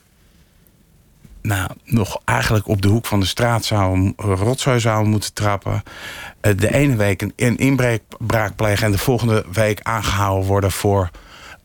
nou, 1.47 1.69
nog 1.83 2.21
eigenlijk 2.25 2.67
op 2.67 2.81
de 2.81 2.87
hoek 2.87 3.05
van 3.05 3.19
de 3.19 3.25
straat 3.25 3.65
zouden, 3.65 4.13
rotzooi 4.17 4.79
zouden 4.79 5.11
moeten 5.11 5.33
trappen. 5.33 5.83
De 6.41 6.73
ene 6.73 6.95
week 6.95 7.21
een, 7.35 7.57
inbraak 7.57 8.55
plegen 8.55 8.85
en 8.85 8.91
de 8.91 8.97
volgende 8.97 9.45
week 9.51 9.79
aangehouden 9.81 10.47
worden 10.47 10.71
voor. 10.71 11.09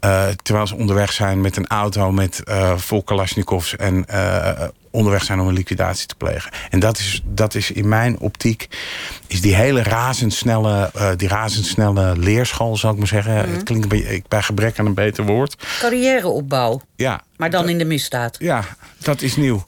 Uh, 0.04 0.26
terwijl 0.42 0.66
ze 0.66 0.76
onderweg 0.76 1.12
zijn 1.12 1.40
met 1.40 1.56
een 1.56 1.66
auto 1.66 2.12
met 2.12 2.42
uh, 2.44 2.76
vol 2.76 3.02
Kalashnikovs 3.02 3.76
en 3.76 4.04
onderweg 4.92 5.24
zijn 5.24 5.40
om 5.40 5.48
een 5.48 5.54
liquidatie 5.54 6.06
te 6.06 6.14
plegen. 6.14 6.50
En 6.70 6.80
dat 6.80 6.98
is, 6.98 7.22
dat 7.24 7.54
is 7.54 7.70
in 7.70 7.88
mijn 7.88 8.18
optiek, 8.18 8.68
is 9.26 9.40
die 9.40 9.54
hele 9.54 9.82
razendsnelle, 9.82 10.90
die 11.16 11.28
razendsnelle 11.28 12.16
leerschool, 12.16 12.76
zou 12.76 12.92
ik 12.92 12.98
maar 12.98 13.08
zeggen. 13.08 13.48
Mm. 13.48 13.54
Het 13.54 13.62
klinkt 13.62 13.88
bij, 13.88 14.22
bij 14.28 14.42
gebrek 14.42 14.78
aan 14.78 14.86
een 14.86 14.94
beter 14.94 15.24
woord. 15.24 15.56
Carrièreopbouw. 15.78 16.80
Ja. 16.96 17.22
Maar 17.36 17.50
dan 17.50 17.68
in 17.68 17.78
de 17.78 17.84
misdaad. 17.84 18.36
Ja, 18.38 18.64
dat 18.98 19.22
is 19.22 19.36
nieuw. 19.36 19.64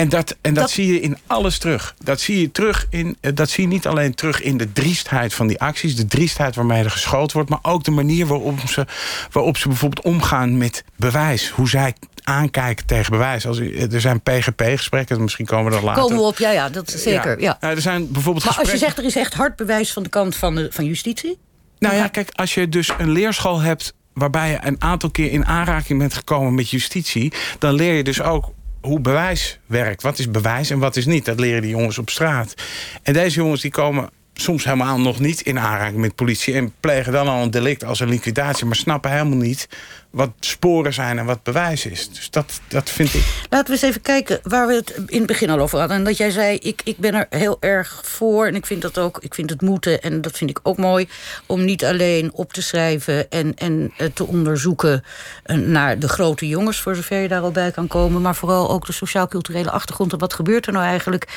En 0.00 0.08
dat, 0.08 0.36
en 0.40 0.54
dat, 0.54 0.62
dat, 0.62 0.70
zie 0.70 0.92
je 0.92 1.00
in 1.00 1.18
alles 1.26 1.58
terug. 1.58 1.94
Dat 2.04 2.20
zie 2.20 2.40
je 2.40 2.50
terug 2.50 2.86
in. 2.90 3.16
Dat 3.20 3.50
zie 3.50 3.64
je 3.64 3.68
niet 3.68 3.86
alleen 3.86 4.14
terug 4.14 4.42
in 4.42 4.56
de 4.56 4.72
driestheid 4.72 5.34
van 5.34 5.46
die 5.46 5.60
acties, 5.60 5.96
de 5.96 6.06
driestheid 6.06 6.54
waarmee 6.54 6.84
er 6.84 6.90
geschoten 6.90 7.36
wordt, 7.36 7.50
maar 7.50 7.72
ook 7.72 7.84
de 7.84 7.90
manier 7.90 8.26
waarop 8.26 8.60
ze, 8.68 8.86
waarop 9.30 9.56
ze 9.56 9.68
bijvoorbeeld 9.68 10.06
omgaan 10.06 10.58
met 10.58 10.84
bewijs. 10.96 11.48
Hoe 11.48 11.68
zij 11.68 11.94
aankijken 12.22 12.86
tegen 12.86 13.10
bewijs. 13.10 13.46
Als, 13.46 13.58
er 13.58 14.00
zijn 14.00 14.20
PGP-gesprekken, 14.22 15.22
misschien 15.22 15.46
komen 15.46 15.70
we 15.72 15.78
er 15.78 15.84
later. 15.84 16.02
Komen 16.02 16.16
we 16.16 16.22
op, 16.22 16.38
ja, 16.38 16.50
ja, 16.50 16.68
dat 16.68 16.94
is 16.94 17.02
zeker. 17.02 17.40
Ja. 17.40 17.56
Nou, 17.60 17.74
er 17.74 17.80
zijn 17.80 18.12
bijvoorbeeld 18.12 18.44
Maar 18.44 18.54
als 18.58 18.66
je 18.66 18.70
gesprekken- 18.70 19.04
zegt 19.04 19.14
er 19.14 19.20
is 19.20 19.26
echt 19.26 19.34
hard 19.34 19.56
bewijs 19.56 19.92
van 19.92 20.02
de 20.02 20.08
kant 20.08 20.36
van, 20.36 20.54
de, 20.54 20.68
van 20.70 20.84
justitie. 20.84 21.38
Nou 21.78 21.94
ja, 21.94 22.08
kijk, 22.08 22.30
als 22.32 22.54
je 22.54 22.68
dus 22.68 22.90
een 22.98 23.10
leerschool 23.10 23.60
hebt... 23.60 23.94
waarbij 24.14 24.50
je 24.50 24.58
een 24.62 24.82
aantal 24.82 25.10
keer 25.10 25.30
in 25.30 25.46
aanraking 25.46 25.98
bent 25.98 26.14
gekomen 26.14 26.54
met 26.54 26.70
justitie... 26.70 27.32
dan 27.58 27.74
leer 27.74 27.94
je 27.94 28.04
dus 28.04 28.22
ook 28.22 28.52
hoe 28.80 29.00
bewijs 29.00 29.58
werkt. 29.66 30.02
Wat 30.02 30.18
is 30.18 30.30
bewijs 30.30 30.70
en 30.70 30.78
wat 30.78 30.96
is 30.96 31.06
niet? 31.06 31.24
Dat 31.24 31.40
leren 31.40 31.62
die 31.62 31.70
jongens 31.70 31.98
op 31.98 32.10
straat. 32.10 32.54
En 33.02 33.12
deze 33.12 33.36
jongens 33.36 33.60
die 33.60 33.70
komen 33.70 34.10
soms 34.34 34.64
helemaal 34.64 35.00
nog 35.00 35.18
niet 35.18 35.40
in 35.40 35.58
aanraking 35.58 36.00
met 36.00 36.14
politie... 36.14 36.54
en 36.54 36.72
plegen 36.80 37.12
dan 37.12 37.28
al 37.28 37.42
een 37.42 37.50
delict 37.50 37.84
als 37.84 38.00
een 38.00 38.08
liquidatie... 38.08 38.66
maar 38.66 38.76
snappen 38.76 39.10
helemaal 39.10 39.38
niet 39.38 39.68
wat 40.10 40.30
sporen 40.40 40.92
zijn 40.92 41.18
en 41.18 41.24
wat 41.24 41.42
bewijs 41.42 41.86
is. 41.86 42.08
Dus 42.08 42.30
dat, 42.30 42.60
dat 42.68 42.90
vind 42.90 43.14
ik... 43.14 43.24
Laten 43.48 43.66
we 43.66 43.72
eens 43.72 43.82
even 43.82 44.00
kijken 44.00 44.40
waar 44.42 44.66
we 44.66 44.74
het 44.74 44.94
in 45.06 45.18
het 45.18 45.26
begin 45.26 45.50
al 45.50 45.58
over 45.58 45.78
hadden. 45.78 45.96
En 45.96 46.04
dat 46.04 46.16
jij 46.16 46.30
zei, 46.30 46.56
ik, 46.56 46.80
ik 46.84 46.96
ben 46.98 47.14
er 47.14 47.26
heel 47.30 47.56
erg 47.60 48.00
voor. 48.04 48.46
En 48.46 48.54
ik 48.54 48.66
vind 48.66 48.82
dat 48.82 48.98
ook, 48.98 49.18
ik 49.22 49.34
vind 49.34 49.50
het 49.50 49.60
moeten. 49.60 50.02
En 50.02 50.20
dat 50.20 50.36
vind 50.36 50.50
ik 50.50 50.60
ook 50.62 50.76
mooi. 50.76 51.08
Om 51.46 51.64
niet 51.64 51.84
alleen 51.84 52.32
op 52.32 52.52
te 52.52 52.62
schrijven 52.62 53.30
en, 53.30 53.54
en 53.54 53.92
eh, 53.96 54.06
te 54.14 54.26
onderzoeken 54.26 55.04
eh, 55.42 55.56
naar 55.56 55.98
de 55.98 56.08
grote 56.08 56.48
jongens, 56.48 56.80
voor 56.80 56.94
zover 56.94 57.18
je 57.18 57.28
daar 57.28 57.42
al 57.42 57.50
bij 57.50 57.70
kan 57.70 57.86
komen. 57.86 58.22
Maar 58.22 58.36
vooral 58.36 58.70
ook 58.70 58.86
de 58.86 58.92
sociaal-culturele 58.92 59.70
achtergrond. 59.70 60.12
En 60.12 60.18
wat 60.18 60.34
gebeurt 60.34 60.66
er 60.66 60.72
nou 60.72 60.84
eigenlijk? 60.84 61.28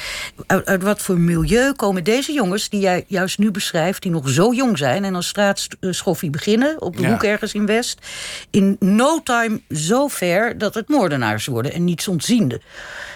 Uit, 0.48 0.66
uit 0.66 0.84
wat 0.84 1.02
voor 1.02 1.18
milieu 1.20 1.74
komen 1.74 2.04
deze 2.04 2.32
jongens, 2.34 2.70
die 2.70 2.80
jij 2.80 3.06
juist 3.08 3.38
nu 3.38 3.52
beschrijft, 3.52 4.02
die 4.02 4.12
nog 4.12 4.30
zo 4.30 4.54
jong 4.54 4.78
zijn 4.78 5.04
en 5.04 5.16
als 5.16 5.28
straatschoffie 5.28 6.30
beginnen 6.30 6.82
op 6.82 6.96
de 6.96 7.02
Ja. 7.02 7.10
hoek 7.10 7.24
ergens 7.24 7.54
in 7.54 7.66
West. 7.66 7.98
In 8.50 8.62
no 8.80 9.23
time 9.23 9.62
zo 9.69 10.08
ver 10.08 10.58
dat 10.58 10.73
het 10.73 10.89
moordenaars 10.89 11.45
worden 11.45 11.73
en 11.73 11.84
niet 11.84 12.08
ontziende. 12.08 12.62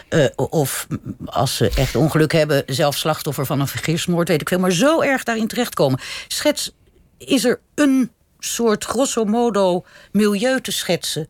Eh, 0.10 0.26
of 0.36 0.88
als 1.26 1.56
ze 1.56 1.72
echt 1.76 1.96
ongeluk 1.96 2.32
hebben, 2.32 2.64
zelf 2.66 2.98
slachtoffer 2.98 3.46
van 3.46 3.60
een 3.60 3.68
vergismoord, 3.68 4.28
weet 4.28 4.42
ik 4.42 4.50
veel. 4.50 4.60
Maar 4.60 4.72
zo 4.72 5.02
erg 5.02 5.24
daarin 5.24 5.48
terechtkomen. 5.48 6.00
Schets, 6.28 6.72
is 7.18 7.46
er 7.46 7.60
een 7.76 8.12
soort 8.40 8.84
grosso 8.84 9.26
modo 9.26 9.86
milieu 10.12 10.62
te 10.62 10.72
schetsen 10.72 11.28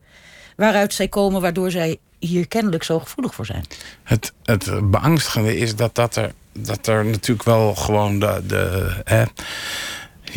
waaruit 0.56 0.94
zij 0.94 1.08
komen, 1.08 1.42
waardoor 1.42 1.72
zij 1.72 1.98
hier 2.20 2.48
kennelijk 2.48 2.84
zo 2.84 3.00
gevoelig 3.00 3.36
voor 3.36 3.46
zijn? 3.46 3.66
Het, 4.04 4.34
het 4.44 4.92
beangstigende 4.92 5.58
is 5.58 5.76
dat, 5.76 5.96
dat, 5.96 6.16
er, 6.16 6.32
dat 6.52 6.88
er 6.88 7.06
natuurlijk 7.06 7.48
wel 7.48 7.76
gewoon 7.76 8.20
de. 8.20 8.44
de 8.48 8.96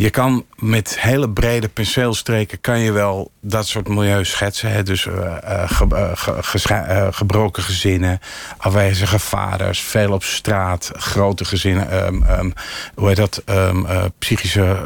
je 0.02 0.10
kan 0.10 0.44
met 0.56 1.00
hele 1.00 1.30
brede 1.30 1.68
penseelstreken 1.68 2.60
kan 2.60 2.78
je 2.78 2.92
wel 2.92 3.30
dat 3.40 3.66
soort 3.66 3.88
milieu 3.88 4.24
schetsen. 4.24 4.70
Hè? 4.72 4.82
Dus 4.82 5.06
eh, 5.06 5.36
eh, 5.42 5.70
ge- 5.70 5.86
eh, 5.94 6.10
ge- 6.42 7.08
gebroken 7.12 7.62
gezinnen, 7.62 8.20
afwezige 8.56 9.18
vaders, 9.18 9.80
veel 9.80 10.12
op 10.12 10.24
straat, 10.24 10.90
grote 10.92 11.44
gezinnen. 11.44 11.90
ehm, 11.90 12.22
ehm, 12.22 12.50
hoe 12.94 13.08
heet 13.08 13.16
dat? 13.16 13.42
Ehm, 13.44 13.86
eh, 13.86 14.02
psychische, 14.18 14.76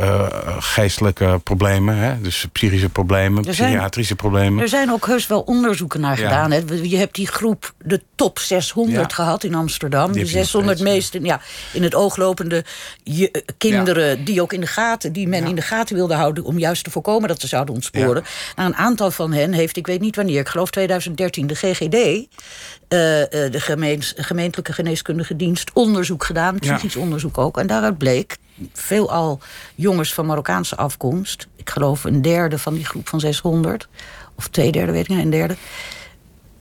geestelijke 0.58 1.40
problemen. 1.44 1.96
Hè? 1.96 2.20
Dus 2.20 2.46
psychische 2.52 2.88
problemen, 2.88 3.44
Er 3.44 3.54
zijn- 3.54 3.68
psychiatrische 3.70 4.14
problemen. 4.16 4.62
Er 4.62 4.68
zijn 4.68 4.92
ook 4.92 5.06
heus 5.06 5.26
wel 5.26 5.40
onderzoeken 5.40 6.00
naar 6.00 6.18
Ja. 6.18 6.24
gedaan. 6.24 6.50
Hè. 6.50 6.60
Je 6.82 6.96
hebt 6.96 7.14
die 7.14 7.26
groep, 7.26 7.72
de 7.78 8.02
top 8.14 8.38
600 8.38 9.10
Ja. 9.10 9.14
gehad 9.14 9.44
in 9.44 9.54
Amsterdam. 9.54 10.04
Die 10.04 10.12
De 10.12 10.18
heb 10.18 10.28
je 10.28 10.34
nog 10.36 10.44
600 10.44 10.78
steeds, 10.78 10.90
ja. 11.10 11.18
meest 11.18 11.26
ja, 11.26 11.40
in 11.72 11.82
het 11.82 11.94
oog 11.94 12.16
lopende 12.16 12.64
je, 13.02 13.30
eh, 13.30 13.42
kinderen... 13.58 14.24
die 14.24 14.42
ook 14.42 14.52
in 14.52 14.60
de 14.60 14.66
gaten, 14.66 15.03
die 15.12 15.28
men 15.28 15.46
in 15.46 15.54
de 15.54 15.62
gaten 15.62 15.94
wilde 15.94 16.14
houden... 16.14 16.44
om 16.44 16.58
juist 16.58 16.84
te 16.84 16.90
voorkomen 16.90 17.28
dat 17.28 17.40
ze 17.40 17.46
zouden 17.46 17.74
ontsporen. 17.74 18.24
Nou, 18.56 18.68
een 18.68 18.76
aantal 18.76 19.10
van 19.10 19.32
hen 19.32 19.52
heeft, 19.52 19.76
ik 19.76 19.86
weet 19.86 20.00
niet 20.00 20.16
wanneer... 20.16 20.40
ik 20.40 20.48
geloof 20.48 20.70
2013, 20.70 21.46
de 21.46 21.54
GGD... 21.54 21.94
eh, 21.94 23.22
eh, 23.22 23.52
de 23.52 23.60
gemeens, 23.60 24.14
gemeentelijke 24.16 24.72
geneeskundige 24.72 25.36
dienst 25.36 25.70
onderzoek 25.72 26.24
gedaan, 26.24 26.58
psychisch 26.58 26.96
onderzoek 26.96 27.38
ook. 27.38 27.58
En 27.58 27.66
daaruit 27.66 27.98
bleek, 27.98 28.36
veelal 28.72 29.40
jongens 29.74 30.14
van 30.14 30.26
Marokkaanse 30.26 30.76
afkomst... 30.76 31.48
ik 31.56 31.70
geloof 31.70 32.04
een 32.04 32.22
derde 32.22 32.58
van 32.58 32.74
die 32.74 32.84
groep 32.84 33.08
van 33.08 33.20
600, 33.20 33.88
of 34.36 34.48
twee 34.48 34.72
derde, 34.72 34.92
weet 34.92 35.02
ik 35.02 35.08
niet, 35.08 35.18
een 35.18 35.30
derde... 35.30 35.56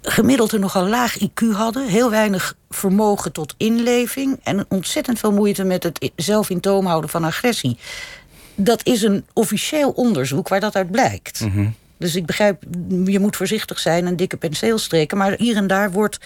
gemiddeld 0.01 0.51
een 0.51 0.59
nogal 0.59 0.87
laag 0.87 1.17
IQ 1.19 1.45
hadden, 1.51 1.87
heel 1.87 2.09
weinig 2.09 2.55
vermogen 2.69 3.31
tot 3.31 3.53
inleving... 3.57 4.39
en 4.43 4.65
ontzettend 4.69 5.19
veel 5.19 5.31
moeite 5.31 5.63
met 5.63 5.83
het 5.83 6.11
zelf 6.15 6.49
in 6.49 6.59
toom 6.59 6.85
houden 6.85 7.09
van 7.09 7.23
agressie. 7.23 7.77
Dat 8.55 8.85
is 8.85 9.01
een 9.01 9.25
officieel 9.33 9.89
onderzoek 9.89 10.47
waar 10.47 10.59
dat 10.59 10.75
uit 10.75 10.91
blijkt. 10.91 11.39
Mhm. 11.39 11.67
Dus 11.97 12.15
ik 12.15 12.25
begrijp, 12.25 12.63
je 13.05 13.19
moet 13.19 13.35
voorzichtig 13.35 13.79
zijn 13.79 14.07
en 14.07 14.15
dikke 14.15 14.37
penseel 14.37 14.77
streken... 14.77 15.17
maar 15.17 15.33
hier 15.37 15.55
en 15.55 15.67
daar 15.67 15.91
wordt, 15.91 16.19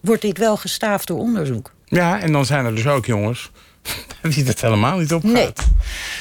wordt 0.00 0.22
dit 0.22 0.38
wel 0.38 0.56
gestaafd 0.56 1.06
door 1.06 1.18
onderzoek. 1.18 1.72
Ja, 1.84 2.20
en 2.20 2.32
dan 2.32 2.46
zijn 2.46 2.64
er 2.64 2.74
dus 2.74 2.86
ook 2.86 3.06
jongens 3.06 3.50
die 4.34 4.44
dat 4.44 4.60
helemaal 4.60 4.98
niet 4.98 5.12
opgaat. 5.12 5.32
Nee. 5.32 5.52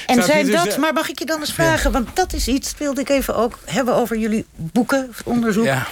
En 0.06 0.24
zijn 0.24 0.46
Dus, 0.46 0.56
dat, 0.56 0.68
eh, 0.68 0.78
maar 0.78 0.94
mag 0.94 1.10
ik 1.10 1.20
je 1.20 1.26
dan 1.26 1.40
eens 1.40 1.54
vragen... 1.54 1.92
want 1.92 2.16
dat 2.16 2.34
is 2.34 2.48
iets, 2.48 2.74
wilde 2.78 3.02
ik 3.02 3.10
even 3.10 3.36
ook 3.36 3.60
hebben 3.66 3.96
over 3.96 4.18
jullie 4.18 4.46
boeken, 4.56 5.10
onderzoek... 5.26 5.66
Ja. 5.66 5.88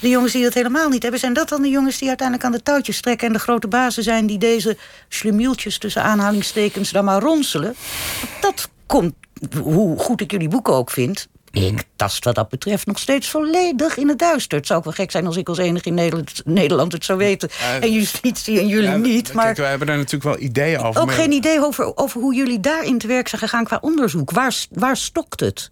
De 0.00 0.08
jongens 0.08 0.32
die 0.32 0.42
dat 0.42 0.54
helemaal 0.54 0.88
niet 0.88 1.02
hebben, 1.02 1.20
zijn 1.20 1.32
dat 1.32 1.48
dan 1.48 1.62
de 1.62 1.68
jongens 1.68 1.98
die 1.98 2.08
uiteindelijk 2.08 2.46
aan 2.46 2.52
de 2.52 2.62
touwtjes 2.62 3.00
trekken 3.00 3.26
en 3.26 3.32
de 3.32 3.38
grote 3.38 3.68
bazen 3.68 4.02
zijn 4.02 4.26
die 4.26 4.38
deze 4.38 4.76
slimieltjes 5.08 5.78
tussen 5.78 6.02
aanhalingstekens 6.02 6.90
dan 6.90 7.04
maar 7.04 7.20
ronselen? 7.20 7.74
Want 8.20 8.42
Dat 8.42 8.68
komt, 8.86 9.14
hoe 9.62 9.98
goed 9.98 10.20
ik 10.20 10.30
jullie 10.30 10.48
boeken 10.48 10.74
ook 10.74 10.90
vind. 10.90 11.28
Ik 11.50 11.82
tast 11.96 12.24
wat 12.24 12.34
dat 12.34 12.48
betreft 12.48 12.86
nog 12.86 12.98
steeds 12.98 13.28
volledig 13.28 13.96
in 13.96 14.08
het 14.08 14.18
duister. 14.18 14.58
Het 14.58 14.66
zou 14.66 14.78
ook 14.78 14.84
wel 14.84 14.94
gek 14.94 15.10
zijn 15.10 15.26
als 15.26 15.36
ik 15.36 15.48
als 15.48 15.58
enige 15.58 15.88
in 15.88 15.94
Nederland, 15.94 16.42
Nederland 16.44 16.92
het 16.92 17.04
zou 17.04 17.18
weten. 17.18 17.50
en 17.80 17.92
justitie 17.92 18.58
en 18.60 18.66
jullie 18.66 18.88
Ja, 18.88 18.96
niet. 18.96 19.32
Maar 19.32 19.44
Kijk, 19.44 19.56
wij 19.56 19.68
hebben 19.68 19.86
daar 19.86 19.96
natuurlijk 19.96 20.24
wel 20.24 20.38
ideeën 20.48 20.78
over. 20.80 21.00
ook 21.00 21.06
maar- 21.06 21.14
geen 21.16 21.32
idee 21.32 21.60
over, 21.64 21.96
over 21.96 22.20
hoe 22.20 22.34
jullie 22.34 22.60
daarin 22.60 22.98
te 22.98 23.06
werk 23.06 23.28
zijn 23.28 23.40
gegaan 23.40 23.64
qua 23.64 23.78
onderzoek. 23.80 24.30
Waar, 24.30 24.54
waar 24.70 24.96
stokt 24.96 25.40
het? 25.40 25.70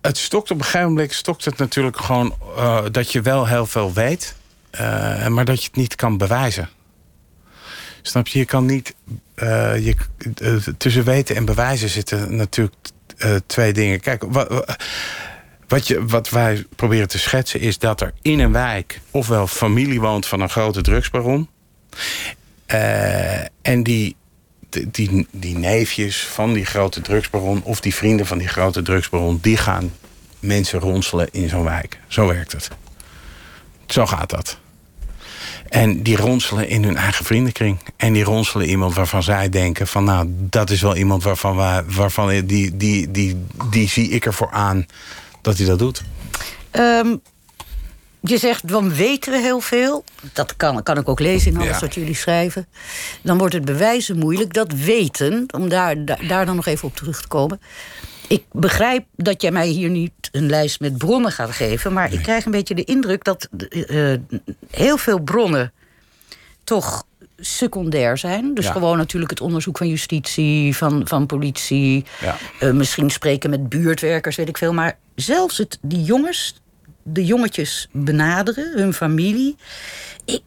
Het 0.00 0.18
stokt 0.18 0.50
op 0.50 0.58
een 0.58 0.64
gegeven 0.64 0.88
moment 0.88 1.12
stokt 1.12 1.44
het 1.44 1.56
natuurlijk 1.58 1.96
gewoon 1.96 2.34
eh, 2.56 2.84
dat 2.90 3.12
je 3.12 3.20
wel 3.22 3.46
heel 3.46 3.66
veel 3.66 3.92
weet, 3.92 4.34
eh, 4.70 5.26
maar 5.26 5.44
dat 5.44 5.60
je 5.62 5.66
het 5.66 5.76
niet 5.76 5.94
kan 5.94 6.16
bewijzen. 6.18 6.68
Snap 8.02 8.26
je? 8.26 8.38
Je 8.38 8.44
kan 8.44 8.66
niet. 8.66 8.94
Eh, 9.38 9.84
je, 9.84 9.94
eh, 10.42 10.54
tussen 10.78 11.04
weten 11.04 11.36
en 11.36 11.44
bewijzen 11.44 11.88
zitten 11.88 12.36
natuurlijk 12.36 12.74
eh, 13.16 13.34
twee 13.46 13.72
dingen. 13.72 14.00
Kijk, 14.00 14.22
wa- 14.28 14.46
wa- 14.48 14.76
wat, 15.68 15.86
je, 15.86 16.06
wat 16.06 16.28
wij 16.28 16.66
proberen 16.76 17.08
te 17.08 17.18
schetsen 17.18 17.60
is 17.60 17.78
dat 17.78 18.00
er 18.00 18.12
in 18.22 18.38
een 18.38 18.52
wijk 18.52 19.00
ofwel 19.10 19.46
familie 19.46 20.00
woont 20.00 20.26
van 20.26 20.40
een 20.40 20.48
grote 20.48 20.80
drugsbaron. 20.80 21.48
En 23.62 23.82
die, 23.82 24.16
die, 24.68 24.88
die, 24.90 25.26
die 25.30 25.58
neefjes 25.58 26.26
van 26.26 26.52
die 26.52 26.64
grote 26.64 27.00
drugsbaron... 27.00 27.62
of 27.62 27.80
die 27.80 27.94
vrienden 27.94 28.26
van 28.26 28.38
die 28.38 28.48
grote 28.48 28.82
drugsbaron... 28.82 29.38
die 29.42 29.56
gaan 29.56 29.92
mensen 30.40 30.80
ronselen 30.80 31.28
in 31.32 31.48
zo'n 31.48 31.64
wijk. 31.64 31.98
Zo 32.08 32.26
werkt 32.26 32.52
het. 32.52 32.68
Zo 33.86 34.06
gaat 34.06 34.30
dat. 34.30 34.58
En 35.68 36.02
die 36.02 36.16
ronselen 36.16 36.68
in 36.68 36.84
hun 36.84 36.96
eigen 36.96 37.24
vriendenkring. 37.24 37.78
En 37.96 38.12
die 38.12 38.24
ronselen 38.24 38.68
iemand 38.68 38.94
waarvan 38.94 39.22
zij 39.22 39.48
denken... 39.48 39.86
van 39.86 40.04
nou, 40.04 40.26
dat 40.30 40.70
is 40.70 40.82
wel 40.82 40.96
iemand 40.96 41.22
waarvan, 41.22 41.56
wij, 41.56 41.82
waarvan 41.86 42.28
die, 42.28 42.46
die, 42.46 42.76
die, 42.76 43.10
die, 43.10 43.44
die 43.70 43.88
zie 43.88 44.08
ik 44.08 44.26
ervoor 44.26 44.50
aan 44.50 44.86
dat 45.42 45.56
hij 45.58 45.66
dat 45.66 45.78
doet. 45.78 46.02
Ehm, 46.70 47.16
je 48.20 48.38
zegt, 48.38 48.68
dan 48.68 48.94
weten 48.94 49.32
we 49.32 49.38
heel 49.38 49.60
veel. 49.60 50.04
Dat 50.32 50.56
kan, 50.56 50.82
kan 50.82 50.98
ik 50.98 51.08
ook 51.08 51.20
lezen 51.20 51.52
in 51.52 51.56
alles 51.56 51.70
Ja. 51.70 51.80
wat 51.80 51.94
jullie 51.94 52.14
schrijven. 52.14 52.66
Dan 53.22 53.38
wordt 53.38 53.54
het 53.54 53.64
bewijzen 53.64 54.18
moeilijk. 54.18 54.52
Dat 54.52 54.72
weten, 54.72 55.46
om 55.54 55.68
daar, 55.68 56.04
daar 56.04 56.46
dan 56.46 56.56
nog 56.56 56.66
even 56.66 56.88
op 56.88 56.96
terug 56.96 57.20
te 57.20 57.28
komen. 57.28 57.60
Ik 58.28 58.44
begrijp 58.52 59.04
dat 59.16 59.42
jij 59.42 59.50
mij 59.50 59.66
hier 59.68 59.90
niet 59.90 60.12
een 60.32 60.46
lijst 60.46 60.80
met 60.80 60.98
bronnen 60.98 61.32
gaat 61.32 61.50
geven... 61.50 61.92
maar 61.92 62.12
ik 62.12 62.22
krijg 62.22 62.44
een 62.44 62.50
beetje 62.50 62.74
de 62.74 62.84
indruk 62.84 63.24
dat 63.24 63.48
eh, 63.68 64.14
heel 64.70 64.96
veel 64.96 65.18
bronnen... 65.20 65.72
toch 66.64 67.06
secundair 67.36 68.18
zijn. 68.18 68.54
Dus 68.54 68.64
Ja. 68.64 68.72
gewoon 68.72 68.96
natuurlijk 68.96 69.30
het 69.30 69.40
onderzoek 69.40 69.78
van 69.78 69.88
justitie, 69.88 70.76
van, 70.76 71.02
van 71.08 71.26
politie... 71.26 72.04
Ja. 72.20 72.36
eh, 72.60 72.70
misschien 72.70 73.10
spreken 73.10 73.50
met 73.50 73.68
buurtwerkers, 73.68 74.36
weet 74.36 74.48
ik 74.48 74.58
veel. 74.58 74.72
Maar 74.72 74.98
zelfs 75.14 75.58
het, 75.58 75.78
die 75.82 76.02
jongens, 76.02 76.60
de 77.02 77.24
jongetjes 77.24 77.88
benaderen, 77.92 78.72
hun 78.78 78.92
familie. 78.92 79.56
Ik, 80.24 80.42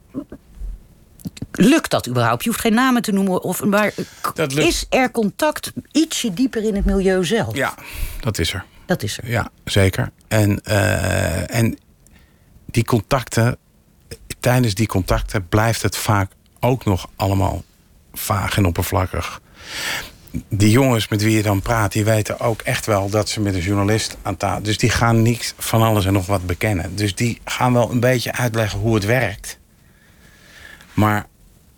lukt 1.51 1.91
dat 1.91 2.07
überhaupt? 2.07 2.43
Je 2.43 2.49
hoeft 2.49 2.61
geen 2.61 2.73
namen 2.73 3.01
te 3.01 3.11
noemen. 3.11 3.41
Of, 3.41 3.63
maar 3.63 3.93
Dat 4.33 4.53
is 4.53 4.85
er 4.89 5.11
contact 5.11 5.71
ietsje 5.91 6.33
dieper 6.33 6.63
in 6.63 6.75
het 6.75 6.85
milieu 6.85 7.25
zelf? 7.25 7.55
Ja, 7.55 7.73
dat 8.19 8.39
is 8.39 8.53
er. 8.53 8.65
Dat 8.85 9.03
is 9.03 9.17
er. 9.17 9.29
Ja, 9.29 9.49
zeker. 9.63 10.11
En, 10.27 10.61
eh, 10.63 11.55
en 11.55 11.77
die 12.65 12.85
contacten, 12.85 13.57
tijdens 14.39 14.73
die 14.73 14.87
contacten 14.87 15.47
blijft 15.47 15.81
het 15.81 15.97
vaak 15.97 16.31
ook 16.59 16.85
nog 16.85 17.09
allemaal 17.15 17.63
vaag 18.13 18.57
en 18.57 18.65
oppervlakkig. 18.65 19.41
die 20.49 20.69
jongens 20.69 21.07
met 21.07 21.21
wie 21.23 21.35
je 21.35 21.43
dan 21.43 21.61
praat, 21.61 21.91
die 21.91 22.05
weten 22.05 22.39
ook 22.39 22.61
echt 22.61 22.85
wel 22.85 23.09
dat 23.09 23.29
ze 23.29 23.39
met 23.41 23.53
een 23.53 23.61
journalist 23.61 24.17
aan 24.21 24.37
tafel. 24.37 24.63
Dus 24.63 24.77
die 24.77 24.89
gaan 24.89 25.21
niks 25.21 25.53
van 25.57 25.81
alles 25.81 26.05
en 26.05 26.13
nog 26.13 26.25
wat 26.25 26.45
bekennen. 26.45 26.95
Dus 26.95 27.15
die 27.15 27.41
gaan 27.45 27.73
wel 27.73 27.91
een 27.91 27.99
beetje 27.99 28.33
uitleggen 28.33 28.79
hoe 28.79 28.95
het 28.95 29.05
werkt. 29.05 29.59
Maar 30.93 31.25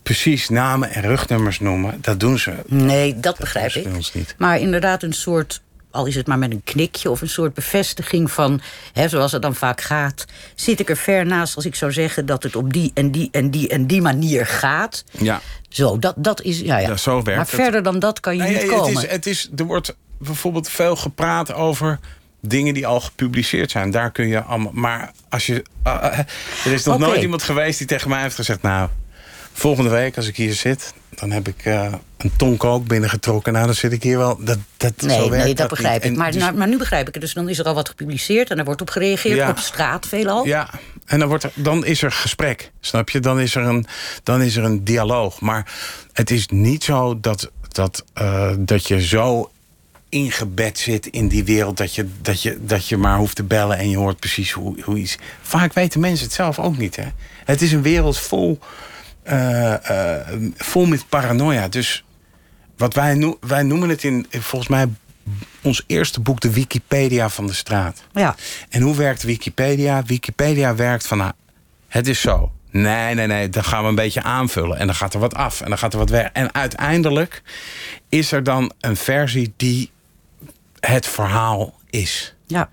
precies 0.04 0.50
namen 0.50 0.90
en 0.90 1.02
rugnummers 1.02 1.60
noemen, 1.60 1.98
dat 2.02 2.20
doen 2.20 2.40
ze. 2.40 2.54
Nee, 2.66 3.20
dat 3.20 3.38
begrijp 3.38 3.74
ik. 3.74 4.14
niet. 4.14 4.36
Maar 4.38 4.60
inderdaad 4.60 5.04
een 5.04 5.14
soort, 5.14 5.62
al 5.92 6.06
is 6.06 6.16
het 6.16 6.28
maar 6.28 6.38
met 6.38 6.52
een 6.52 6.64
knikje... 6.64 7.10
of 7.10 7.22
een 7.22 7.30
soort 7.30 7.54
bevestiging 7.54 8.32
van, 8.32 8.62
hè, 8.94 9.08
zoals 9.10 9.32
het 9.32 9.42
dan 9.42 9.56
vaak 9.56 9.82
gaat... 9.82 10.26
zit 10.56 10.80
ik 10.80 10.90
er 10.90 10.98
ver 10.98 11.26
naast 11.26 11.56
als 11.56 11.66
ik 11.66 11.76
zou 11.76 11.92
zeggen 11.92 12.26
dat 12.26 12.44
het 12.44 12.56
op 12.56 12.74
die 12.74 12.92
en 12.94 13.12
die 13.12 13.30
en 13.32 13.50
die 13.50 13.70
en 13.70 13.88
die 13.88 14.02
manier 14.02 14.46
gaat. 14.46 15.04
Ja. 15.12 15.42
Zo, 15.70 16.00
dat, 16.00 16.14
dat 16.18 16.42
is, 16.42 16.60
ja, 16.60 16.78
ja. 16.78 16.88
Ja, 16.88 16.98
zo 16.98 17.14
werkt 17.14 17.28
maar 17.28 17.38
het. 17.38 17.56
verder 17.56 17.84
dan 17.84 18.00
dat 18.00 18.20
kan 18.20 18.36
je 18.36 18.42
Nee, 18.42 18.52
niet 18.52 18.62
nee, 18.62 18.70
komen. 18.70 18.94
Het 18.94 19.04
is, 19.04 19.12
het 19.12 19.26
is, 19.26 19.50
er 19.56 19.66
wordt 19.66 19.96
bijvoorbeeld 20.18 20.70
veel 20.70 20.96
gepraat 20.96 21.54
over 21.54 22.00
dingen 22.40 22.74
die 22.74 22.88
al 22.88 23.00
gepubliceerd 23.00 23.72
zijn. 23.72 23.92
Daar 23.92 24.12
kun 24.12 24.28
je 24.28 24.42
allemaal. 24.42 24.72
Maar 24.74 25.12
als 25.30 25.46
je. 25.46 25.64
ah, 25.84 26.04
ah, 26.04 26.20
er 26.66 26.72
is 26.72 26.84
nog 26.84 27.00
nooit 27.00 27.22
iemand 27.22 27.44
geweest 27.44 27.78
die 27.78 27.88
tegen 27.88 28.10
mij 28.10 28.22
heeft 28.22 28.36
gezegd. 28.36 28.62
Nou, 28.62 28.90
volgende 29.54 29.90
week 29.90 30.18
als 30.18 30.28
ik 30.28 30.36
hier 30.36 30.54
zit. 30.54 30.94
dan 31.10 31.32
heb 31.32 31.48
ik 31.48 31.66
eh, 31.66 31.94
een 32.18 32.32
ton 32.38 32.58
kook 32.58 32.88
binnengetrokken. 32.88 33.54
Nou, 33.54 33.66
dan 33.66 33.76
zit 33.76 33.92
ik 33.92 34.04
hier 34.04 34.18
wel. 34.18 34.38
Dat, 34.44 34.58
dat, 34.78 34.94
zo 34.98 35.06
Nee, 35.06 35.30
werkt 35.30 35.46
nee, 35.46 35.56
dat 35.56 35.70
begrijp 35.70 36.04
niet. 36.04 36.12
ik. 36.12 36.18
Maar, 36.18 36.32
dus- 36.32 36.42
nou, 36.42 36.54
maar 36.56 36.68
nu 36.68 36.78
begrijp 36.78 37.08
ik 37.08 37.14
het. 37.14 37.24
Dus 37.24 37.34
dan 37.34 37.50
is 37.50 37.60
er 37.60 37.66
al 37.66 37.74
wat 37.74 37.90
gepubliceerd 37.90 38.50
en 38.50 38.58
er 38.58 38.66
wordt 38.66 38.82
op 38.82 38.90
gereageerd. 38.90 39.36
Ja. 39.36 39.50
Op 39.50 39.58
straat 39.58 40.08
veelal. 40.08 40.46
Ja, 40.46 40.70
en 41.06 41.20
dan, 41.20 41.28
wordt 41.28 41.44
er, 41.44 41.52
dan 41.54 41.86
is 41.86 42.02
er 42.02 42.12
gesprek, 42.12 42.72
snap 42.80 43.10
je? 43.10 43.20
Dan 43.20 43.40
is 43.40 43.56
er 43.56 43.64
een, 43.64 43.86
dan 44.24 44.42
is 44.42 44.56
er 44.56 44.64
een 44.64 44.84
dialoog. 44.84 45.40
Maar 45.42 45.72
het 46.14 46.32
is 46.32 46.48
niet 46.48 46.84
zo 46.84 47.20
dat, 47.20 47.52
dat, 47.68 48.04
eh, 48.14 48.54
dat 48.60 48.88
je 48.88 49.02
zo 49.02 49.52
ingebed 50.10 50.80
zit 50.80 51.06
in 51.08 51.28
die 51.28 51.44
wereld... 51.44 51.78
Dat 51.78 51.96
je, 51.96 52.08
dat, 52.22 52.42
je, 52.42 52.58
dat 52.62 52.88
je 52.88 52.98
maar 52.98 53.18
hoeft 53.18 53.36
te 53.36 53.44
bellen 53.44 53.78
en 53.78 53.90
je 53.90 53.98
hoort 53.98 54.20
precies 54.20 54.52
hoe, 54.52 54.82
hoe 54.84 54.98
iets... 54.98 55.18
Vaak 55.42 55.74
weten 55.74 56.00
mensen 56.00 56.26
het 56.26 56.36
zelf 56.36 56.60
ook 56.60 56.78
niet, 56.78 56.96
hè? 56.96 57.06
Het 57.46 57.62
is 57.62 57.72
een 57.72 57.82
wereld 57.82 58.20
vol, 58.20 58.60
eh, 59.24 60.20
eh, 60.20 60.28
vol 60.56 60.86
met 60.86 61.10
paranoia. 61.10 61.68
Dus 61.68 62.04
wat 62.78 62.94
wij, 62.94 63.36
wij 63.40 63.64
noemen 63.64 63.90
het 63.90 64.04
in, 64.04 64.26
volgens 64.30 64.70
mij... 64.70 64.88
ons 65.62 65.84
eerste 65.88 66.20
boek 66.20 66.40
de 66.40 66.54
Wikipedia 66.54 67.30
van 67.30 67.48
de 67.48 67.54
straat. 67.54 68.04
Ja. 68.14 68.36
En 68.70 68.82
hoe 68.82 68.96
werkt 68.96 69.24
Wikipedia? 69.24 70.04
Wikipedia 70.04 70.76
werkt 70.76 71.08
van, 71.08 71.18
nou, 71.18 71.32
het 71.88 72.08
is 72.08 72.22
zo. 72.22 72.52
Nee, 72.72 73.14
nee, 73.14 73.28
nee, 73.28 73.50
dan 73.50 73.64
gaan 73.64 73.84
we 73.84 73.90
een 73.90 73.96
beetje 73.96 74.24
aanvullen. 74.24 74.78
En 74.78 74.86
dan 74.86 74.96
gaat 74.96 75.14
er 75.14 75.20
wat 75.20 75.36
af 75.36 75.62
en 75.62 75.70
dan 75.70 75.78
gaat 75.78 75.94
er 75.94 76.00
wat 76.00 76.10
weg. 76.10 76.30
En 76.34 76.54
uiteindelijk 76.54 77.42
is 78.10 78.32
er 78.32 78.44
dan 78.44 78.72
een 78.80 78.96
versie 78.96 79.54
die 79.58 79.92
het 80.80 81.08
verhaal 81.08 81.74
is. 81.90 82.36
ja. 82.48 82.70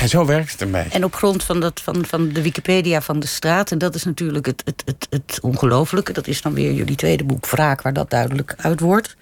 En 0.00 0.08
zo 0.08 0.24
werkt 0.26 0.60
het 0.60 0.72
beetje. 0.72 0.90
En 0.90 1.04
op 1.04 1.14
grond 1.14 1.44
van, 1.44 1.60
dat, 1.60 1.80
van, 1.80 2.04
van 2.06 2.28
de 2.28 2.42
Wikipedia 2.42 3.00
van 3.02 3.20
de 3.20 3.26
straat... 3.26 3.70
en 3.70 3.78
dat 3.78 3.94
is 3.94 4.04
natuurlijk 4.04 4.46
het, 4.46 4.62
het, 4.64 4.82
het, 4.84 5.06
het 5.10 5.38
ongelofelijke... 5.42 6.12
dat 6.12 6.26
is 6.26 6.42
dan 6.42 6.54
weer 6.54 6.72
jullie 6.72 6.96
tweede 6.96 7.24
boek 7.24 7.46
Wraak... 7.46 7.82
waar 7.82 7.92
dat 7.92 8.10
duidelijk 8.10 8.54
uit 8.56 8.80
wordt. 8.80 9.16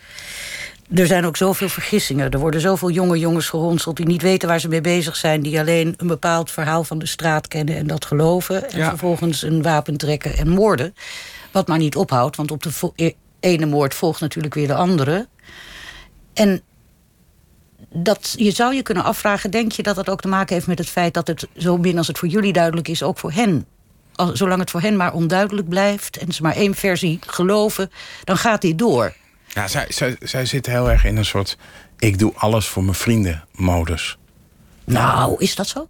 Er 0.94 1.06
zijn 1.06 1.24
ook 1.24 1.36
zoveel 1.36 1.68
vergissingen. 1.68 2.30
Er 2.30 2.38
worden 2.38 2.60
zoveel 2.60 2.90
jonge 2.90 3.18
jongens 3.18 3.48
geronseld... 3.48 3.96
die 3.96 4.06
niet 4.06 4.22
weten 4.22 4.48
waar 4.48 4.60
ze 4.60 4.68
mee 4.68 4.80
bezig 4.80 5.16
zijn... 5.16 5.42
die 5.42 5.58
alleen 5.58 5.94
een 5.96 6.06
bepaald 6.06 6.50
verhaal 6.50 6.84
van 6.84 6.98
de 6.98 7.06
straat 7.06 7.48
kennen 7.48 7.76
en 7.76 7.86
dat 7.86 8.04
geloven... 8.04 8.70
en 8.70 8.78
Ja. 8.78 8.88
vervolgens 8.88 9.42
een 9.42 9.62
wapen 9.62 9.96
trekken 9.96 10.36
en 10.36 10.48
moorden. 10.48 10.94
Wat 11.50 11.68
maar 11.68 11.78
niet 11.78 11.96
ophoudt, 11.96 12.36
want 12.36 12.50
op 12.50 12.62
de 12.62 12.92
e- 12.94 13.12
ene 13.40 13.66
moord 13.66 13.94
volgt 13.94 14.20
natuurlijk 14.20 14.54
weer 14.54 14.66
de 14.66 14.74
andere... 14.74 15.28
En 16.34 16.62
dat, 17.92 18.34
je 18.36 18.50
zou 18.50 18.74
je 18.74 18.82
kunnen 18.82 19.04
afvragen, 19.04 19.50
denk 19.50 19.72
je 19.72 19.82
dat 19.82 19.96
dat 19.96 20.08
ook 20.08 20.20
te 20.20 20.28
maken 20.28 20.54
heeft 20.54 20.66
met 20.66 20.78
het 20.78 20.88
feit 20.88 21.14
dat 21.14 21.26
het 21.26 21.46
zo 21.56 21.76
min 21.76 21.98
als 21.98 22.06
het 22.06 22.18
voor 22.18 22.28
jullie 22.28 22.52
duidelijk 22.52 22.88
is, 22.88 23.02
ook 23.02 23.18
voor 23.18 23.32
hen. 23.32 23.66
Zolang 24.32 24.60
het 24.60 24.70
voor 24.70 24.80
hen 24.80 24.96
maar 24.96 25.12
onduidelijk 25.12 25.68
blijft 25.68 26.16
en 26.16 26.32
ze 26.32 26.42
maar 26.42 26.56
één 26.56 26.74
versie 26.74 27.18
geloven, 27.26 27.90
dan 28.24 28.36
gaat 28.36 28.60
die 28.60 28.74
door. 28.74 29.14
Ja, 29.48 29.68
zij, 29.68 29.86
zij, 29.88 30.16
zij 30.20 30.46
zit 30.46 30.66
heel 30.66 30.90
erg 30.90 31.04
in 31.04 31.16
een 31.16 31.24
soort... 31.24 31.56
ik 31.98 32.18
doe 32.18 32.32
alles 32.34 32.66
voor 32.66 32.82
mijn 32.84 32.94
vrienden 32.96 33.44
modus. 33.52 34.18
Nou, 34.84 35.34
is 35.38 35.54
dat 35.54 35.68
zo? 35.68 35.88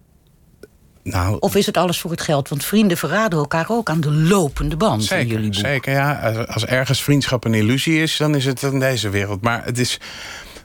Nou, 1.03 1.37
Of 1.41 1.55
is 1.55 1.67
het 1.67 1.77
alles 1.77 2.01
voor 2.01 2.11
het 2.11 2.21
geld? 2.21 2.49
Want 2.49 2.65
vrienden 2.65 2.97
verraden 2.97 3.39
elkaar 3.39 3.67
ook 3.69 3.91
aan 3.91 4.01
de 4.01 4.13
lopende 4.13 4.77
band 4.77 5.11
in 5.11 5.27
jullie 5.27 5.33
Zeker, 5.33 5.51
boek. 5.51 5.55
zeker 5.55 5.93
ja. 5.93 6.21
Als, 6.21 6.47
als 6.47 6.65
ergens 6.67 7.03
vriendschap 7.03 7.45
een 7.45 7.55
illusie 7.55 8.03
is, 8.03 8.17
dan 8.17 8.35
is 8.35 8.45
het 8.45 8.63
in 8.63 8.81
deze 8.81 9.09
wereld. 9.09 9.43
Maar 9.43 9.65
het 9.65 9.79
is 9.79 10.01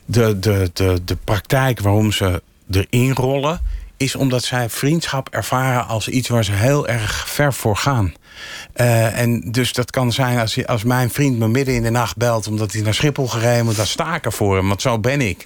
de, 0.05 0.39
de, 0.39 0.69
de, 0.73 1.01
de 1.05 1.15
praktijk 1.23 1.79
waarom 1.79 2.11
ze 2.11 2.41
erin 2.71 3.13
rollen, 3.13 3.61
is 3.97 4.15
omdat 4.15 4.43
zij 4.43 4.69
vriendschap 4.69 5.29
ervaren 5.29 5.87
als 5.87 6.07
iets 6.07 6.27
waar 6.27 6.43
ze 6.43 6.51
heel 6.51 6.87
erg 6.87 7.29
ver 7.29 7.53
voor 7.53 7.77
gaan. 7.77 8.13
Eh, 8.73 9.19
en 9.19 9.51
dus 9.51 9.73
dat 9.73 9.91
kan 9.91 10.11
zijn 10.11 10.39
als, 10.39 10.65
als 10.67 10.83
mijn 10.83 11.09
vriend 11.09 11.39
me 11.39 11.47
midden 11.47 11.75
in 11.75 11.83
de 11.83 11.89
nacht 11.89 12.17
belt 12.17 12.47
omdat 12.47 12.71
hij 12.71 12.81
naar 12.81 12.93
Schiphol 12.93 13.27
gereden 13.27 13.65
moet, 13.65 13.75
dan 13.75 13.85
sta 13.85 14.15
ik 14.15 14.25
er 14.25 14.33
voor 14.33 14.55
hem, 14.55 14.67
want 14.67 14.81
zo 14.81 14.99
ben 14.99 15.21
ik. 15.21 15.45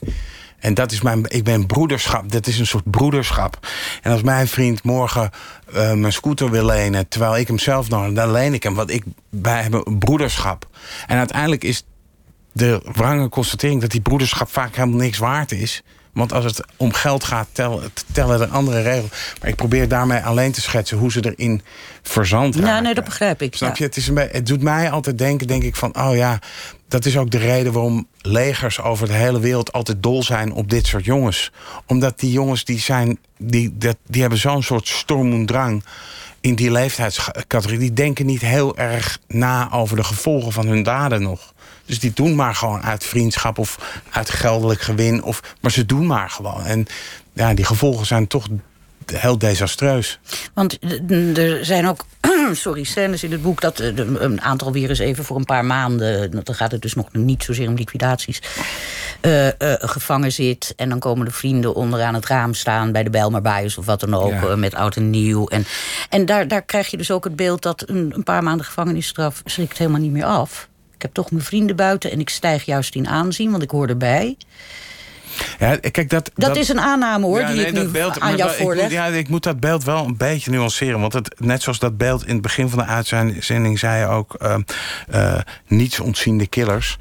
En 0.59 0.73
dat 0.73 0.91
is 0.91 1.01
mijn, 1.01 1.23
ik 1.27 1.43
ben 1.43 1.65
broederschap. 1.65 2.31
Dat 2.31 2.47
is 2.47 2.59
een 2.59 2.67
soort 2.67 2.91
broederschap. 2.91 3.67
En 4.01 4.11
als 4.11 4.21
mijn 4.21 4.47
vriend 4.47 4.83
morgen 4.83 5.29
eh, 5.73 5.93
mijn 5.93 6.13
scooter 6.13 6.51
wil 6.51 6.65
lenen, 6.65 7.07
terwijl 7.07 7.37
ik 7.37 7.47
hem 7.47 7.59
zelf 7.59 7.89
nog, 7.89 8.13
dan 8.13 8.31
leen 8.31 8.53
ik 8.53 8.63
hem. 8.63 8.73
Want 8.73 8.91
ik, 8.91 9.03
wij 9.29 9.61
hebben 9.61 9.97
broederschap. 9.97 10.67
En 11.07 11.17
uiteindelijk 11.17 11.63
is 11.63 11.83
de 12.57 12.81
wrange 12.93 13.29
constatering 13.29 13.81
dat 13.81 13.91
die 13.91 14.01
broederschap 14.01 14.51
vaak 14.51 14.75
helemaal 14.75 14.99
niks 14.99 15.17
waard 15.17 15.51
is. 15.51 15.81
Want 16.13 16.33
als 16.33 16.45
het 16.45 16.61
om 16.77 16.93
geld 16.93 17.23
gaat, 17.23 17.47
tel- 17.51 17.81
tellen 18.11 18.41
er 18.41 18.47
andere 18.47 18.81
regels. 18.81 19.09
Maar 19.41 19.49
ik 19.49 19.55
probeer 19.55 19.87
daarmee 19.87 20.19
alleen 20.19 20.51
te 20.51 20.61
schetsen 20.61 20.97
hoe 20.97 21.11
ze 21.11 21.33
erin 21.35 21.61
verzand 22.01 22.55
Ja, 22.55 22.61
raken. 22.61 22.83
nee, 22.83 22.93
dat 22.93 23.03
begrijp 23.03 23.41
ik. 23.41 23.55
Snap 23.55 23.69
ja. 23.69 23.75
je? 23.77 23.83
Het, 23.83 23.97
is 23.97 24.07
een 24.07 24.17
het 24.17 24.47
doet 24.47 24.61
mij 24.61 24.91
altijd 24.91 25.17
denken, 25.17 25.47
denk 25.47 25.63
ik, 25.63 25.75
van... 25.75 25.99
oh 25.99 26.15
ja, 26.15 26.39
dat 26.87 27.05
is 27.05 27.17
ook 27.17 27.31
de 27.31 27.37
reden 27.37 27.73
waarom 27.73 28.07
legers 28.21 28.81
over 28.81 29.07
de 29.07 29.13
hele 29.13 29.39
wereld... 29.39 29.71
altijd 29.73 30.03
dol 30.03 30.23
zijn 30.23 30.53
op 30.53 30.69
dit 30.69 30.87
soort 30.87 31.05
jongens. 31.05 31.51
Omdat 31.85 32.19
die 32.19 32.31
jongens, 32.31 32.65
die, 32.65 32.79
zijn, 32.79 33.17
die, 33.37 33.77
dat, 33.77 33.97
die 34.07 34.21
hebben 34.21 34.39
zo'n 34.39 34.63
soort 34.63 34.87
storm 34.87 35.31
en 35.31 35.45
drang... 35.45 35.83
in 36.41 36.55
die 36.55 36.71
leeftijdscategorie. 36.71 37.79
Die 37.79 37.93
denken 37.93 38.25
niet 38.25 38.41
heel 38.41 38.77
erg 38.77 39.19
na 39.27 39.71
over 39.71 39.95
de 39.95 40.03
gevolgen 40.03 40.51
van 40.51 40.67
hun 40.67 40.83
daden 40.83 41.21
nog. 41.21 41.53
Dus 41.87 41.99
die 41.99 42.13
doen 42.13 42.35
maar 42.35 42.55
gewoon 42.55 42.83
uit 42.83 43.03
vriendschap 43.03 43.57
of 43.57 44.01
uit 44.11 44.29
geldelijk 44.29 44.81
gewin. 44.81 45.23
Of, 45.23 45.41
maar 45.61 45.71
ze 45.71 45.85
doen 45.85 46.05
maar 46.05 46.29
gewoon. 46.29 46.65
En 46.65 46.85
ja, 47.33 47.53
die 47.53 47.65
gevolgen 47.65 48.05
zijn 48.05 48.27
toch 48.27 48.47
heel 49.05 49.37
desastreus. 49.37 50.19
Want 50.53 50.77
er 51.37 51.65
zijn 51.65 51.87
ook 51.87 52.05
sorry, 52.51 52.83
scènes 52.83 53.23
in 53.23 53.31
het 53.31 53.41
boek 53.41 53.61
dat 53.61 53.79
eh, 53.79 53.97
een 53.97 54.41
aantal 54.41 54.71
weer 54.71 54.89
eens 54.89 54.99
even 54.99 55.23
voor 55.23 55.37
een 55.37 55.45
paar 55.45 55.65
maanden, 55.65 56.31
dan 56.43 56.55
gaat 56.55 56.71
het 56.71 56.81
dus 56.81 56.93
nog 56.93 57.11
niet 57.11 57.43
zozeer 57.43 57.67
om 57.67 57.75
liquidaties, 57.75 58.41
eh, 59.21 59.47
eh, 59.47 59.53
gevangen 59.79 60.31
zit. 60.31 60.73
En 60.75 60.89
dan 60.89 60.99
komen 60.99 61.25
de 61.25 61.31
vrienden 61.31 61.75
onderaan 61.75 62.13
het 62.13 62.25
raam 62.25 62.53
staan 62.53 62.91
bij 62.91 63.03
de 63.03 63.09
Bijlmerbaaiers 63.09 63.77
of 63.77 63.85
wat 63.85 63.99
dan 63.99 64.13
ook, 64.13 64.31
Ja. 64.31 64.55
met 64.55 64.75
oud 64.75 64.95
en 64.95 65.09
nieuw. 65.09 65.47
En, 65.47 65.65
en 66.09 66.25
daar, 66.25 66.47
daar 66.47 66.61
krijg 66.61 66.87
je 66.87 66.97
dus 66.97 67.11
ook 67.11 67.23
het 67.23 67.35
beeld 67.35 67.61
dat 67.61 67.83
een, 67.89 68.11
een 68.15 68.23
paar 68.23 68.43
maanden 68.43 68.65
gevangenisstraf 68.65 69.41
schrikt 69.45 69.77
helemaal 69.77 70.01
niet 70.01 70.11
meer 70.11 70.25
af. 70.25 70.67
Ik 70.97 71.03
heb 71.03 71.13
toch 71.13 71.31
mijn 71.31 71.43
vrienden 71.43 71.75
buiten 71.75 72.11
en 72.11 72.19
ik 72.19 72.29
stijg 72.29 72.65
juist 72.65 72.95
in 72.95 73.07
aanzien, 73.07 73.51
want 73.51 73.63
ik 73.63 73.69
hoor 73.71 73.87
erbij. 73.87 74.37
Ja, 75.59 75.75
kijk, 75.75 76.09
dat, 76.09 76.31
Dat, 76.35 76.55
is 76.55 76.69
een 76.69 76.79
aanname 76.79 77.25
hoor, 77.25 77.39
Ja, 77.39 77.47
die 77.47 77.55
nee, 77.55 77.65
ik 77.65 77.73
nu 77.73 77.87
beeld- 77.87 78.19
aan 78.19 78.35
jou 78.37 78.51
ik 78.51 78.55
voorleg. 78.57 78.83
moet, 78.83 78.91
ja, 78.91 79.05
ik 79.05 79.29
moet 79.29 79.43
dat 79.43 79.59
beeld 79.59 79.83
wel 79.83 80.05
een 80.05 80.17
beetje 80.17 80.51
nuanceren. 80.51 80.99
Want 80.99 81.13
het, 81.13 81.39
net 81.39 81.61
zoals 81.61 81.79
dat 81.79 81.97
beeld 81.97 82.25
in 82.25 82.33
het 82.33 82.41
begin 82.41 82.69
van 82.69 82.79
de 82.79 82.85
uitzending 82.85 83.79
zei 83.79 83.99
je 83.99 84.05
ook... 84.07 84.33
eh, 85.07 85.35
niets 85.67 85.99
ontziende 85.99 86.47
killers. 86.47 86.97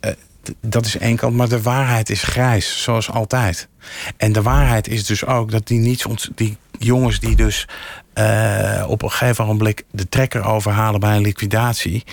Eh, 0.00 0.12
dat 0.60 0.86
is 0.86 0.98
één 0.98 1.16
kant, 1.16 1.36
maar 1.36 1.48
de 1.48 1.62
waarheid 1.62 2.10
is 2.10 2.22
grijs, 2.22 2.82
zoals 2.82 3.10
altijd. 3.10 3.68
En 4.16 4.32
de 4.32 4.42
waarheid 4.42 4.88
is 4.88 5.06
dus 5.06 5.24
ook 5.26 5.50
dat 5.50 5.66
die, 5.66 5.78
niets 5.78 6.06
die 6.34 6.56
jongens 6.78 7.20
die 7.20 7.36
dus 7.36 7.68
eh, 8.12 8.84
op 8.88 9.02
een 9.02 9.10
gegeven 9.10 9.46
moment 9.46 9.82
de 9.90 10.08
trekker 10.08 10.44
overhalen 10.44 11.00
bij 11.00 11.16
een 11.16 11.22
liquidatie... 11.22 12.04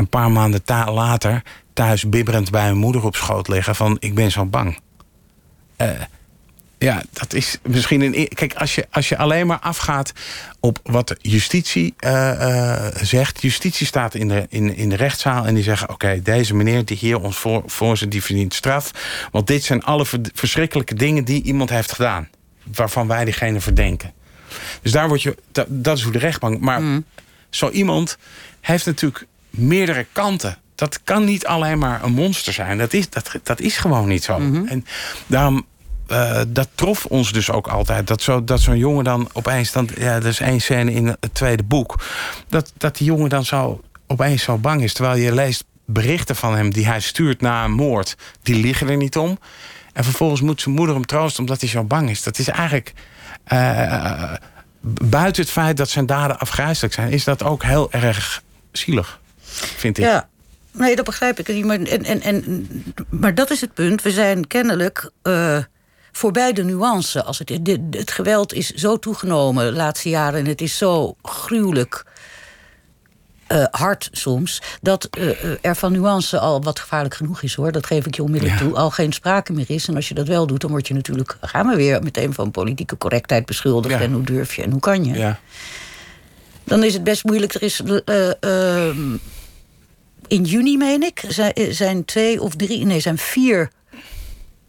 een 0.00 0.08
paar 0.08 0.30
maanden 0.30 0.62
ta- 0.64 0.92
later 0.92 1.42
thuis 1.72 2.08
bibberend 2.08 2.50
bij 2.50 2.66
hun 2.66 2.76
moeder 2.76 3.04
op 3.04 3.16
schoot 3.16 3.48
liggen 3.48 3.74
van 3.74 3.96
ik 4.00 4.14
ben 4.14 4.30
zo 4.30 4.46
bang. 4.46 4.78
Eh, 5.76 5.88
ja, 6.78 7.02
dat 7.12 7.32
is 7.34 7.58
misschien 7.62 8.00
een. 8.00 8.14
e- 8.14 8.24
Kijk, 8.24 8.54
als 8.54 8.74
je, 8.74 8.86
als 8.90 9.08
je 9.08 9.16
alleen 9.18 9.46
maar 9.46 9.58
afgaat 9.58 10.12
op 10.60 10.78
wat 10.82 11.08
de 11.08 11.16
justitie 11.20 11.94
eh, 11.96 12.86
eh, 12.86 12.94
zegt. 13.02 13.42
Justitie 13.42 13.86
staat 13.86 14.14
in 14.14 14.28
de, 14.28 14.46
in, 14.48 14.76
in 14.76 14.88
de 14.88 14.96
rechtszaal 14.96 15.46
en 15.46 15.54
die 15.54 15.62
zeggen: 15.62 15.88
Oké, 15.88 16.20
deze 16.22 16.54
meneer 16.54 16.84
die 16.84 16.96
hier 16.96 17.20
ons 17.20 17.36
voor, 17.36 17.62
voor 17.66 17.96
zit, 17.96 18.10
die 18.10 18.22
verdient 18.22 18.54
straf. 18.54 18.90
Want 19.30 19.46
dit 19.46 19.64
zijn 19.64 19.82
alle 19.84 20.06
ver- 20.06 20.20
verschrikkelijke 20.34 20.94
dingen 20.94 21.24
die 21.24 21.42
iemand 21.42 21.70
heeft 21.70 21.92
gedaan. 21.92 22.28
Waarvan 22.74 23.06
wij 23.06 23.24
diegene 23.24 23.60
verdenken. 23.60 24.12
Dus 24.82 24.92
daar 24.92 25.08
word 25.08 25.22
je. 25.22 25.36
Dat, 25.52 25.66
dat 25.68 25.96
is 25.96 26.02
hoe 26.02 26.12
de 26.12 26.18
rechtbank. 26.18 26.60
Maar 26.60 26.82
zo 27.50 27.70
iemand 27.70 28.18
heeft 28.60 28.86
natuurlijk 28.86 29.26
meerdere 29.50 30.06
kanten. 30.12 30.56
dat 30.74 31.00
kan 31.04 31.24
niet 31.24 31.46
alleen 31.46 31.78
maar 31.78 32.04
een 32.04 32.12
monster 32.12 32.52
zijn. 32.52 32.78
Dat 32.78 32.92
is, 32.92 33.10
dat, 33.10 33.30
dat 33.42 33.60
is 33.60 33.76
gewoon 33.76 34.08
niet 34.08 34.24
zo. 34.24 34.36
En 34.66 34.84
daarom 35.26 35.66
eh, 36.10 36.40
dat 36.48 36.68
trof 36.74 37.06
ons 37.06 37.32
dus 37.32 37.50
ook 37.50 37.68
altijd. 37.68 38.06
Dat, 38.06 38.22
zo, 38.22 38.44
dat 38.44 38.60
zo'n 38.60 38.78
jongen 38.78 39.04
dan 39.04 39.28
opeens... 39.32 39.72
Dan, 39.72 39.88
ja, 39.96 40.14
er 40.14 40.26
is 40.26 40.40
één 40.40 40.60
scène 40.60 40.92
in 40.92 41.06
het 41.06 41.34
tweede 41.34 41.62
boek. 41.62 42.02
Dat, 42.48 42.72
dat 42.76 42.96
die 42.96 43.06
jongen 43.06 43.28
dan 43.28 43.44
zo 43.44 43.80
opeens 44.06 44.42
zo 44.42 44.58
bang 44.58 44.82
is. 44.82 44.92
Terwijl 44.92 45.16
je 45.16 45.34
leest 45.34 45.64
berichten 45.84 46.36
van 46.36 46.56
hem 46.56 46.70
die 46.70 46.86
hij 46.86 47.00
stuurt 47.00 47.40
na 47.40 47.64
een 47.64 47.72
moord. 47.72 48.16
Die 48.42 48.54
liggen 48.54 48.88
er 48.88 48.96
niet 48.96 49.16
om. 49.16 49.38
En 49.92 50.04
vervolgens 50.04 50.40
moet 50.40 50.60
zijn 50.60 50.74
moeder 50.74 50.94
hem 50.94 51.06
troosten 51.06 51.40
omdat 51.40 51.60
hij 51.60 51.70
zo 51.70 51.84
bang 51.84 52.10
is. 52.10 52.22
Dat 52.22 52.38
is 52.38 52.48
eigenlijk... 52.48 52.92
eh, 53.44 54.32
buiten 55.00 55.42
het 55.42 55.52
feit 55.52 55.76
dat 55.76 55.88
zijn 55.88 56.06
daden 56.06 56.38
afgrijzelijk 56.38 56.94
zijn... 56.94 57.10
is 57.10 57.24
dat 57.24 57.42
ook 57.42 57.62
heel 57.62 57.92
erg 57.92 58.42
zielig, 58.72 59.19
vind 59.52 59.98
ik. 59.98 60.04
Ja, 60.04 60.28
nee, 60.72 60.96
dat 60.96 61.04
begrijp 61.04 61.38
ik 61.38 61.48
niet. 61.48 61.64
Maar, 61.64 61.80
en, 61.80 62.04
en, 62.04 62.20
en, 62.22 62.68
maar 63.08 63.34
dat 63.34 63.50
is 63.50 63.60
het 63.60 63.74
punt. 63.74 64.02
We 64.02 64.10
zijn 64.10 64.46
kennelijk 64.46 65.10
eh, 65.22 65.58
voorbij 66.12 66.52
de 66.52 66.64
nuance. 66.64 67.22
Als 67.22 67.38
het, 67.38 67.58
de- 67.62 67.86
het 67.90 68.10
geweld 68.10 68.52
is 68.52 68.70
zo 68.70 68.98
toegenomen 68.98 69.64
de 69.64 69.72
laatste 69.72 70.08
jaren... 70.08 70.40
en 70.40 70.46
het 70.46 70.60
is 70.60 70.76
zo 70.78 71.16
gruwelijk 71.22 72.04
eh, 73.46 73.64
hard 73.70 74.08
soms... 74.12 74.62
dat 74.82 75.04
eh, 75.04 75.56
er 75.64 75.76
van 75.76 75.92
nuance 75.92 76.38
al 76.38 76.62
wat 76.62 76.78
gevaarlijk 76.78 77.14
genoeg 77.14 77.42
is, 77.42 77.54
hoor. 77.54 77.72
Dat 77.72 77.86
geef 77.86 78.06
ik 78.06 78.14
je 78.14 78.22
onmiddellijk 78.22 78.60
Ja. 78.60 78.66
toe. 78.66 78.76
Al 78.76 78.90
geen 78.90 79.12
sprake 79.12 79.52
meer 79.52 79.70
is. 79.70 79.88
En 79.88 79.96
als 79.96 80.08
je 80.08 80.14
dat 80.14 80.26
wel 80.28 80.46
doet, 80.46 80.60
dan 80.60 80.70
word 80.70 80.88
je 80.88 80.94
natuurlijk... 80.94 81.36
gaan 81.40 81.66
we 81.66 81.76
weer 81.76 82.02
meteen 82.02 82.32
van 82.34 82.50
politieke 82.50 82.98
correctheid 82.98 83.46
beschuldigd. 83.46 83.94
Ja. 83.94 84.00
En 84.00 84.12
hoe 84.12 84.22
durf 84.24 84.54
je 84.56 84.62
en 84.62 84.70
hoe 84.70 84.80
kan 84.80 85.04
je? 85.04 85.18
Ja. 85.18 85.38
Dan 86.64 86.84
is 86.84 86.92
het 86.94 87.04
best 87.04 87.24
moeilijk. 87.24 87.54
Er 87.54 87.62
is 87.62 87.80
in 90.30 90.44
juni, 90.44 90.76
meen 90.76 91.02
ik, 91.02 91.22
zijn, 91.28 91.52
eh, 91.52 91.72
zijn 91.72 92.04
twee 92.04 92.40
of 92.42 92.54
drie, 92.56 92.84
nee, 92.84 93.00
zijn 93.00 93.18
vier 93.18 93.70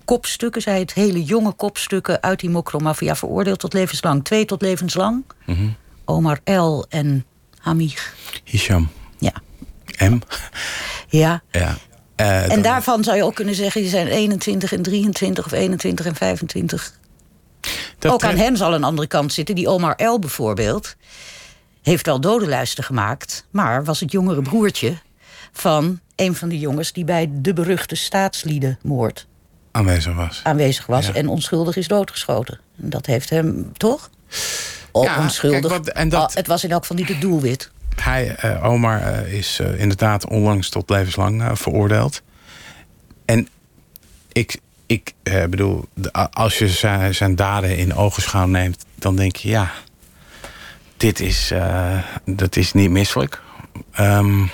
kopstukken, 0.05 0.61
zij 0.61 0.79
het 0.79 0.93
hele 0.93 1.23
jonge 1.23 1.51
kopstukken 1.51 2.21
uit 2.21 2.39
die 2.39 2.49
mokromafia 2.49 3.15
veroordeeld 3.15 3.59
tot 3.59 3.73
levenslang. 3.73 4.23
Twee 4.23 4.45
tot 4.45 4.61
levenslang. 4.61 5.23
Mhm. 5.45 5.67
Omar 6.05 6.39
El 6.43 6.85
en 6.89 7.25
Hamid. 7.59 8.13
Hisham. 8.43 8.89
Ja. 9.17 9.33
M. 10.09 10.19
ja. 11.09 11.41
Ja. 11.51 11.77
Eh, 12.15 12.43
En 12.43 12.49
dan- 12.49 12.61
daarvan 12.61 13.03
zou 13.03 13.17
je 13.17 13.23
ook 13.23 13.35
kunnen 13.35 13.55
zeggen, 13.55 13.81
die 13.81 13.89
zijn 13.89 14.07
21 14.07 14.73
en 14.73 14.81
23 14.81 15.45
of 15.45 15.51
21 15.51 16.05
en 16.05 16.15
25. 16.15 16.99
dat 17.99 18.11
ook 18.11 18.23
aan 18.23 18.35
hen 18.37 18.57
zal 18.57 18.73
een 18.73 18.83
andere 18.83 19.07
kant 19.07 19.33
zitten. 19.33 19.55
Die 19.55 19.67
Omar 19.67 19.95
El 19.95 20.19
bijvoorbeeld 20.19 20.95
heeft 21.81 22.05
wel 22.05 22.19
dodenlijsten 22.21 22.83
gemaakt... 22.83 23.45
maar 23.51 23.83
was 23.83 23.99
het 23.99 24.11
jongere 24.11 24.41
broertje 24.41 24.97
van 25.51 25.99
een 26.15 26.35
van 26.35 26.49
de 26.49 26.59
jongens... 26.59 26.91
die 26.93 27.03
bij 27.05 27.29
de 27.31 27.53
beruchte 27.53 27.95
staatsliedenmoord 27.95 29.27
aanwezig 29.71 30.15
was. 30.15 30.39
aanwezig 30.43 30.85
was... 30.85 31.07
Ja. 31.07 31.13
en 31.13 31.27
onschuldig 31.27 31.75
is 31.75 31.87
doodgeschoten. 31.87 32.59
En 32.81 32.89
dat 32.89 33.05
heeft 33.05 33.29
hem, 33.29 33.71
toch? 33.77 34.09
Ja, 34.93 35.19
onschuldig. 35.19 35.59
kijk, 35.59 35.85
wat- 35.85 35.87
en 35.87 36.09
dat- 36.09 36.29
Ah, 36.29 36.35
het 36.35 36.47
was 36.47 36.63
in 36.63 36.71
elk 36.71 36.81
geval 36.81 36.97
niet 36.97 37.07
het 37.07 37.21
doelwit. 37.21 37.71
Hij, 37.95 38.35
eh, 38.35 38.63
Omar, 38.65 39.01
eh, 39.01 39.33
is 39.33 39.59
eh, 39.59 39.79
inderdaad 39.79 40.27
onlangs 40.27 40.69
tot 40.69 40.89
levenslang 40.89 41.43
veroordeeld. 41.59 42.21
En 43.25 43.47
ik, 44.31 44.57
ik 44.85 45.13
bedoel, 45.23 45.85
de- 45.93 46.11
als 46.31 46.57
je 46.57 46.69
zijn, 46.69 47.15
zijn 47.15 47.35
daden 47.35 47.77
in 47.77 47.95
ogenschouw 47.95 48.45
neemt, 48.45 48.85
dan 48.95 49.15
denk 49.15 49.35
je 49.35 49.49
ja, 49.49 49.71
dit 50.97 51.19
is, 51.19 51.53
dat 52.25 52.55
is 52.55 52.73
niet 52.73 52.89
misselijk. 52.89 53.41
Ehm, 53.91 54.45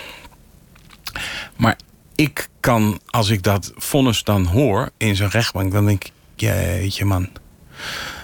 maar 1.55 1.75
ik 2.15 2.49
kan, 2.59 2.99
als 3.05 3.29
ik 3.29 3.43
dat 3.43 3.71
vonnis 3.75 4.23
dan 4.23 4.45
hoor 4.45 4.89
in 4.97 5.15
zijn 5.15 5.29
rechtbank, 5.29 5.71
dan 5.71 5.85
denk 5.85 6.03
ik, 6.03 6.11
jeetje 6.35 7.05
man. 7.05 7.29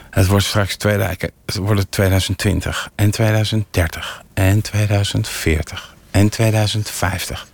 Het 0.10 0.28
wordt 0.28 0.46
straks 0.46 0.76
2000, 0.76 1.32
het 1.46 1.56
wordt 1.56 1.80
het 1.80 1.92
2020 1.92 2.92
en 2.96 3.12
2030 3.12 4.24
en 4.34 4.62
2040 4.62 5.96
en 6.12 6.30
2050. 6.30 7.48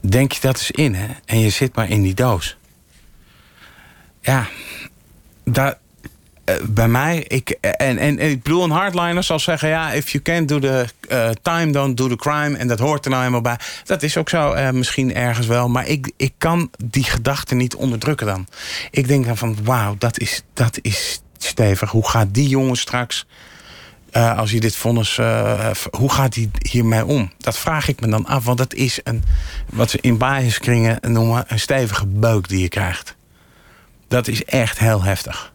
Denk 0.00 0.32
je 0.32 0.40
dat 0.40 0.54
eens 0.54 0.70
in, 0.70 0.94
hè? 0.94 1.08
En 1.24 1.38
je 1.38 1.50
zit 1.50 1.74
maar 1.74 1.88
in 1.88 2.02
die 2.02 2.14
doos. 2.14 2.56
Ja, 4.20 4.46
daar, 5.44 5.78
bij 6.68 6.88
mij, 6.88 7.24
ik, 7.28 7.50
en, 7.50 7.98
en, 7.98 7.98
en 7.98 8.30
ik 8.30 8.42
bedoel, 8.42 8.64
een 8.64 8.70
hardliner 8.70 9.22
zal 9.22 9.38
zeggen: 9.38 9.68
ja, 9.68 9.92
if 9.92 10.10
you 10.10 10.22
can't 10.22 10.48
do 10.48 10.58
the 10.58 10.86
eh, 11.08 11.30
time, 11.42 11.72
don't 11.72 11.96
do 11.96 12.08
the 12.08 12.16
crime. 12.16 12.56
En 12.56 12.68
dat 12.68 12.78
hoort 12.78 13.04
er 13.04 13.10
nou 13.10 13.24
eenmaal 13.24 13.40
bij. 13.40 13.58
Dat 13.84 14.02
is 14.02 14.16
ook 14.16 14.28
zo, 14.28 14.52
eh, 14.52 14.70
misschien 14.70 15.14
ergens 15.14 15.46
wel. 15.46 15.68
Maar 15.68 15.86
ik, 15.86 16.12
ik 16.16 16.32
kan 16.38 16.70
die 16.84 17.04
gedachte 17.04 17.54
niet 17.54 17.74
onderdrukken 17.74 18.26
dan. 18.26 18.46
Ik 18.90 19.08
denk 19.08 19.26
dan 19.26 19.36
van: 19.36 19.56
wauw, 19.62 19.94
dat 19.98 20.18
is, 20.18 20.42
dat 20.54 20.78
is 20.82 21.22
stevig. 21.38 21.90
Hoe 21.90 22.08
gaat 22.08 22.34
die 22.34 22.48
jongen 22.48 22.76
straks, 22.76 23.26
eh, 24.12 24.38
als 24.38 24.50
hij 24.50 24.60
dit 24.60 24.76
vonnis, 24.76 25.18
eh, 25.18 25.70
hoe 25.90 26.12
gaat 26.12 26.34
hij 26.34 26.50
hiermee 26.70 27.04
om? 27.04 27.32
Dat 27.38 27.58
vraag 27.58 27.88
ik 27.88 28.00
me 28.00 28.08
dan 28.08 28.26
af, 28.26 28.44
want 28.44 28.58
dat 28.58 28.74
is 28.74 29.00
een, 29.04 29.24
wat 29.70 29.90
ze 29.90 29.98
in 30.00 30.18
biaskringen 30.18 30.98
noemen, 31.00 31.44
een 31.46 31.60
stevige 31.60 32.06
beuk 32.06 32.48
die 32.48 32.60
je 32.60 32.68
krijgt. 32.68 33.16
Dat 34.08 34.28
is 34.28 34.44
echt 34.44 34.78
heel 34.78 35.02
heftig. 35.02 35.51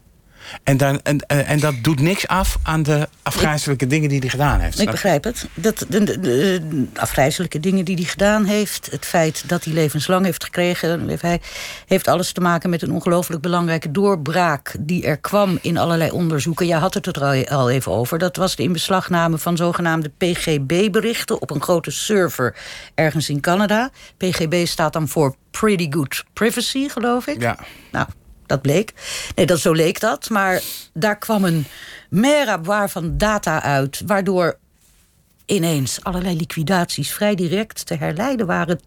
En, 0.62 0.76
dan, 0.76 1.00
en, 1.02 1.20
en 1.26 1.46
en 1.46 1.60
dat 1.60 1.74
doet 1.82 2.00
niks 2.00 2.26
af 2.26 2.58
aan 2.62 2.82
de 2.82 3.08
afgrijzelijke 3.22 3.86
dingen 3.86 4.08
die 4.08 4.18
hij 4.18 4.28
gedaan 4.28 4.60
heeft. 4.60 4.80
Ik 4.80 4.90
begrijp 4.90 5.24
het. 5.24 5.46
Dat, 5.54 5.84
de, 5.88 6.04
de, 6.04 6.20
de 6.20 6.86
afgrijzelijke 6.94 7.60
dingen 7.60 7.84
die 7.84 7.94
hij 7.94 8.04
gedaan 8.04 8.44
heeft... 8.44 8.88
het 8.90 9.06
feit 9.06 9.48
dat 9.48 9.64
hij 9.64 9.74
levenslang 9.74 10.24
heeft 10.24 10.44
gekregen... 10.44 11.08
hij 11.20 11.40
heeft 11.86 12.08
alles 12.08 12.32
te 12.32 12.40
maken 12.40 12.70
met 12.70 12.82
een 12.82 12.92
ongelooflijk 12.92 13.42
belangrijke 13.42 13.90
doorbraak... 13.90 14.74
die 14.78 15.04
er 15.04 15.16
kwam 15.18 15.58
in 15.62 15.78
allerlei 15.78 16.10
onderzoeken. 16.10 16.66
Je 16.66 16.74
had 16.74 16.94
het 16.94 17.06
er 17.06 17.24
al- 17.24 17.48
al 17.48 17.70
even 17.70 17.92
over. 17.92 18.18
Dat 18.18 18.36
was 18.36 18.56
de 18.56 18.62
inbeslagname 18.62 19.38
van 19.38 19.56
zogenaamde 19.56 20.10
PGB-berichten... 20.18 21.40
op 21.40 21.50
een 21.50 21.62
grote 21.62 21.90
server 21.90 22.56
ergens 22.94 23.28
in 23.28 23.40
Canada. 23.40 23.90
PGB 24.16 24.66
staat 24.66 24.92
dan 24.92 25.08
voor 25.08 25.34
Pretty 25.50 25.86
Good 25.90 26.24
Privacy, 26.32 26.88
geloof 26.88 27.26
ik. 27.26 27.40
Ja. 27.40 27.58
Nou, 27.92 28.06
dat 28.48 28.62
bleek. 28.62 28.92
Nee, 29.34 29.46
dat, 29.46 29.58
zo 29.58 29.72
leek 29.72 30.00
dat. 30.00 30.30
Maar 30.30 30.62
daar 30.92 31.18
kwam 31.18 31.44
een 31.44 31.66
meraboir 32.08 32.88
van 32.88 33.18
data 33.18 33.62
uit... 33.62 34.02
waardoor 34.06 34.58
ineens 35.46 36.04
allerlei 36.04 36.36
liquidaties 36.36 37.12
vrij 37.12 37.34
direct 37.34 37.86
te 37.86 37.94
herleiden 37.94 38.46
waren... 38.46 38.80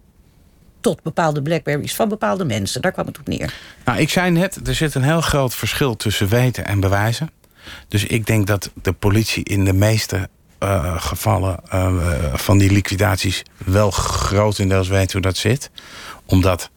tot 0.79 1.03
bepaalde 1.03 1.41
Blackberries 1.41 1.95
van 1.95 2.09
bepaalde 2.09 2.45
mensen. 2.45 2.81
Daar 2.81 2.91
kwam 2.91 3.05
het 3.05 3.19
op 3.19 3.27
neer. 3.27 3.53
Nou, 3.85 3.99
ik 3.99 4.09
zei 4.09 4.31
net, 4.31 4.67
er 4.67 4.75
zit 4.75 4.95
een 4.95 5.03
heel 5.03 5.21
groot 5.21 5.55
verschil 5.55 5.95
tussen 5.95 6.27
weten 6.27 6.65
en 6.65 6.79
bewijzen. 6.79 7.29
Dus 7.87 8.03
ik 8.03 8.25
denk 8.25 8.47
dat 8.47 8.71
de 8.81 8.93
politie 8.93 9.43
in 9.43 9.65
de 9.65 9.73
meeste 9.73 10.29
eh, 10.61 11.01
gevallen 11.01 11.59
eh, 11.69 12.33
van 12.33 12.57
die 12.57 12.71
liquidaties 12.71 13.43
wel 13.57 13.91
grotendeels 13.91 14.87
weet 14.87 15.11
hoe 15.11 15.21
dat 15.21 15.37
zit. 15.37 15.69
Omdat 16.25 16.69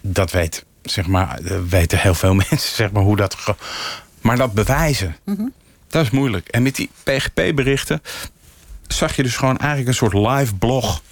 dat 0.00 0.30
weet, 0.30 0.64
zeg 0.90 1.06
maar, 1.06 1.38
eh, 1.38 1.58
weten 1.68 1.98
heel 1.98 2.14
veel 2.14 2.34
mensen, 2.48 2.74
zeg 2.74 2.92
maar, 2.92 3.02
hoe 3.02 3.16
dat. 3.16 3.36
Maar 4.20 4.36
dat 4.36 4.52
bewijzen, 4.52 5.16
dat 5.88 6.04
is 6.04 6.10
moeilijk. 6.10 6.48
En 6.48 6.62
met 6.62 6.76
die 6.76 6.90
PGP-berichten 7.02 8.02
zag 8.86 9.16
je 9.16 9.22
dus 9.22 9.36
gewoon 9.36 9.58
eigenlijk 9.58 9.88
een 9.88 9.94
soort 9.94 10.12
live 10.12 10.54
blog 10.54 11.02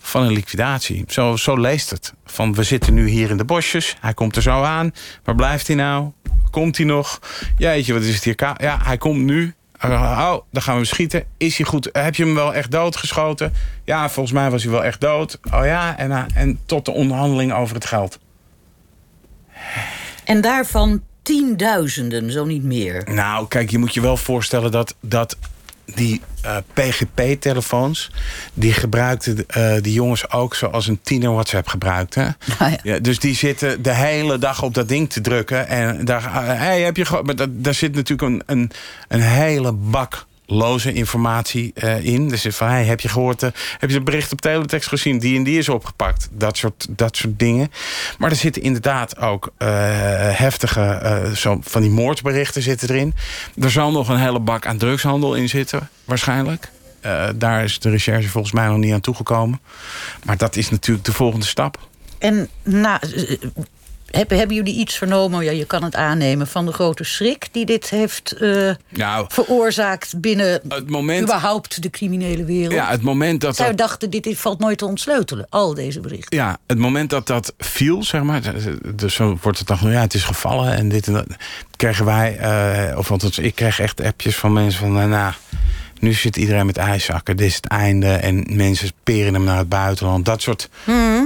van 0.00 0.22
een 0.22 0.32
liquidatie. 0.32 1.04
Zo, 1.08 1.36
zo 1.36 1.56
leest 1.56 1.90
het. 1.90 2.14
Van 2.24 2.54
we 2.54 2.62
zitten 2.62 2.94
nu 2.94 3.08
hier 3.08 3.30
in 3.30 3.36
de 3.36 3.44
bosjes. 3.44 3.96
Hij 4.00 4.14
komt 4.14 4.36
er 4.36 4.42
zo 4.42 4.62
aan. 4.62 4.94
Waar 5.24 5.34
blijft 5.34 5.66
hij 5.66 5.76
nou? 5.76 6.10
Komt 6.50 6.76
hij 6.76 6.86
nog? 6.86 7.20
Jeetje, 7.56 7.92
wat 7.92 8.02
is 8.02 8.14
het 8.14 8.24
hier? 8.24 8.54
Ja, 8.56 8.78
hij 8.82 8.98
komt 8.98 9.20
nu. 9.20 9.54
Oh, 9.82 10.36
dan 10.50 10.62
gaan 10.62 10.78
we 10.78 10.84
schieten. 10.84 11.24
Is 11.36 11.56
hij 11.56 11.66
goed? 11.66 11.88
Heb 11.92 12.14
je 12.14 12.24
hem 12.24 12.34
wel 12.34 12.54
echt 12.54 12.70
doodgeschoten? 12.70 13.52
Ja, 13.84 14.08
volgens 14.08 14.34
mij 14.34 14.50
was 14.50 14.62
hij 14.62 14.72
wel 14.72 14.84
echt 14.84 15.00
dood. 15.00 15.38
Oh 15.52 15.64
ja, 15.64 15.98
en, 15.98 16.12
eh, 16.12 16.22
en 16.34 16.58
tot 16.66 16.84
de 16.84 16.90
onderhandeling 16.90 17.52
over 17.52 17.74
het 17.74 17.86
geld. 17.86 18.18
En 20.24 20.40
daarvan 20.40 21.02
tienduizenden, 21.22 22.30
zo 22.30 22.44
niet 22.44 22.62
meer. 22.62 23.02
Nou, 23.10 23.48
kijk, 23.48 23.70
je 23.70 23.78
moet 23.78 23.94
je 23.94 24.00
wel 24.00 24.16
voorstellen 24.16 24.70
dat, 24.70 24.94
dat 25.00 25.36
die 25.84 26.20
eh, 26.42 26.56
PGP-telefoons... 26.72 28.10
die 28.54 28.72
gebruikten 28.72 29.44
eh, 29.46 29.74
die 29.82 29.92
jongens 29.92 30.30
ook 30.30 30.54
zoals 30.54 30.86
een 30.86 31.00
tiener 31.02 31.32
WhatsApp 31.32 31.68
gebruikt. 31.68 32.14
Hè? 32.14 32.22
Nou 32.58 32.70
ja. 32.70 32.78
Ja, 32.82 32.98
dus 32.98 33.18
die 33.18 33.34
zitten 33.34 33.82
de 33.82 33.94
hele 33.94 34.38
dag 34.38 34.62
op 34.62 34.74
dat 34.74 34.88
ding 34.88 35.10
te 35.10 35.20
drukken. 35.20 35.68
En 35.68 36.04
daar, 36.04 36.46
hey, 36.58 36.80
heb 36.80 36.96
je, 36.96 37.20
maar 37.24 37.36
dat, 37.36 37.48
daar 37.52 37.74
zit 37.74 37.94
natuurlijk 37.94 38.30
een, 38.30 38.42
een, 38.46 38.70
een 39.08 39.20
hele 39.20 39.72
bak 39.72 40.26
loze 40.46 40.92
informatie 40.92 41.72
eh, 41.74 42.04
in. 42.04 42.28
Dus 42.28 42.46
van, 42.48 42.68
hey, 42.68 42.84
heb 42.84 43.00
je 43.00 43.08
gehoord, 43.08 43.42
eh, 43.42 43.50
heb 43.78 43.90
je 43.90 43.96
het 43.96 44.04
bericht 44.04 44.32
op 44.32 44.40
teletext 44.40 44.88
gezien? 44.88 45.18
Die 45.18 45.36
en 45.36 45.42
die 45.42 45.58
is 45.58 45.68
opgepakt. 45.68 46.28
Dat 46.30 46.56
soort, 46.56 46.86
dat 46.90 47.16
soort 47.16 47.38
dingen. 47.38 47.70
Maar 48.18 48.30
er 48.30 48.36
zitten 48.36 48.62
inderdaad 48.62 49.18
ook 49.18 49.52
eh, 49.56 49.68
heftige, 50.30 51.30
zo, 51.34 51.58
van 51.62 51.82
die 51.82 51.90
moordberichten 51.90 52.62
zitten 52.62 52.90
erin. 52.90 53.14
Er 53.60 53.70
zal 53.70 53.92
nog 53.92 54.08
een 54.08 54.18
hele 54.18 54.40
bak 54.40 54.66
aan 54.66 54.78
drugshandel 54.78 55.34
in 55.34 55.48
zitten, 55.48 55.88
waarschijnlijk. 56.04 56.72
Daar 57.34 57.64
is 57.64 57.78
de 57.78 57.90
recherche 57.90 58.28
volgens 58.28 58.52
mij 58.52 58.66
nog 58.66 58.76
niet 58.76 58.92
aan 58.92 59.00
toegekomen. 59.00 59.60
Maar 60.24 60.36
dat 60.36 60.56
is 60.56 60.70
natuurlijk 60.70 61.06
de 61.06 61.12
volgende 61.12 61.46
stap. 61.46 61.78
En 62.18 62.48
na, 62.62 63.00
hebben, 64.16 64.38
hebben 64.38 64.56
jullie 64.56 64.74
iets 64.74 64.94
vernomen, 64.96 65.44
ja, 65.44 65.50
je 65.50 65.64
kan 65.64 65.84
het 65.84 65.94
aannemen, 65.94 66.46
van 66.46 66.66
de 66.66 66.72
grote 66.72 67.04
schrik 67.04 67.48
die 67.52 67.66
dit 67.66 67.90
heeft 67.90 68.32
eh, 68.32 68.70
Nou, 68.88 69.24
veroorzaakt 69.28 70.20
binnen 70.20 70.60
het 70.68 70.90
moment, 70.90 71.22
überhaupt 71.22 71.82
de 71.82 71.90
criminele 71.90 72.44
wereld? 72.44 72.72
ja, 72.74 72.90
het 72.90 73.02
moment 73.02 73.40
dat 73.40 73.56
Zij 73.56 73.66
dat, 73.66 73.78
dachten, 73.78 74.10
dit 74.10 74.22
dit 74.22 74.38
valt 74.38 74.58
nooit 74.58 74.78
te 74.78 74.86
ontsleutelen, 74.86 75.46
al 75.50 75.74
deze 75.74 76.00
berichten. 76.00 76.36
ja, 76.38 76.58
het 76.66 76.78
moment 76.78 77.10
dat 77.10 77.26
dat 77.26 77.54
viel, 77.58 78.02
zeg 78.02 78.22
maar, 78.22 78.42
dus 78.94 79.14
zo 79.14 79.38
wordt 79.42 79.58
het 79.58 79.66
dan, 79.66 79.78
ja, 79.82 80.00
het 80.00 80.14
is 80.14 80.24
gevallen 80.24 80.74
en 80.74 80.88
dit 80.88 81.06
en 81.06 81.12
dat, 81.12 81.26
kregen 81.76 82.04
wij, 82.04 82.38
eh, 82.38 82.98
of 82.98 83.10
althans, 83.10 83.38
ik 83.38 83.54
kreeg 83.54 83.80
echt 83.80 84.02
appjes 84.02 84.36
van 84.36 84.52
mensen 84.52 84.80
van, 84.80 84.92
nou, 84.92 85.08
nou, 85.08 85.32
nu 86.00 86.12
zit 86.12 86.36
iedereen 86.36 86.66
met 86.66 86.76
ijszakken, 86.76 87.36
dit 87.36 87.46
is 87.46 87.56
het 87.56 87.66
einde 87.66 88.12
en 88.12 88.44
mensen 88.48 88.90
peren 89.02 89.34
hem 89.34 89.44
naar 89.44 89.58
het 89.58 89.68
buitenland, 89.68 90.24
dat 90.24 90.42
soort, 90.42 90.68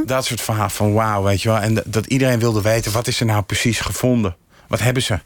dat 0.07 0.25
soort 0.25 0.41
verhaal 0.41 0.71
van 0.71 0.93
wauw, 0.93 1.23
weet 1.23 1.43
je 1.43 1.49
wel, 1.49 1.59
en 1.59 1.83
dat, 1.85 2.07
iedereen 2.07 2.39
wilde 2.39 2.63
weten, 2.63 2.93
wat 2.93 3.07
is 3.07 3.21
er 3.21 3.27
nou 3.27 3.43
precies 3.43 3.81
gevonden, 3.81 4.37
wat 4.67 4.81
hebben 4.81 5.03
ze? 5.03 5.19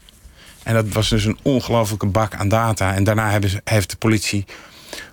En 0.63 0.73
dat 0.73 0.87
was 0.87 1.09
dus 1.09 1.25
een 1.25 1.37
ongelofelijke 1.41 2.05
bak 2.05 2.35
aan 2.35 2.47
data. 2.47 2.93
En 2.93 3.03
daarna 3.03 3.29
hebben 3.29 3.49
ze, 3.49 3.61
heeft 3.63 3.89
de 3.89 3.95
politie, 3.95 4.45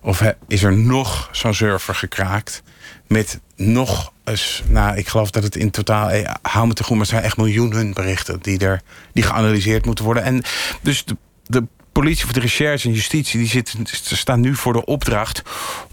of 0.03 0.22
is 0.49 0.62
er 0.62 0.76
nog 0.76 1.28
zo'n 1.33 1.55
server 1.55 1.95
gekraakt. 1.95 2.62
Met 3.07 3.41
nog 3.57 4.12
eens, 4.24 4.62
nou, 4.68 4.97
ik 4.97 5.09
geloof 5.09 5.31
dat 5.31 5.43
het 5.43 5.57
in 5.57 5.70
totaal, 5.70 6.11
eh, 6.11 6.35
hou 6.43 6.66
me 6.66 6.74
te 6.74 6.83
goed, 6.83 6.91
maar 6.91 7.01
het 7.01 7.11
zijn 7.11 7.22
echt 7.22 7.37
miljoenen 7.37 7.93
berichten 7.93 8.39
die, 8.43 8.59
er, 8.59 8.81
die 9.12 9.22
geanalyseerd 9.22 9.87
moeten 9.87 10.05
worden. 10.05 10.22
En 10.22 10.43
dus 10.83 11.05
de, 11.05 11.16
de 11.47 11.66
politie 12.01 12.24
of 12.24 12.32
de 12.32 12.40
recherche 12.40 12.88
en 12.88 12.94
justitie, 12.94 13.38
die 13.38 13.62
staan 13.94 14.40
nu 14.40 14.55
voor 14.55 14.72
de 14.72 14.84
opdracht 14.84 15.42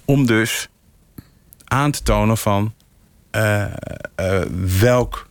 om 0.05 0.25
dus 0.25 0.67
aan 1.63 1.91
te 1.91 2.03
tonen 2.03 2.37
van 2.37 2.73
eh, 3.31 3.63
eh, 3.63 3.71
welk 4.79 5.29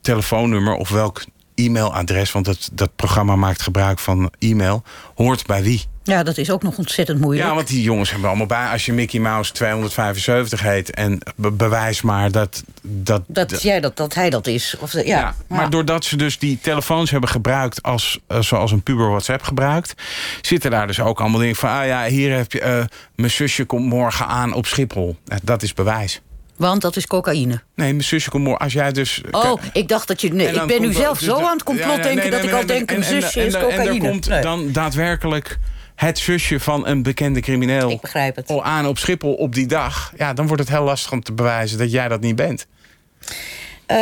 telefoonnummer 0.00 0.74
of 0.74 0.88
welk 0.88 1.24
e-mailadres, 1.54 2.32
want 2.32 2.44
dat, 2.44 2.70
dat 2.72 2.96
programma 2.96 3.36
maakt 3.36 3.62
gebruik 3.62 3.98
van 3.98 4.32
e-mail, 4.38 4.82
hoort 5.14 5.46
bij 5.46 5.62
wie. 5.62 5.84
Ja, 6.02 6.22
dat 6.22 6.38
is 6.38 6.50
ook 6.50 6.62
nog 6.62 6.78
ontzettend 6.78 7.20
moeilijk. 7.20 7.48
Ja, 7.48 7.54
want 7.54 7.66
die 7.68 7.82
jongens 7.82 8.10
hebben 8.10 8.28
allemaal 8.28 8.46
bij. 8.46 8.66
Als 8.66 8.86
je 8.86 8.92
Mickey 8.92 9.20
Mouse 9.20 9.52
275 9.52 10.60
heet 10.60 10.90
en 10.90 11.18
be- 11.36 11.50
bewijs 11.50 12.02
maar 12.02 12.30
dat. 12.30 12.62
dat, 12.82 13.22
dat, 13.26 13.62
jij 13.62 13.80
dat, 13.80 13.96
dat 13.96 14.14
hij 14.14 14.30
dat 14.30 14.46
is. 14.46 14.74
Of, 14.78 14.92
ja, 14.92 15.00
ja, 15.02 15.34
maar 15.48 15.70
doordat 15.70 16.04
ze 16.04 16.16
dus 16.16 16.38
die 16.38 16.58
telefoons 16.62 17.10
hebben 17.10 17.28
gebruikt 17.30 17.82
als, 17.82 18.18
eh, 18.26 18.40
zoals 18.40 18.72
een 18.72 18.82
puber 18.82 19.08
WhatsApp 19.08 19.42
gebruikt, 19.42 19.94
zitten 20.40 20.70
daar 20.70 20.86
dus 20.86 21.00
ook 21.00 21.20
allemaal 21.20 21.40
dingen 21.40 21.56
van. 21.56 21.70
Ah 21.70 21.86
ja, 21.86 22.04
hier 22.06 22.36
heb 22.36 22.52
je. 22.52 22.60
eh, 22.60 22.84
mijn 23.14 23.30
zusje 23.30 23.64
komt 23.64 23.86
morgen 23.86 24.26
aan 24.26 24.52
op 24.52 24.66
Schiphol. 24.66 25.16
Eh, 25.26 25.38
Dat 25.42 25.62
is 25.62 25.74
bewijs. 25.74 26.20
Want 26.56 26.80
dat 26.82 26.96
is 26.96 27.06
cocaïne. 27.06 27.62
Nee, 27.74 27.90
mijn 27.92 28.04
zusje 28.04 28.30
komt 28.30 28.44
morgen. 28.44 28.62
Als 28.64 28.72
jij 28.72 28.92
dus. 28.92 29.20
Oh, 29.30 29.62
ik 29.72 29.88
dacht 29.88 30.08
dat 30.08 30.20
je... 30.20 30.32
Nee, 30.32 30.48
ik 30.52 30.66
ben 30.66 30.80
nu 30.80 30.92
zelf 30.92 31.18
dus 31.18 31.28
zo 31.28 31.36
aan 31.36 31.52
het 31.52 31.62
complot 31.62 31.86
Ja, 31.88 31.94
nee, 31.94 32.02
denken... 32.02 32.22
nee, 32.22 32.30
dat 32.30 32.42
ik 32.44 32.52
al 32.52 32.66
denk, 32.66 32.90
en- 32.90 32.96
een 32.96 33.02
en- 33.02 33.08
zusje 33.22 33.44
is 33.44 33.54
en- 33.54 33.60
En 33.60 33.66
cocaïne. 33.68 34.04
er 34.04 34.10
komt 34.10 34.28
Nee. 34.28 34.42
dan 34.42 34.72
daadwerkelijk 34.72 35.58
het 36.00 36.18
zusje 36.18 36.60
van 36.60 36.86
een 36.86 37.02
bekende 37.02 37.40
crimineel... 37.40 37.90
Ik 37.90 38.00
begrijp 38.00 38.36
het. 38.36 38.50
al 38.50 38.64
aan 38.64 38.86
op 38.86 38.98
Schiphol 38.98 39.34
op 39.34 39.54
die 39.54 39.66
dag. 39.66 40.12
Ja, 40.16 40.32
dan 40.32 40.46
wordt 40.46 40.62
het 40.62 40.70
heel 40.70 40.82
lastig 40.82 41.12
om 41.12 41.22
te 41.22 41.32
bewijzen 41.32 41.78
dat 41.78 41.92
jij 41.92 42.08
dat 42.08 42.20
niet 42.20 42.36
bent. 42.36 42.66
Eh, 43.86 43.96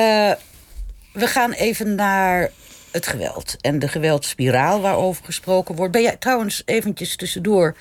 we 1.12 1.26
gaan 1.26 1.52
even 1.52 1.94
naar 1.94 2.50
het 2.90 3.06
geweld. 3.06 3.56
En 3.60 3.78
de 3.78 3.88
geweldspiraal 3.88 4.80
waarover 4.80 5.24
gesproken 5.24 5.74
wordt. 5.74 5.92
Ben 5.92 6.02
jij 6.02 6.16
trouwens 6.16 6.62
eventjes 6.64 7.16
tussendoor... 7.16 7.76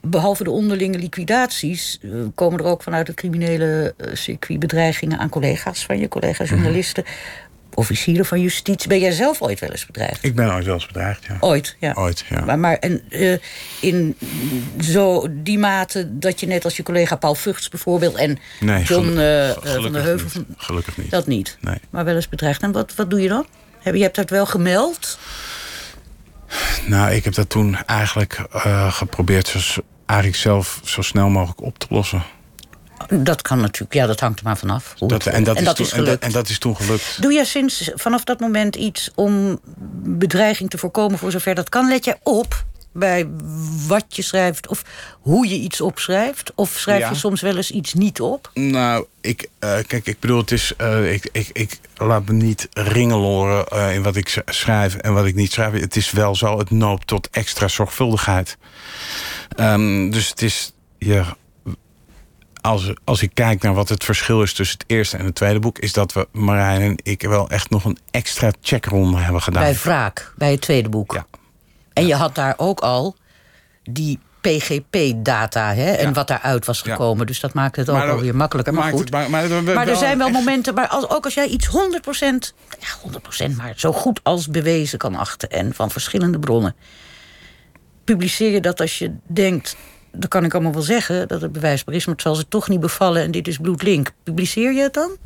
Behalve 0.00 0.44
de 0.44 0.50
onderlinge 0.50 0.98
liquidaties... 0.98 1.98
eh, 2.02 2.10
komen 2.34 2.58
er 2.58 2.64
ook 2.64 2.82
vanuit 2.82 3.06
het 3.06 3.16
criminele 3.16 3.94
eh, 3.96 4.14
circuit 4.14 4.58
bedreigingen 4.58 5.18
aan 5.18 5.28
collega's 5.28 5.84
van 5.84 5.98
je, 5.98 6.08
collega-journalisten... 6.08 7.04
officieren 7.78 8.26
van 8.26 8.40
justitie. 8.40 8.88
Ben 8.88 8.98
jij 8.98 9.10
zelf 9.10 9.42
ooit 9.42 9.60
wel 9.60 9.70
eens 9.70 9.86
bedreigd? 9.86 10.24
Ik 10.24 10.34
ben 10.34 10.52
ooit 10.54 10.64
wel 10.64 10.74
eens 10.74 10.86
bedreigd, 10.86 11.24
ja. 11.24 11.36
Ooit, 11.40 11.76
ja. 11.78 11.92
Ooit, 11.94 12.24
ja. 12.28 12.44
Maar, 12.44 12.58
maar 12.58 12.76
en, 12.76 13.02
eh, 13.10 13.38
in 13.80 14.16
zo 14.80 15.26
die 15.30 15.58
mate 15.58 16.18
dat 16.18 16.40
je 16.40 16.46
net 16.46 16.64
als 16.64 16.76
je 16.76 16.82
collega 16.82 17.16
Paul 17.16 17.34
Vugts 17.34 17.68
bijvoorbeeld... 17.68 18.14
en 18.14 18.38
Nee, 18.60 18.84
John 18.84 19.18
eh, 19.18 19.50
eh, 19.50 19.56
gelukkig 19.56 19.82
van 19.82 19.92
der 19.92 20.02
Heuvel... 20.02 20.30
niet. 20.34 20.56
Gelukkig 20.56 20.96
niet. 20.96 21.10
dat 21.10 21.26
niet, 21.26 21.58
Nee. 21.60 21.80
maar 21.90 22.04
wel 22.04 22.14
eens 22.14 22.28
bedreigd. 22.28 22.62
En 22.62 22.72
wat, 22.72 22.94
wat 22.94 23.10
doe 23.10 23.20
je 23.20 23.28
dan? 23.28 23.46
Heb, 23.78 23.94
je 23.94 24.02
hebt 24.02 24.16
dat 24.16 24.30
wel 24.30 24.46
gemeld? 24.46 25.18
Nou, 26.86 27.12
ik 27.12 27.24
heb 27.24 27.34
dat 27.34 27.48
toen 27.48 27.76
eigenlijk 27.84 28.40
geprobeerd... 28.88 29.48
Zo, 29.48 29.80
eigenlijk 30.06 30.40
zelf 30.40 30.80
zo 30.84 31.02
snel 31.02 31.28
mogelijk 31.28 31.62
op 31.62 31.78
te 31.78 31.86
lossen. 31.90 32.22
Dat 33.06 33.42
kan 33.42 33.60
natuurlijk, 33.60 33.92
ja, 33.94 34.06
dat 34.06 34.20
hangt 34.20 34.38
er 34.38 34.44
maar 34.44 34.56
vanaf. 34.58 34.94
Dat, 34.98 35.26
en, 35.26 35.44
dat 35.44 35.60
is 35.60 35.72
toen, 35.72 35.84
is 35.86 35.92
en, 35.92 35.96
dat, 35.98 36.06
gelukt. 36.06 36.24
en 36.24 36.32
dat 36.32 36.48
is 36.48 36.58
toen 36.58 36.76
gelukt. 36.76 37.22
Doe 37.22 37.32
jij 37.32 37.44
sinds 37.44 37.90
vanaf 37.94 38.24
dat 38.24 38.40
moment 38.40 38.76
iets 38.76 39.10
om 39.14 39.60
bedreiging 40.02 40.70
te 40.70 40.78
voorkomen 40.78 41.18
voor 41.18 41.30
zover 41.30 41.54
dat 41.54 41.68
kan? 41.68 41.88
Let 41.88 42.04
jij 42.04 42.18
op 42.22 42.64
bij 42.92 43.26
wat 43.86 44.04
je 44.16 44.22
schrijft 44.22 44.68
of 44.68 44.82
hoe 45.20 45.48
je 45.48 45.54
iets 45.54 45.80
opschrijft? 45.80 46.52
Of 46.54 46.70
schrijf 46.70 47.00
Ja. 47.00 47.08
je 47.08 47.14
soms 47.14 47.40
wel 47.40 47.56
eens 47.56 47.70
iets 47.70 47.94
niet 47.94 48.20
op? 48.20 48.50
Nou, 48.54 49.06
ik, 49.20 49.48
eh, 49.58 49.76
kijk, 49.86 50.06
ik 50.06 50.20
bedoel, 50.20 50.38
het 50.38 50.50
is. 50.52 50.72
eh, 50.76 51.12
ik, 51.12 51.28
ik, 51.32 51.50
ik 51.52 51.78
laat 51.96 52.26
me 52.26 52.32
niet 52.32 52.68
ringeloren 52.72 53.66
eh, 53.66 53.94
in 53.94 54.02
wat 54.02 54.16
ik 54.16 54.42
schrijf 54.46 54.94
en 54.94 55.14
wat 55.14 55.26
ik 55.26 55.34
niet 55.34 55.52
schrijf. 55.52 55.80
Het 55.80 55.96
is 55.96 56.10
wel 56.10 56.34
zo, 56.34 56.58
het 56.58 56.70
noopt 56.70 57.06
tot 57.06 57.28
extra 57.30 57.68
zorgvuldigheid. 57.68 58.56
Ehm, 59.56 60.10
dus 60.10 60.28
het 60.28 60.42
is. 60.42 60.72
Ja, 60.98 61.36
als, 62.60 62.92
als 63.04 63.22
ik 63.22 63.30
kijk 63.34 63.62
naar 63.62 63.74
wat 63.74 63.88
het 63.88 64.04
verschil 64.04 64.42
is 64.42 64.52
tussen 64.52 64.78
het 64.78 64.90
eerste 64.90 65.16
en 65.16 65.24
het 65.24 65.34
tweede 65.34 65.58
boek, 65.58 65.78
is 65.78 65.92
dat 65.92 66.12
we, 66.12 66.28
Marijn 66.32 66.80
en 66.80 66.94
ik, 67.02 67.22
wel 67.22 67.48
echt 67.50 67.70
nog 67.70 67.84
een 67.84 67.98
extra 68.10 68.50
checkronde 68.60 69.18
hebben 69.18 69.42
gedaan. 69.42 69.62
Bij 69.62 69.74
Wraak, 69.74 70.32
bij 70.36 70.50
het 70.50 70.60
tweede 70.60 70.88
boek. 70.88 71.12
Ja. 71.14 71.26
En 71.92 72.06
je 72.06 72.14
had 72.14 72.34
daar 72.34 72.54
ook 72.56 72.80
al 72.80 73.16
die 73.82 74.18
PGP-data 74.40 75.74
hè, 75.74 75.90
en 75.92 76.06
Ja. 76.06 76.12
wat 76.12 76.28
daaruit 76.28 76.64
was 76.66 76.80
Ja. 76.84 76.90
gekomen. 76.92 77.26
Dus 77.26 77.40
dat 77.40 77.54
maakt 77.54 77.76
het 77.76 77.90
ook 77.90 78.00
dat- 78.00 78.08
alweer 78.08 78.36
makkelijker. 78.36 78.74
Maar 78.74 78.90
goed. 78.90 79.00
het- 79.00 79.10
maar- 79.10 79.30
maar 79.30 79.88
er 79.88 79.96
zijn 79.96 80.18
wel 80.18 80.26
echt- 80.26 80.36
momenten, 80.36 80.74
maar 80.74 80.88
als, 80.88 81.08
ook 81.08 81.24
als 81.24 81.34
jij 81.34 81.46
iets 81.46 81.66
100%, 81.66 82.54
ja 82.80 82.88
100%, 83.02 83.56
maar 83.56 83.72
zo 83.76 83.92
goed 83.92 84.20
als 84.22 84.48
bewezen 84.48 84.98
kan 84.98 85.14
achten 85.14 85.50
en 85.50 85.74
van 85.74 85.90
verschillende 85.90 86.38
bronnen, 86.38 86.74
publiceer 88.04 88.50
je 88.50 88.60
dat 88.60 88.80
als 88.80 88.98
je 88.98 89.12
denkt, 89.26 89.76
dat 90.12 90.28
kan 90.28 90.44
ik 90.44 90.54
allemaal 90.54 90.72
wel 90.72 90.82
zeggen, 90.82 91.28
dat 91.28 91.40
het 91.40 91.52
bewijsbaar 91.52 91.94
is, 91.94 92.06
maar 92.06 92.14
het 92.14 92.24
zal 92.24 92.34
ze 92.34 92.48
toch 92.48 92.68
niet 92.68 92.80
bevallen 92.80 93.22
en 93.22 93.30
dit 93.30 93.48
is 93.48 93.56
bloedlink. 93.56 94.10
Publiceer 94.22 94.72
je 94.72 94.82
het 94.82 94.94
dan? 94.94 95.16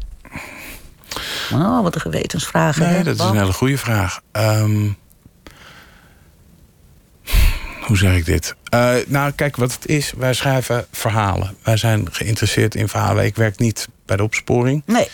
Oh, 1.52 1.82
wat 1.82 1.94
een 1.94 2.00
gewetensvragen. 2.00 2.82
Nee, 2.82 2.94
hè, 2.94 3.02
dat 3.02 3.14
is 3.14 3.20
een 3.20 3.36
hele 3.36 3.52
goede 3.52 3.78
vraag. 3.78 4.20
Ehm, 4.32 4.88
hoe 7.86 7.96
zeg 7.96 8.16
ik 8.16 8.24
dit? 8.24 8.54
Eh, 8.64 8.94
nou, 9.06 9.32
kijk, 9.32 9.56
wat 9.56 9.72
het 9.72 9.86
is. 9.86 10.12
Wij 10.16 10.34
schrijven 10.34 10.86
verhalen. 10.90 11.56
Wij 11.62 11.76
zijn 11.76 12.08
geïnteresseerd 12.10 12.74
in 12.74 12.88
verhalen. 12.88 13.24
Ik 13.24 13.36
werk 13.36 13.58
niet 13.58 13.88
bij 14.06 14.16
de 14.16 14.22
opsporing. 14.22 14.82
Nee. 14.86 15.08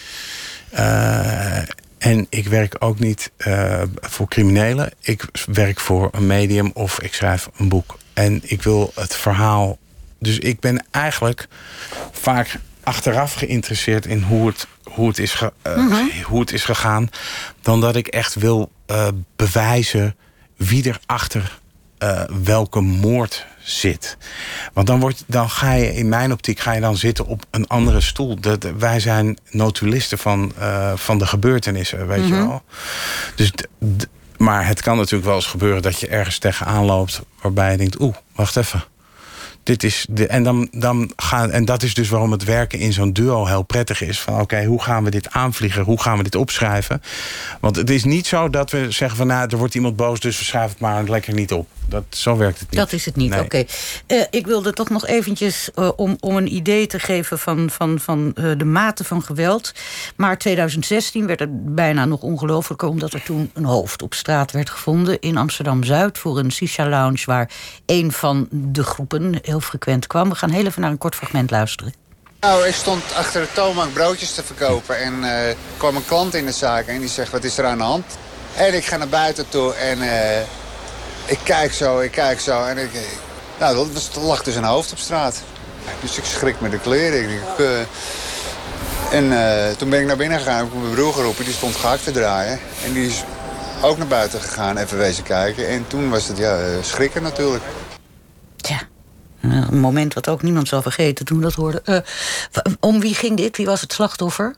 Eh, 0.70 1.62
en 1.99 2.26
ik 2.28 2.46
werk 2.49 2.76
ook 2.78 2.99
niet 2.99 3.30
eh, 3.36 3.82
voor 4.01 4.28
criminelen. 4.28 4.90
Ik 5.01 5.24
werk 5.53 5.80
voor 5.80 6.09
een 6.12 6.26
medium 6.26 6.70
of 6.74 7.01
ik 7.03 7.14
schrijf 7.14 7.49
een 7.57 7.68
boek. 7.68 7.99
En 8.12 8.40
ik 8.44 8.62
wil 8.62 8.92
het 8.94 9.16
verhaal. 9.16 9.78
Dus 10.18 10.38
ik 10.38 10.61
ben 10.61 10.84
eigenlijk 10.90 11.49
vaak 12.12 12.59
achteraf 12.82 13.34
geïnteresseerd 13.34 14.07
in 14.07 14.22
hoe 14.22 14.46
het, 14.46 14.66
hoe 14.82 15.09
het, 15.09 15.18
is, 15.18 15.32
ge- 15.32 15.53
eh, 15.62 15.74
hoe 16.24 16.40
het 16.40 16.53
is 16.53 16.64
gegaan. 16.64 17.09
Dan 17.62 17.80
dat 17.80 17.96
ik 17.96 18.07
echt 18.07 18.34
wil 18.34 18.70
eh, 18.86 19.09
bewijzen 19.36 20.16
wie 20.57 20.88
er 20.88 21.01
achter 21.07 21.61
eh, 21.99 22.22
welke 22.44 22.80
moord 22.80 23.46
zit. 23.70 24.16
Want 24.72 24.86
dan, 24.86 25.00
wordt, 25.00 25.24
dan 25.26 25.50
ga 25.50 25.72
je 25.72 25.94
in 25.94 26.08
mijn 26.08 26.32
optiek 26.32 26.60
ga 26.60 26.72
je 26.72 26.80
dan 26.80 26.96
zitten 26.96 27.26
op 27.26 27.42
een 27.50 27.66
andere 27.66 28.00
stoel. 28.00 28.40
Dat, 28.40 28.66
wij 28.78 29.00
zijn 29.00 29.38
notulisten 29.50 30.18
van, 30.18 30.52
eh, 30.58 30.92
van 30.96 31.18
de 31.18 31.26
gebeurtenissen, 31.26 32.06
weet 32.06 32.28
je 32.28 32.34
wel. 32.34 32.62
Dus 33.34 33.52
maar 34.38 34.66
het 34.66 34.82
kan 34.82 34.96
natuurlijk 34.96 35.24
wel 35.24 35.34
eens 35.34 35.46
gebeuren 35.46 35.82
dat 35.82 36.00
je 36.00 36.08
ergens 36.08 36.38
tegenaan 36.38 36.84
loopt 36.84 37.20
waarbij 37.42 37.70
je 37.70 37.76
denkt, 37.76 38.00
oeh, 38.00 38.14
wacht 38.34 38.56
even. 38.56 38.84
Dit 39.62 39.82
is 39.82 40.06
de, 40.10 40.26
en, 40.26 40.42
dan, 40.42 40.68
dan 40.70 41.12
gaan, 41.16 41.50
en 41.50 41.64
dat 41.64 41.82
is 41.82 41.94
dus 41.94 42.08
waarom 42.08 42.32
het 42.32 42.44
werken 42.44 42.78
in 42.78 42.92
zo'n 42.92 43.12
duo 43.12 43.46
heel 43.46 43.62
prettig 43.62 44.02
is. 44.02 44.20
Van 44.20 44.40
oké, 44.40 44.64
hoe 44.64 44.82
gaan 44.82 45.04
we 45.04 45.10
dit 45.10 45.30
aanvliegen? 45.30 45.82
Hoe 45.82 46.00
gaan 46.00 46.16
we 46.16 46.22
dit 46.22 46.34
opschrijven? 46.34 47.02
Want 47.60 47.76
het 47.76 47.90
is 47.90 48.04
niet 48.04 48.26
zo 48.26 48.50
dat 48.50 48.70
we 48.70 48.90
zeggen 48.90 49.16
van 49.16 49.26
nou, 49.26 49.48
er 49.50 49.56
wordt 49.56 49.74
iemand 49.74 49.96
boos, 49.96 50.20
dus 50.20 50.38
we 50.38 50.44
schrijven 50.44 50.70
het 50.70 50.80
maar 50.80 51.04
lekker 51.04 51.34
niet 51.34 51.52
op. 51.52 51.68
Dat, 51.89 52.05
zo 52.09 52.36
werkt 52.36 52.59
het 52.59 52.70
niet. 52.70 52.80
Dat 52.80 52.93
is 52.93 53.05
het 53.05 53.16
niet, 53.16 53.30
Nee. 53.30 53.41
oké. 53.41 53.64
Eh, 54.07 54.22
ik 54.30 54.47
wilde 54.47 54.72
toch 54.72 54.89
nog 54.89 55.07
eventjes, 55.07 55.70
eh, 55.74 55.91
om, 55.97 56.16
om 56.20 56.36
een 56.36 56.55
idee 56.55 56.86
te 56.86 56.99
geven... 56.99 57.39
van, 57.39 57.70
van, 57.70 58.01
van 58.01 58.32
eh, 58.34 58.51
de 58.57 58.64
mate 58.64 59.05
van 59.05 59.22
geweld. 59.22 59.72
Maar 60.16 60.39
2016 60.39 61.26
werd 61.26 61.41
het 61.41 61.74
bijna 61.74 62.05
nog 62.05 62.20
ongelooflijker... 62.20 62.89
omdat 62.89 63.12
er 63.12 63.22
toen 63.22 63.51
een 63.55 63.64
hoofd 63.64 64.03
op 64.03 64.14
straat 64.14 64.53
werd 64.53 64.70
gevonden 64.70 65.20
in 65.20 65.36
Amsterdam-Zuid... 65.36 66.18
voor 66.18 66.39
een 66.39 66.53
shisha-lounge 66.53 67.22
waar 67.24 67.51
een 67.86 68.12
van 68.12 68.49
de 68.51 68.82
groepen 68.82 69.39
heel 69.43 69.61
frequent 69.61 70.07
kwam. 70.07 70.28
We 70.28 70.34
gaan 70.34 70.51
heel 70.51 70.66
even 70.66 70.82
naar 70.82 70.91
een 70.91 70.99
kort 70.99 71.14
fragment 71.14 71.51
luisteren. 71.51 71.93
Nou, 72.41 72.66
ik 72.66 72.74
stond 72.74 73.03
achter 73.14 73.41
de 73.41 73.53
toonbank 73.53 73.93
broodjes 73.93 74.34
te 74.34 74.43
verkopen 74.43 74.99
en 74.99 75.24
eh, 75.24 75.55
kwam 75.76 75.97
een 75.97 76.07
klant 76.07 76.34
in 76.34 76.47
de 76.47 76.53
zaak 76.53 76.86
en 76.86 76.99
die 76.99 77.09
zegt, 77.09 77.32
wat 77.32 77.45
is 77.45 77.59
er 77.59 77.64
aan 77.64 77.78
de 77.78 77.84
hand? 77.84 78.05
En 78.57 78.74
ik 78.74 78.84
ga 78.84 78.97
naar 78.97 79.09
buiten 79.09 79.49
toe 79.49 79.74
en 79.74 80.03
eh, 80.03 80.43
ik 81.28 81.38
kijk 81.44 81.72
zo, 81.72 82.00
ik 82.00 82.10
kijk 82.10 82.40
zo 82.40 82.64
en 82.64 82.78
ik... 82.78 82.90
Nou, 83.58 83.78
er 83.78 83.92
was- 83.92 84.14
er 84.14 84.20
lag 84.20 84.42
dus 84.42 84.54
een 84.54 84.64
hoofd 84.64 84.92
op 84.92 84.98
straat. 84.98 85.42
Dus 86.00 86.16
ik 86.18 86.24
schrik 86.24 86.60
me 86.60 86.68
de 86.68 86.78
kleren. 86.78 87.30
Ik, 87.30 87.58
eh, 87.58 87.78
en 89.12 89.32
eh, 89.32 89.76
toen 89.76 89.90
ben 89.90 90.00
ik 90.00 90.06
naar 90.06 90.16
binnen 90.16 90.38
gegaan, 90.38 90.56
heb 90.56 90.66
ik 90.66 90.74
mijn 90.80 90.94
broer 90.94 91.12
geroepen, 91.12 91.44
die 91.44 91.54
stond 91.54 91.76
gehakt 91.76 92.04
te 92.04 92.10
draaien. 92.10 92.58
En 92.84 92.92
die 92.92 93.06
is 93.06 93.22
ook 93.82 93.98
naar 93.98 94.06
buiten 94.06 94.40
gegaan, 94.40 94.76
even 94.76 94.98
wezen 94.98 95.24
kijken. 95.24 95.68
En 95.68 95.86
toen 95.86 96.10
was 96.10 96.28
het, 96.28 96.36
ja, 96.38 96.58
eh, 96.58 96.66
schrikken 96.82 97.22
natuurlijk. 97.22 97.64
Tja, 98.56 98.78
een 99.40 99.80
moment 99.80 100.14
wat 100.14 100.28
ook 100.28 100.42
niemand 100.42 100.68
zal 100.68 100.82
vergeten 100.82 101.24
toen 101.24 101.40
dat 101.40 101.54
hoorde. 101.54 101.82
Eh, 101.84 101.98
om 102.80 103.00
wie 103.00 103.14
ging 103.14 103.36
dit? 103.36 103.56
Wie 103.56 103.66
was 103.66 103.80
het 103.80 103.92
slachtoffer? 103.92 104.54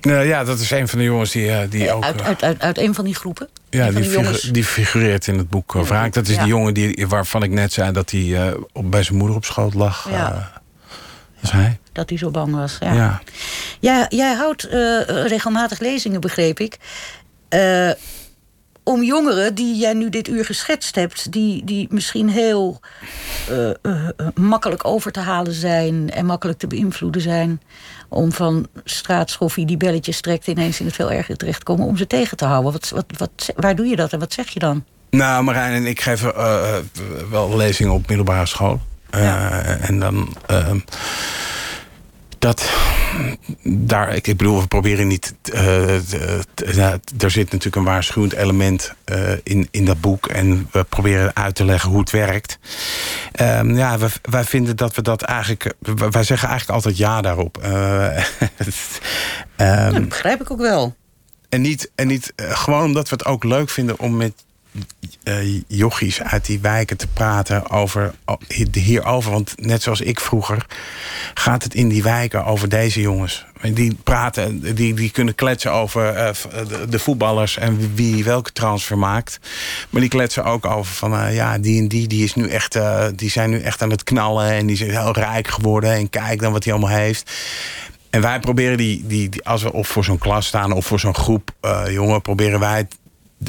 Nou 0.00 0.24
ja, 0.26 0.44
dat 0.44 0.58
is 0.58 0.70
een 0.70 0.88
van 0.88 0.98
de 0.98 1.04
jongens 1.04 1.30
die, 1.30 1.50
eh, 1.50 1.70
die 1.70 1.92
ook... 1.92 2.04
Uit, 2.04 2.22
uit, 2.22 2.42
uit, 2.42 2.60
uit 2.60 2.78
een 2.78 2.94
van 2.94 3.04
die 3.04 3.14
groepen? 3.14 3.48
Ja, 3.74 3.90
die, 3.90 4.00
die 4.00 4.10
jongens? 4.10 4.38
figu- 4.38 4.52
die 4.52 4.64
figureert 4.64 5.26
in 5.26 5.38
het 5.38 5.48
boek 5.50 5.74
uh, 5.74 5.82
Wraak. 5.82 6.12
Dat 6.12 6.28
is 6.28 6.34
Ja. 6.34 6.40
die 6.42 6.48
jongen 6.48 6.74
die, 6.74 7.06
waarvan 7.08 7.42
ik 7.42 7.50
net 7.50 7.72
zei 7.72 7.92
dat 7.92 8.10
hij 8.10 8.46
eh, 8.48 8.54
op, 8.72 8.90
bij 8.90 9.02
zijn 9.02 9.18
moeder 9.18 9.36
op 9.36 9.44
schoot 9.44 9.74
lag. 9.74 10.08
Ja. 10.10 10.30
eh, 10.32 10.36
dat 10.36 11.42
is 11.42 11.50
hij. 11.50 11.78
Dat 11.92 12.08
hij 12.08 12.18
zo 12.18 12.30
bang 12.30 12.54
was. 12.54 12.76
Ja. 12.80 12.92
Ja. 12.92 13.22
Ja, 13.80 14.06
jij 14.08 14.34
houdt 14.34 14.64
eh, 14.64 14.80
regelmatig 15.26 15.78
lezingen, 15.80 16.20
begreep 16.20 16.60
ik. 16.60 16.78
Om 18.84 19.02
jongeren 19.02 19.54
die 19.54 19.76
jij 19.76 19.92
nu 19.94 20.08
dit 20.08 20.28
uur 20.28 20.44
geschetst 20.44 20.94
hebt, 20.94 21.32
die, 21.32 21.64
die 21.64 21.86
misschien 21.90 22.28
heel 22.28 22.80
eh, 23.48 23.70
eh, 23.70 23.74
eh, 23.82 24.26
makkelijk 24.34 24.84
over 24.84 25.12
te 25.12 25.20
halen 25.20 25.52
zijn 25.52 26.10
en 26.10 26.26
makkelijk 26.26 26.58
te 26.58 26.66
beïnvloeden 26.66 27.22
zijn. 27.22 27.60
Om 28.08 28.32
van 28.32 28.66
straatschoffie 28.84 29.66
die 29.66 29.76
belletjes 29.76 30.20
trekt 30.20 30.46
ineens 30.46 30.80
in 30.80 30.86
het 30.86 30.94
veel 30.94 31.10
erger 31.10 31.36
terecht 31.36 31.58
te 31.58 31.64
komen, 31.64 31.86
om 31.86 31.96
ze 31.96 32.06
tegen 32.06 32.36
te 32.36 32.44
houden. 32.44 32.72
Wat, 32.72 32.88
wat, 32.88 33.04
wat, 33.18 33.52
waar 33.56 33.76
doe 33.76 33.86
je 33.86 33.96
dat 33.96 34.12
en 34.12 34.18
wat 34.18 34.32
zeg 34.32 34.48
je 34.48 34.58
dan? 34.58 34.84
Nou, 35.10 35.44
Marijn 35.44 35.72
en 35.72 35.86
ik 35.86 36.00
geven 36.00 36.34
wel 37.30 37.56
lezingen 37.56 37.92
op 37.92 38.08
middelbare 38.08 38.46
school. 38.46 38.80
En 39.80 39.98
dan... 39.98 40.36
dat... 42.44 42.70
Daar, 43.62 44.14
ik, 44.14 44.26
ik 44.26 44.36
bedoel, 44.36 44.60
we 44.60 44.66
proberen 44.66 45.06
niet... 45.06 45.34
eh, 45.52 46.00
ja, 46.54 46.98
er 47.18 47.30
zit 47.30 47.44
natuurlijk 47.44 47.76
een 47.76 47.84
waarschuwend 47.84 48.32
element 48.32 48.94
eh, 49.04 49.32
in, 49.42 49.68
in 49.70 49.84
dat 49.84 50.00
boek. 50.00 50.26
En 50.26 50.68
we 50.72 50.84
proberen 50.84 51.36
uit 51.36 51.54
te 51.54 51.64
leggen 51.64 51.90
hoe 51.90 52.00
het 52.00 52.10
werkt. 52.10 52.58
Ehm, 53.32 53.76
ja, 53.76 53.98
wij, 53.98 54.08
wij 54.22 54.44
vinden 54.44 54.76
dat 54.76 54.94
we 54.94 55.02
dat 55.02 55.22
eigenlijk... 55.22 55.74
Wij 56.10 56.24
zeggen 56.24 56.48
eigenlijk 56.48 56.70
altijd 56.70 56.96
ja 56.96 57.20
daarop. 57.20 57.58
Eh, 57.58 58.16
ehm, 59.56 59.92
dat 59.92 60.08
begrijp 60.08 60.40
ik 60.40 60.50
ook 60.50 60.60
wel. 60.60 60.94
en 61.48 61.60
niet, 61.60 61.90
en 61.94 62.06
niet 62.06 62.32
eh, 62.36 62.50
gewoon 62.50 62.84
omdat 62.84 63.08
we 63.08 63.14
het 63.14 63.24
ook 63.24 63.44
leuk 63.44 63.70
vinden 63.70 63.98
om 63.98 64.16
met 64.16 64.32
eh 65.22 65.60
jochies 65.68 66.22
uit 66.22 66.46
die 66.46 66.60
wijken 66.60 66.96
te 66.96 67.06
praten 67.06 67.70
over, 67.70 68.14
o- 68.24 68.38
hierover. 68.72 69.30
Want 69.32 69.54
net 69.56 69.82
zoals 69.82 70.00
ik 70.00 70.20
vroeger 70.20 70.66
gaat 71.34 71.62
het 71.62 71.74
in 71.74 71.88
die 71.88 72.02
wijken 72.02 72.44
over 72.44 72.68
deze 72.68 73.00
jongens. 73.00 73.44
Die 73.72 73.96
praten, 74.02 74.74
die, 74.74 74.94
die 74.94 75.10
kunnen 75.10 75.34
kletsen 75.34 75.72
over 75.72 76.08
eh, 76.08 76.34
v- 76.34 76.44
de, 76.88 76.98
voetballers 76.98 77.56
en 77.58 77.94
wie 77.94 78.24
welke 78.24 78.52
transfer 78.52 78.98
maakt. 78.98 79.38
Maar 79.90 80.00
die 80.00 80.10
kletsen 80.10 80.44
ook 80.44 80.66
over 80.66 80.94
van 80.94 81.14
eh, 81.18 81.34
ja, 81.34 81.58
die 81.58 81.80
en 81.80 81.88
die, 81.88 82.06
die, 82.08 82.24
is 82.24 82.34
nu 82.34 82.48
echt, 82.48 82.74
eh, 82.76 83.04
die 83.14 83.30
zijn 83.30 83.50
nu 83.50 83.60
echt 83.60 83.82
aan 83.82 83.90
het 83.90 84.04
knallen 84.04 84.50
en 84.50 84.66
die 84.66 84.76
zijn 84.76 84.90
heel 84.90 85.12
rijk 85.12 85.48
geworden. 85.48 85.92
En 85.92 86.10
kijk 86.10 86.40
dan 86.40 86.52
wat 86.52 86.64
hij 86.64 86.72
allemaal 86.72 86.96
heeft. 86.96 87.30
En 88.10 88.20
wij 88.20 88.40
proberen 88.40 88.76
die, 88.76 89.06
die, 89.06 89.30
als 89.44 89.62
we 89.62 89.72
of 89.72 89.88
voor 89.88 90.04
zo'n 90.04 90.18
klas 90.18 90.46
staan 90.46 90.72
of 90.72 90.86
voor 90.86 91.00
zo'n 91.00 91.14
groep 91.14 91.50
eh, 91.60 91.82
jongen, 91.90 92.22
proberen 92.22 92.60
wij 92.60 92.86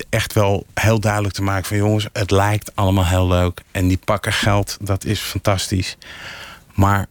echt 0.09 0.33
wel 0.33 0.65
heel 0.73 0.99
duidelijk 0.99 1.33
te 1.33 1.41
maken 1.43 1.65
van 1.65 1.77
jongens, 1.77 2.07
het 2.13 2.31
lijkt 2.31 2.71
allemaal 2.75 3.05
heel 3.05 3.27
leuk. 3.27 3.61
En 3.71 3.87
die 3.87 3.99
pakken 4.05 4.33
geld, 4.33 4.77
dat 4.81 5.05
is 5.05 5.19
fantastisch. 5.19 5.97
Maar, 6.73 7.05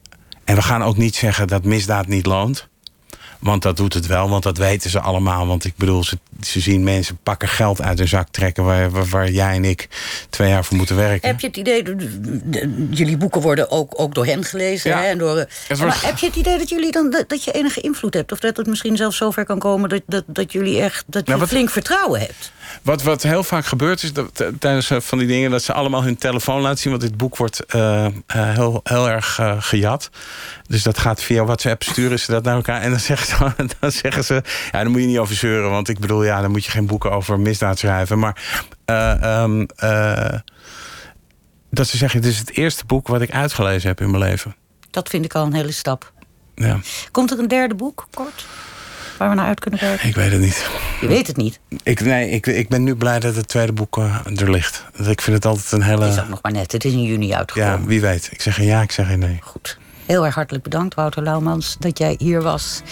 en 0.44 0.54
we 0.54 0.62
gaan 0.62 0.82
ook 0.82 0.96
niet 0.96 1.16
zeggen 1.16 1.48
dat 1.48 1.64
misdaad 1.64 2.06
niet 2.06 2.26
loont. 2.26 2.68
Want 3.40 3.62
dat 3.62 3.76
doet 3.76 3.94
het 3.94 4.06
wel, 4.06 4.28
want 4.28 4.42
dat 4.42 4.58
weten 4.58 4.90
ze 4.90 5.00
allemaal. 5.00 5.46
Want 5.46 5.64
ik 5.64 5.72
bedoel, 5.76 6.04
ze, 6.04 6.18
ze 6.40 6.60
zien 6.60 6.82
mensen 6.84 7.18
pakken 7.22 7.48
geld 7.48 7.82
uit 7.82 7.98
hun 7.98 8.08
zak 8.08 8.28
trekken... 8.30 8.64
Waar, 8.64 8.90
waar, 8.90 9.06
waar 9.06 9.30
jij 9.30 9.54
en 9.54 9.64
ik 9.64 9.88
twee 10.30 10.48
jaar 10.48 10.64
voor 10.64 10.76
moeten 10.76 10.96
werken. 10.96 11.28
Heb 11.28 11.40
je 11.40 11.46
het 11.46 11.56
idee, 11.56 11.82
de- 11.82 11.96
de- 11.96 12.20
de- 12.50 12.86
jullie 12.90 13.16
boeken 13.16 13.40
worden 13.40 13.70
ook, 13.70 14.00
ook 14.00 14.14
door 14.14 14.26
hen 14.26 14.44
gelezen. 14.44 14.90
Ja. 14.90 14.98
Hè, 15.00 15.04
en 15.06 15.18
door, 15.18 15.36
eh, 15.68 15.78
maar 15.78 16.02
heb 16.04 16.18
je 16.18 16.26
het 16.26 16.36
idee 16.36 16.58
dat 16.58 16.68
jullie 16.68 16.92
dan 16.92 17.10
dat, 17.10 17.28
dat 17.28 17.44
je 17.44 17.52
enige 17.52 17.80
invloed 17.80 18.14
hebt? 18.14 18.32
Of 18.32 18.38
dat 18.38 18.56
het 18.56 18.66
misschien 18.66 18.96
zelfs 18.96 19.16
zover 19.16 19.44
kan 19.44 19.58
komen 19.58 19.88
dat, 19.88 20.02
dat, 20.06 20.24
dat 20.26 20.52
jullie 20.52 20.80
echt 20.80 21.04
dat 21.06 21.22
je 21.22 21.28
Nou, 21.28 21.40
wat- 21.40 21.48
flink 21.48 21.70
vertrouwen 21.70 22.20
hebt? 22.20 22.52
Wat, 22.82 23.02
wat 23.02 23.22
heel 23.22 23.44
vaak 23.44 23.66
gebeurt 23.66 24.02
is 24.02 24.12
dat 24.12 24.44
tijdens 24.58 24.90
eh, 24.90 25.00
van 25.00 25.18
die 25.18 25.26
dingen 25.26 25.50
dat 25.50 25.62
ze 25.62 25.72
allemaal 25.72 26.02
hun 26.02 26.16
telefoon 26.16 26.60
laten 26.60 26.78
zien. 26.78 26.92
Want 26.92 27.04
dit 27.04 27.16
boek 27.16 27.36
wordt 27.36 27.64
eh, 27.64 28.04
eh, 28.04 28.12
heel, 28.26 28.80
heel 28.84 29.10
erg 29.10 29.40
gejat. 29.58 30.10
Dus 30.66 30.82
dat 30.82 30.98
gaat 30.98 31.22
via 31.22 31.44
WhatsApp 31.44 31.82
sturen 31.82 32.20
ze 32.20 32.30
dat 32.30 32.44
naar 32.44 32.54
elkaar. 32.54 32.80
En 32.80 32.90
dan 32.90 33.00
zeggen 33.10 33.26
ze, 33.26 33.66
dan 33.80 33.92
zeggen 33.92 34.24
ze 34.24 34.34
ja, 34.34 34.70
daar 34.70 34.90
moet 34.90 35.00
je 35.00 35.06
niet 35.06 35.18
over 35.18 35.34
zeuren. 35.34 35.70
Want 35.70 35.88
ik 35.88 35.98
bedoel, 35.98 36.24
ja, 36.24 36.40
dan 36.40 36.50
moet 36.50 36.64
je 36.64 36.70
geen 36.70 36.86
boeken 36.86 37.10
over 37.10 37.40
misdaad 37.40 37.78
schrijven. 37.78 38.18
Maar 38.18 38.36
eh, 38.84 39.22
ehm, 39.22 39.64
eh, 39.76 40.38
dat 41.70 41.86
ze 41.86 41.96
zeggen, 41.96 42.20
dit 42.20 42.30
is 42.30 42.38
het 42.38 42.50
eerste 42.50 42.84
boek 42.84 43.08
wat 43.08 43.20
ik 43.20 43.30
uitgelezen 43.30 43.88
heb 43.88 44.00
in 44.00 44.10
mijn 44.10 44.22
leven. 44.22 44.56
Dat 44.90 45.08
vind 45.08 45.24
ik 45.24 45.34
al 45.34 45.46
een 45.46 45.54
hele 45.54 45.72
stap. 45.72 46.12
Ja, 46.54 46.80
Komt 47.10 47.30
er 47.30 47.38
een 47.38 47.48
derde 47.48 47.74
boek, 47.74 48.06
kort? 48.14 48.46
Waar 49.18 49.28
we 49.28 49.34
naar 49.34 49.46
uit 49.46 49.60
kunnen 49.60 49.80
kijken? 49.80 50.08
ik 50.08 50.14
weet 50.14 50.32
het 50.32 50.40
niet. 50.40 50.70
Je 51.00 51.06
weet 51.06 51.26
het 51.26 51.36
niet. 51.36 51.60
Ik, 51.82 52.00
nee, 52.00 52.30
ik, 52.30 52.46
ik 52.46 52.68
ben 52.68 52.82
nu 52.82 52.94
blij 52.94 53.20
dat 53.20 53.36
het 53.36 53.48
tweede 53.48 53.72
boek 53.72 53.98
eh, 53.98 54.40
er 54.40 54.50
ligt. 54.50 54.84
Ik 55.06 55.20
vind 55.20 55.36
het 55.36 55.46
altijd 55.46 55.72
een 55.72 55.82
hele... 55.82 56.04
Het 56.04 56.14
is 56.14 56.20
ook 56.20 56.28
nog 56.28 56.42
maar 56.42 56.52
net. 56.52 56.72
Het 56.72 56.84
is 56.84 56.92
in 56.92 57.02
juni 57.02 57.34
uitgekomen. 57.34 57.80
Ja, 57.80 57.86
wie 57.86 58.00
weet. 58.00 58.28
Ik 58.32 58.40
zeg 58.40 58.54
geen 58.54 58.66
ja, 58.66 58.82
ik 58.82 58.92
zeg 58.92 59.06
geen 59.06 59.18
nee. 59.18 59.38
Goed. 59.42 59.78
Heel 60.06 60.24
erg 60.24 60.34
hartelijk 60.34 60.64
bedankt, 60.64 60.94
Wouter 60.94 61.22
Laumans, 61.22 61.76
dat 61.78 61.98
jij 61.98 62.14
hier 62.18 62.42
was. 62.42 62.82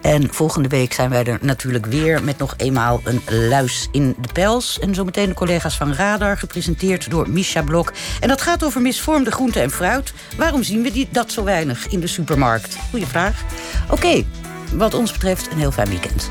En 0.00 0.34
volgende 0.34 0.68
week 0.68 0.92
zijn 0.92 1.10
wij 1.10 1.24
er 1.24 1.38
natuurlijk 1.40 1.86
weer 1.86 2.24
met 2.24 2.38
nog 2.38 2.54
eenmaal 2.56 3.00
een 3.04 3.20
luis 3.48 3.88
in 3.92 4.16
de 4.20 4.28
pels. 4.32 4.78
En 4.78 4.94
zometeen 4.94 5.28
de 5.28 5.34
collega's 5.34 5.76
van 5.76 5.94
Radar, 5.94 6.38
gepresenteerd 6.38 7.10
door 7.10 7.30
Misha 7.30 7.62
Blok. 7.62 7.92
En 8.20 8.28
dat 8.28 8.42
gaat 8.42 8.64
over 8.64 8.80
misvormde 8.80 9.30
groente 9.30 9.60
en 9.60 9.70
fruit. 9.70 10.12
Waarom 10.36 10.62
zien 10.62 10.82
we 10.82 10.92
die, 10.92 11.08
dat 11.10 11.32
zo 11.32 11.44
weinig 11.44 11.88
in 11.88 12.00
de 12.00 12.06
supermarkt? 12.06 12.76
Goeie 12.90 13.06
vraag. 13.06 13.42
Oké, 13.90 14.24
wat 14.72 14.94
ons 14.94 15.12
betreft 15.12 15.50
een 15.50 15.58
heel 15.58 15.72
fijn 15.72 15.88
weekend. 15.88 16.30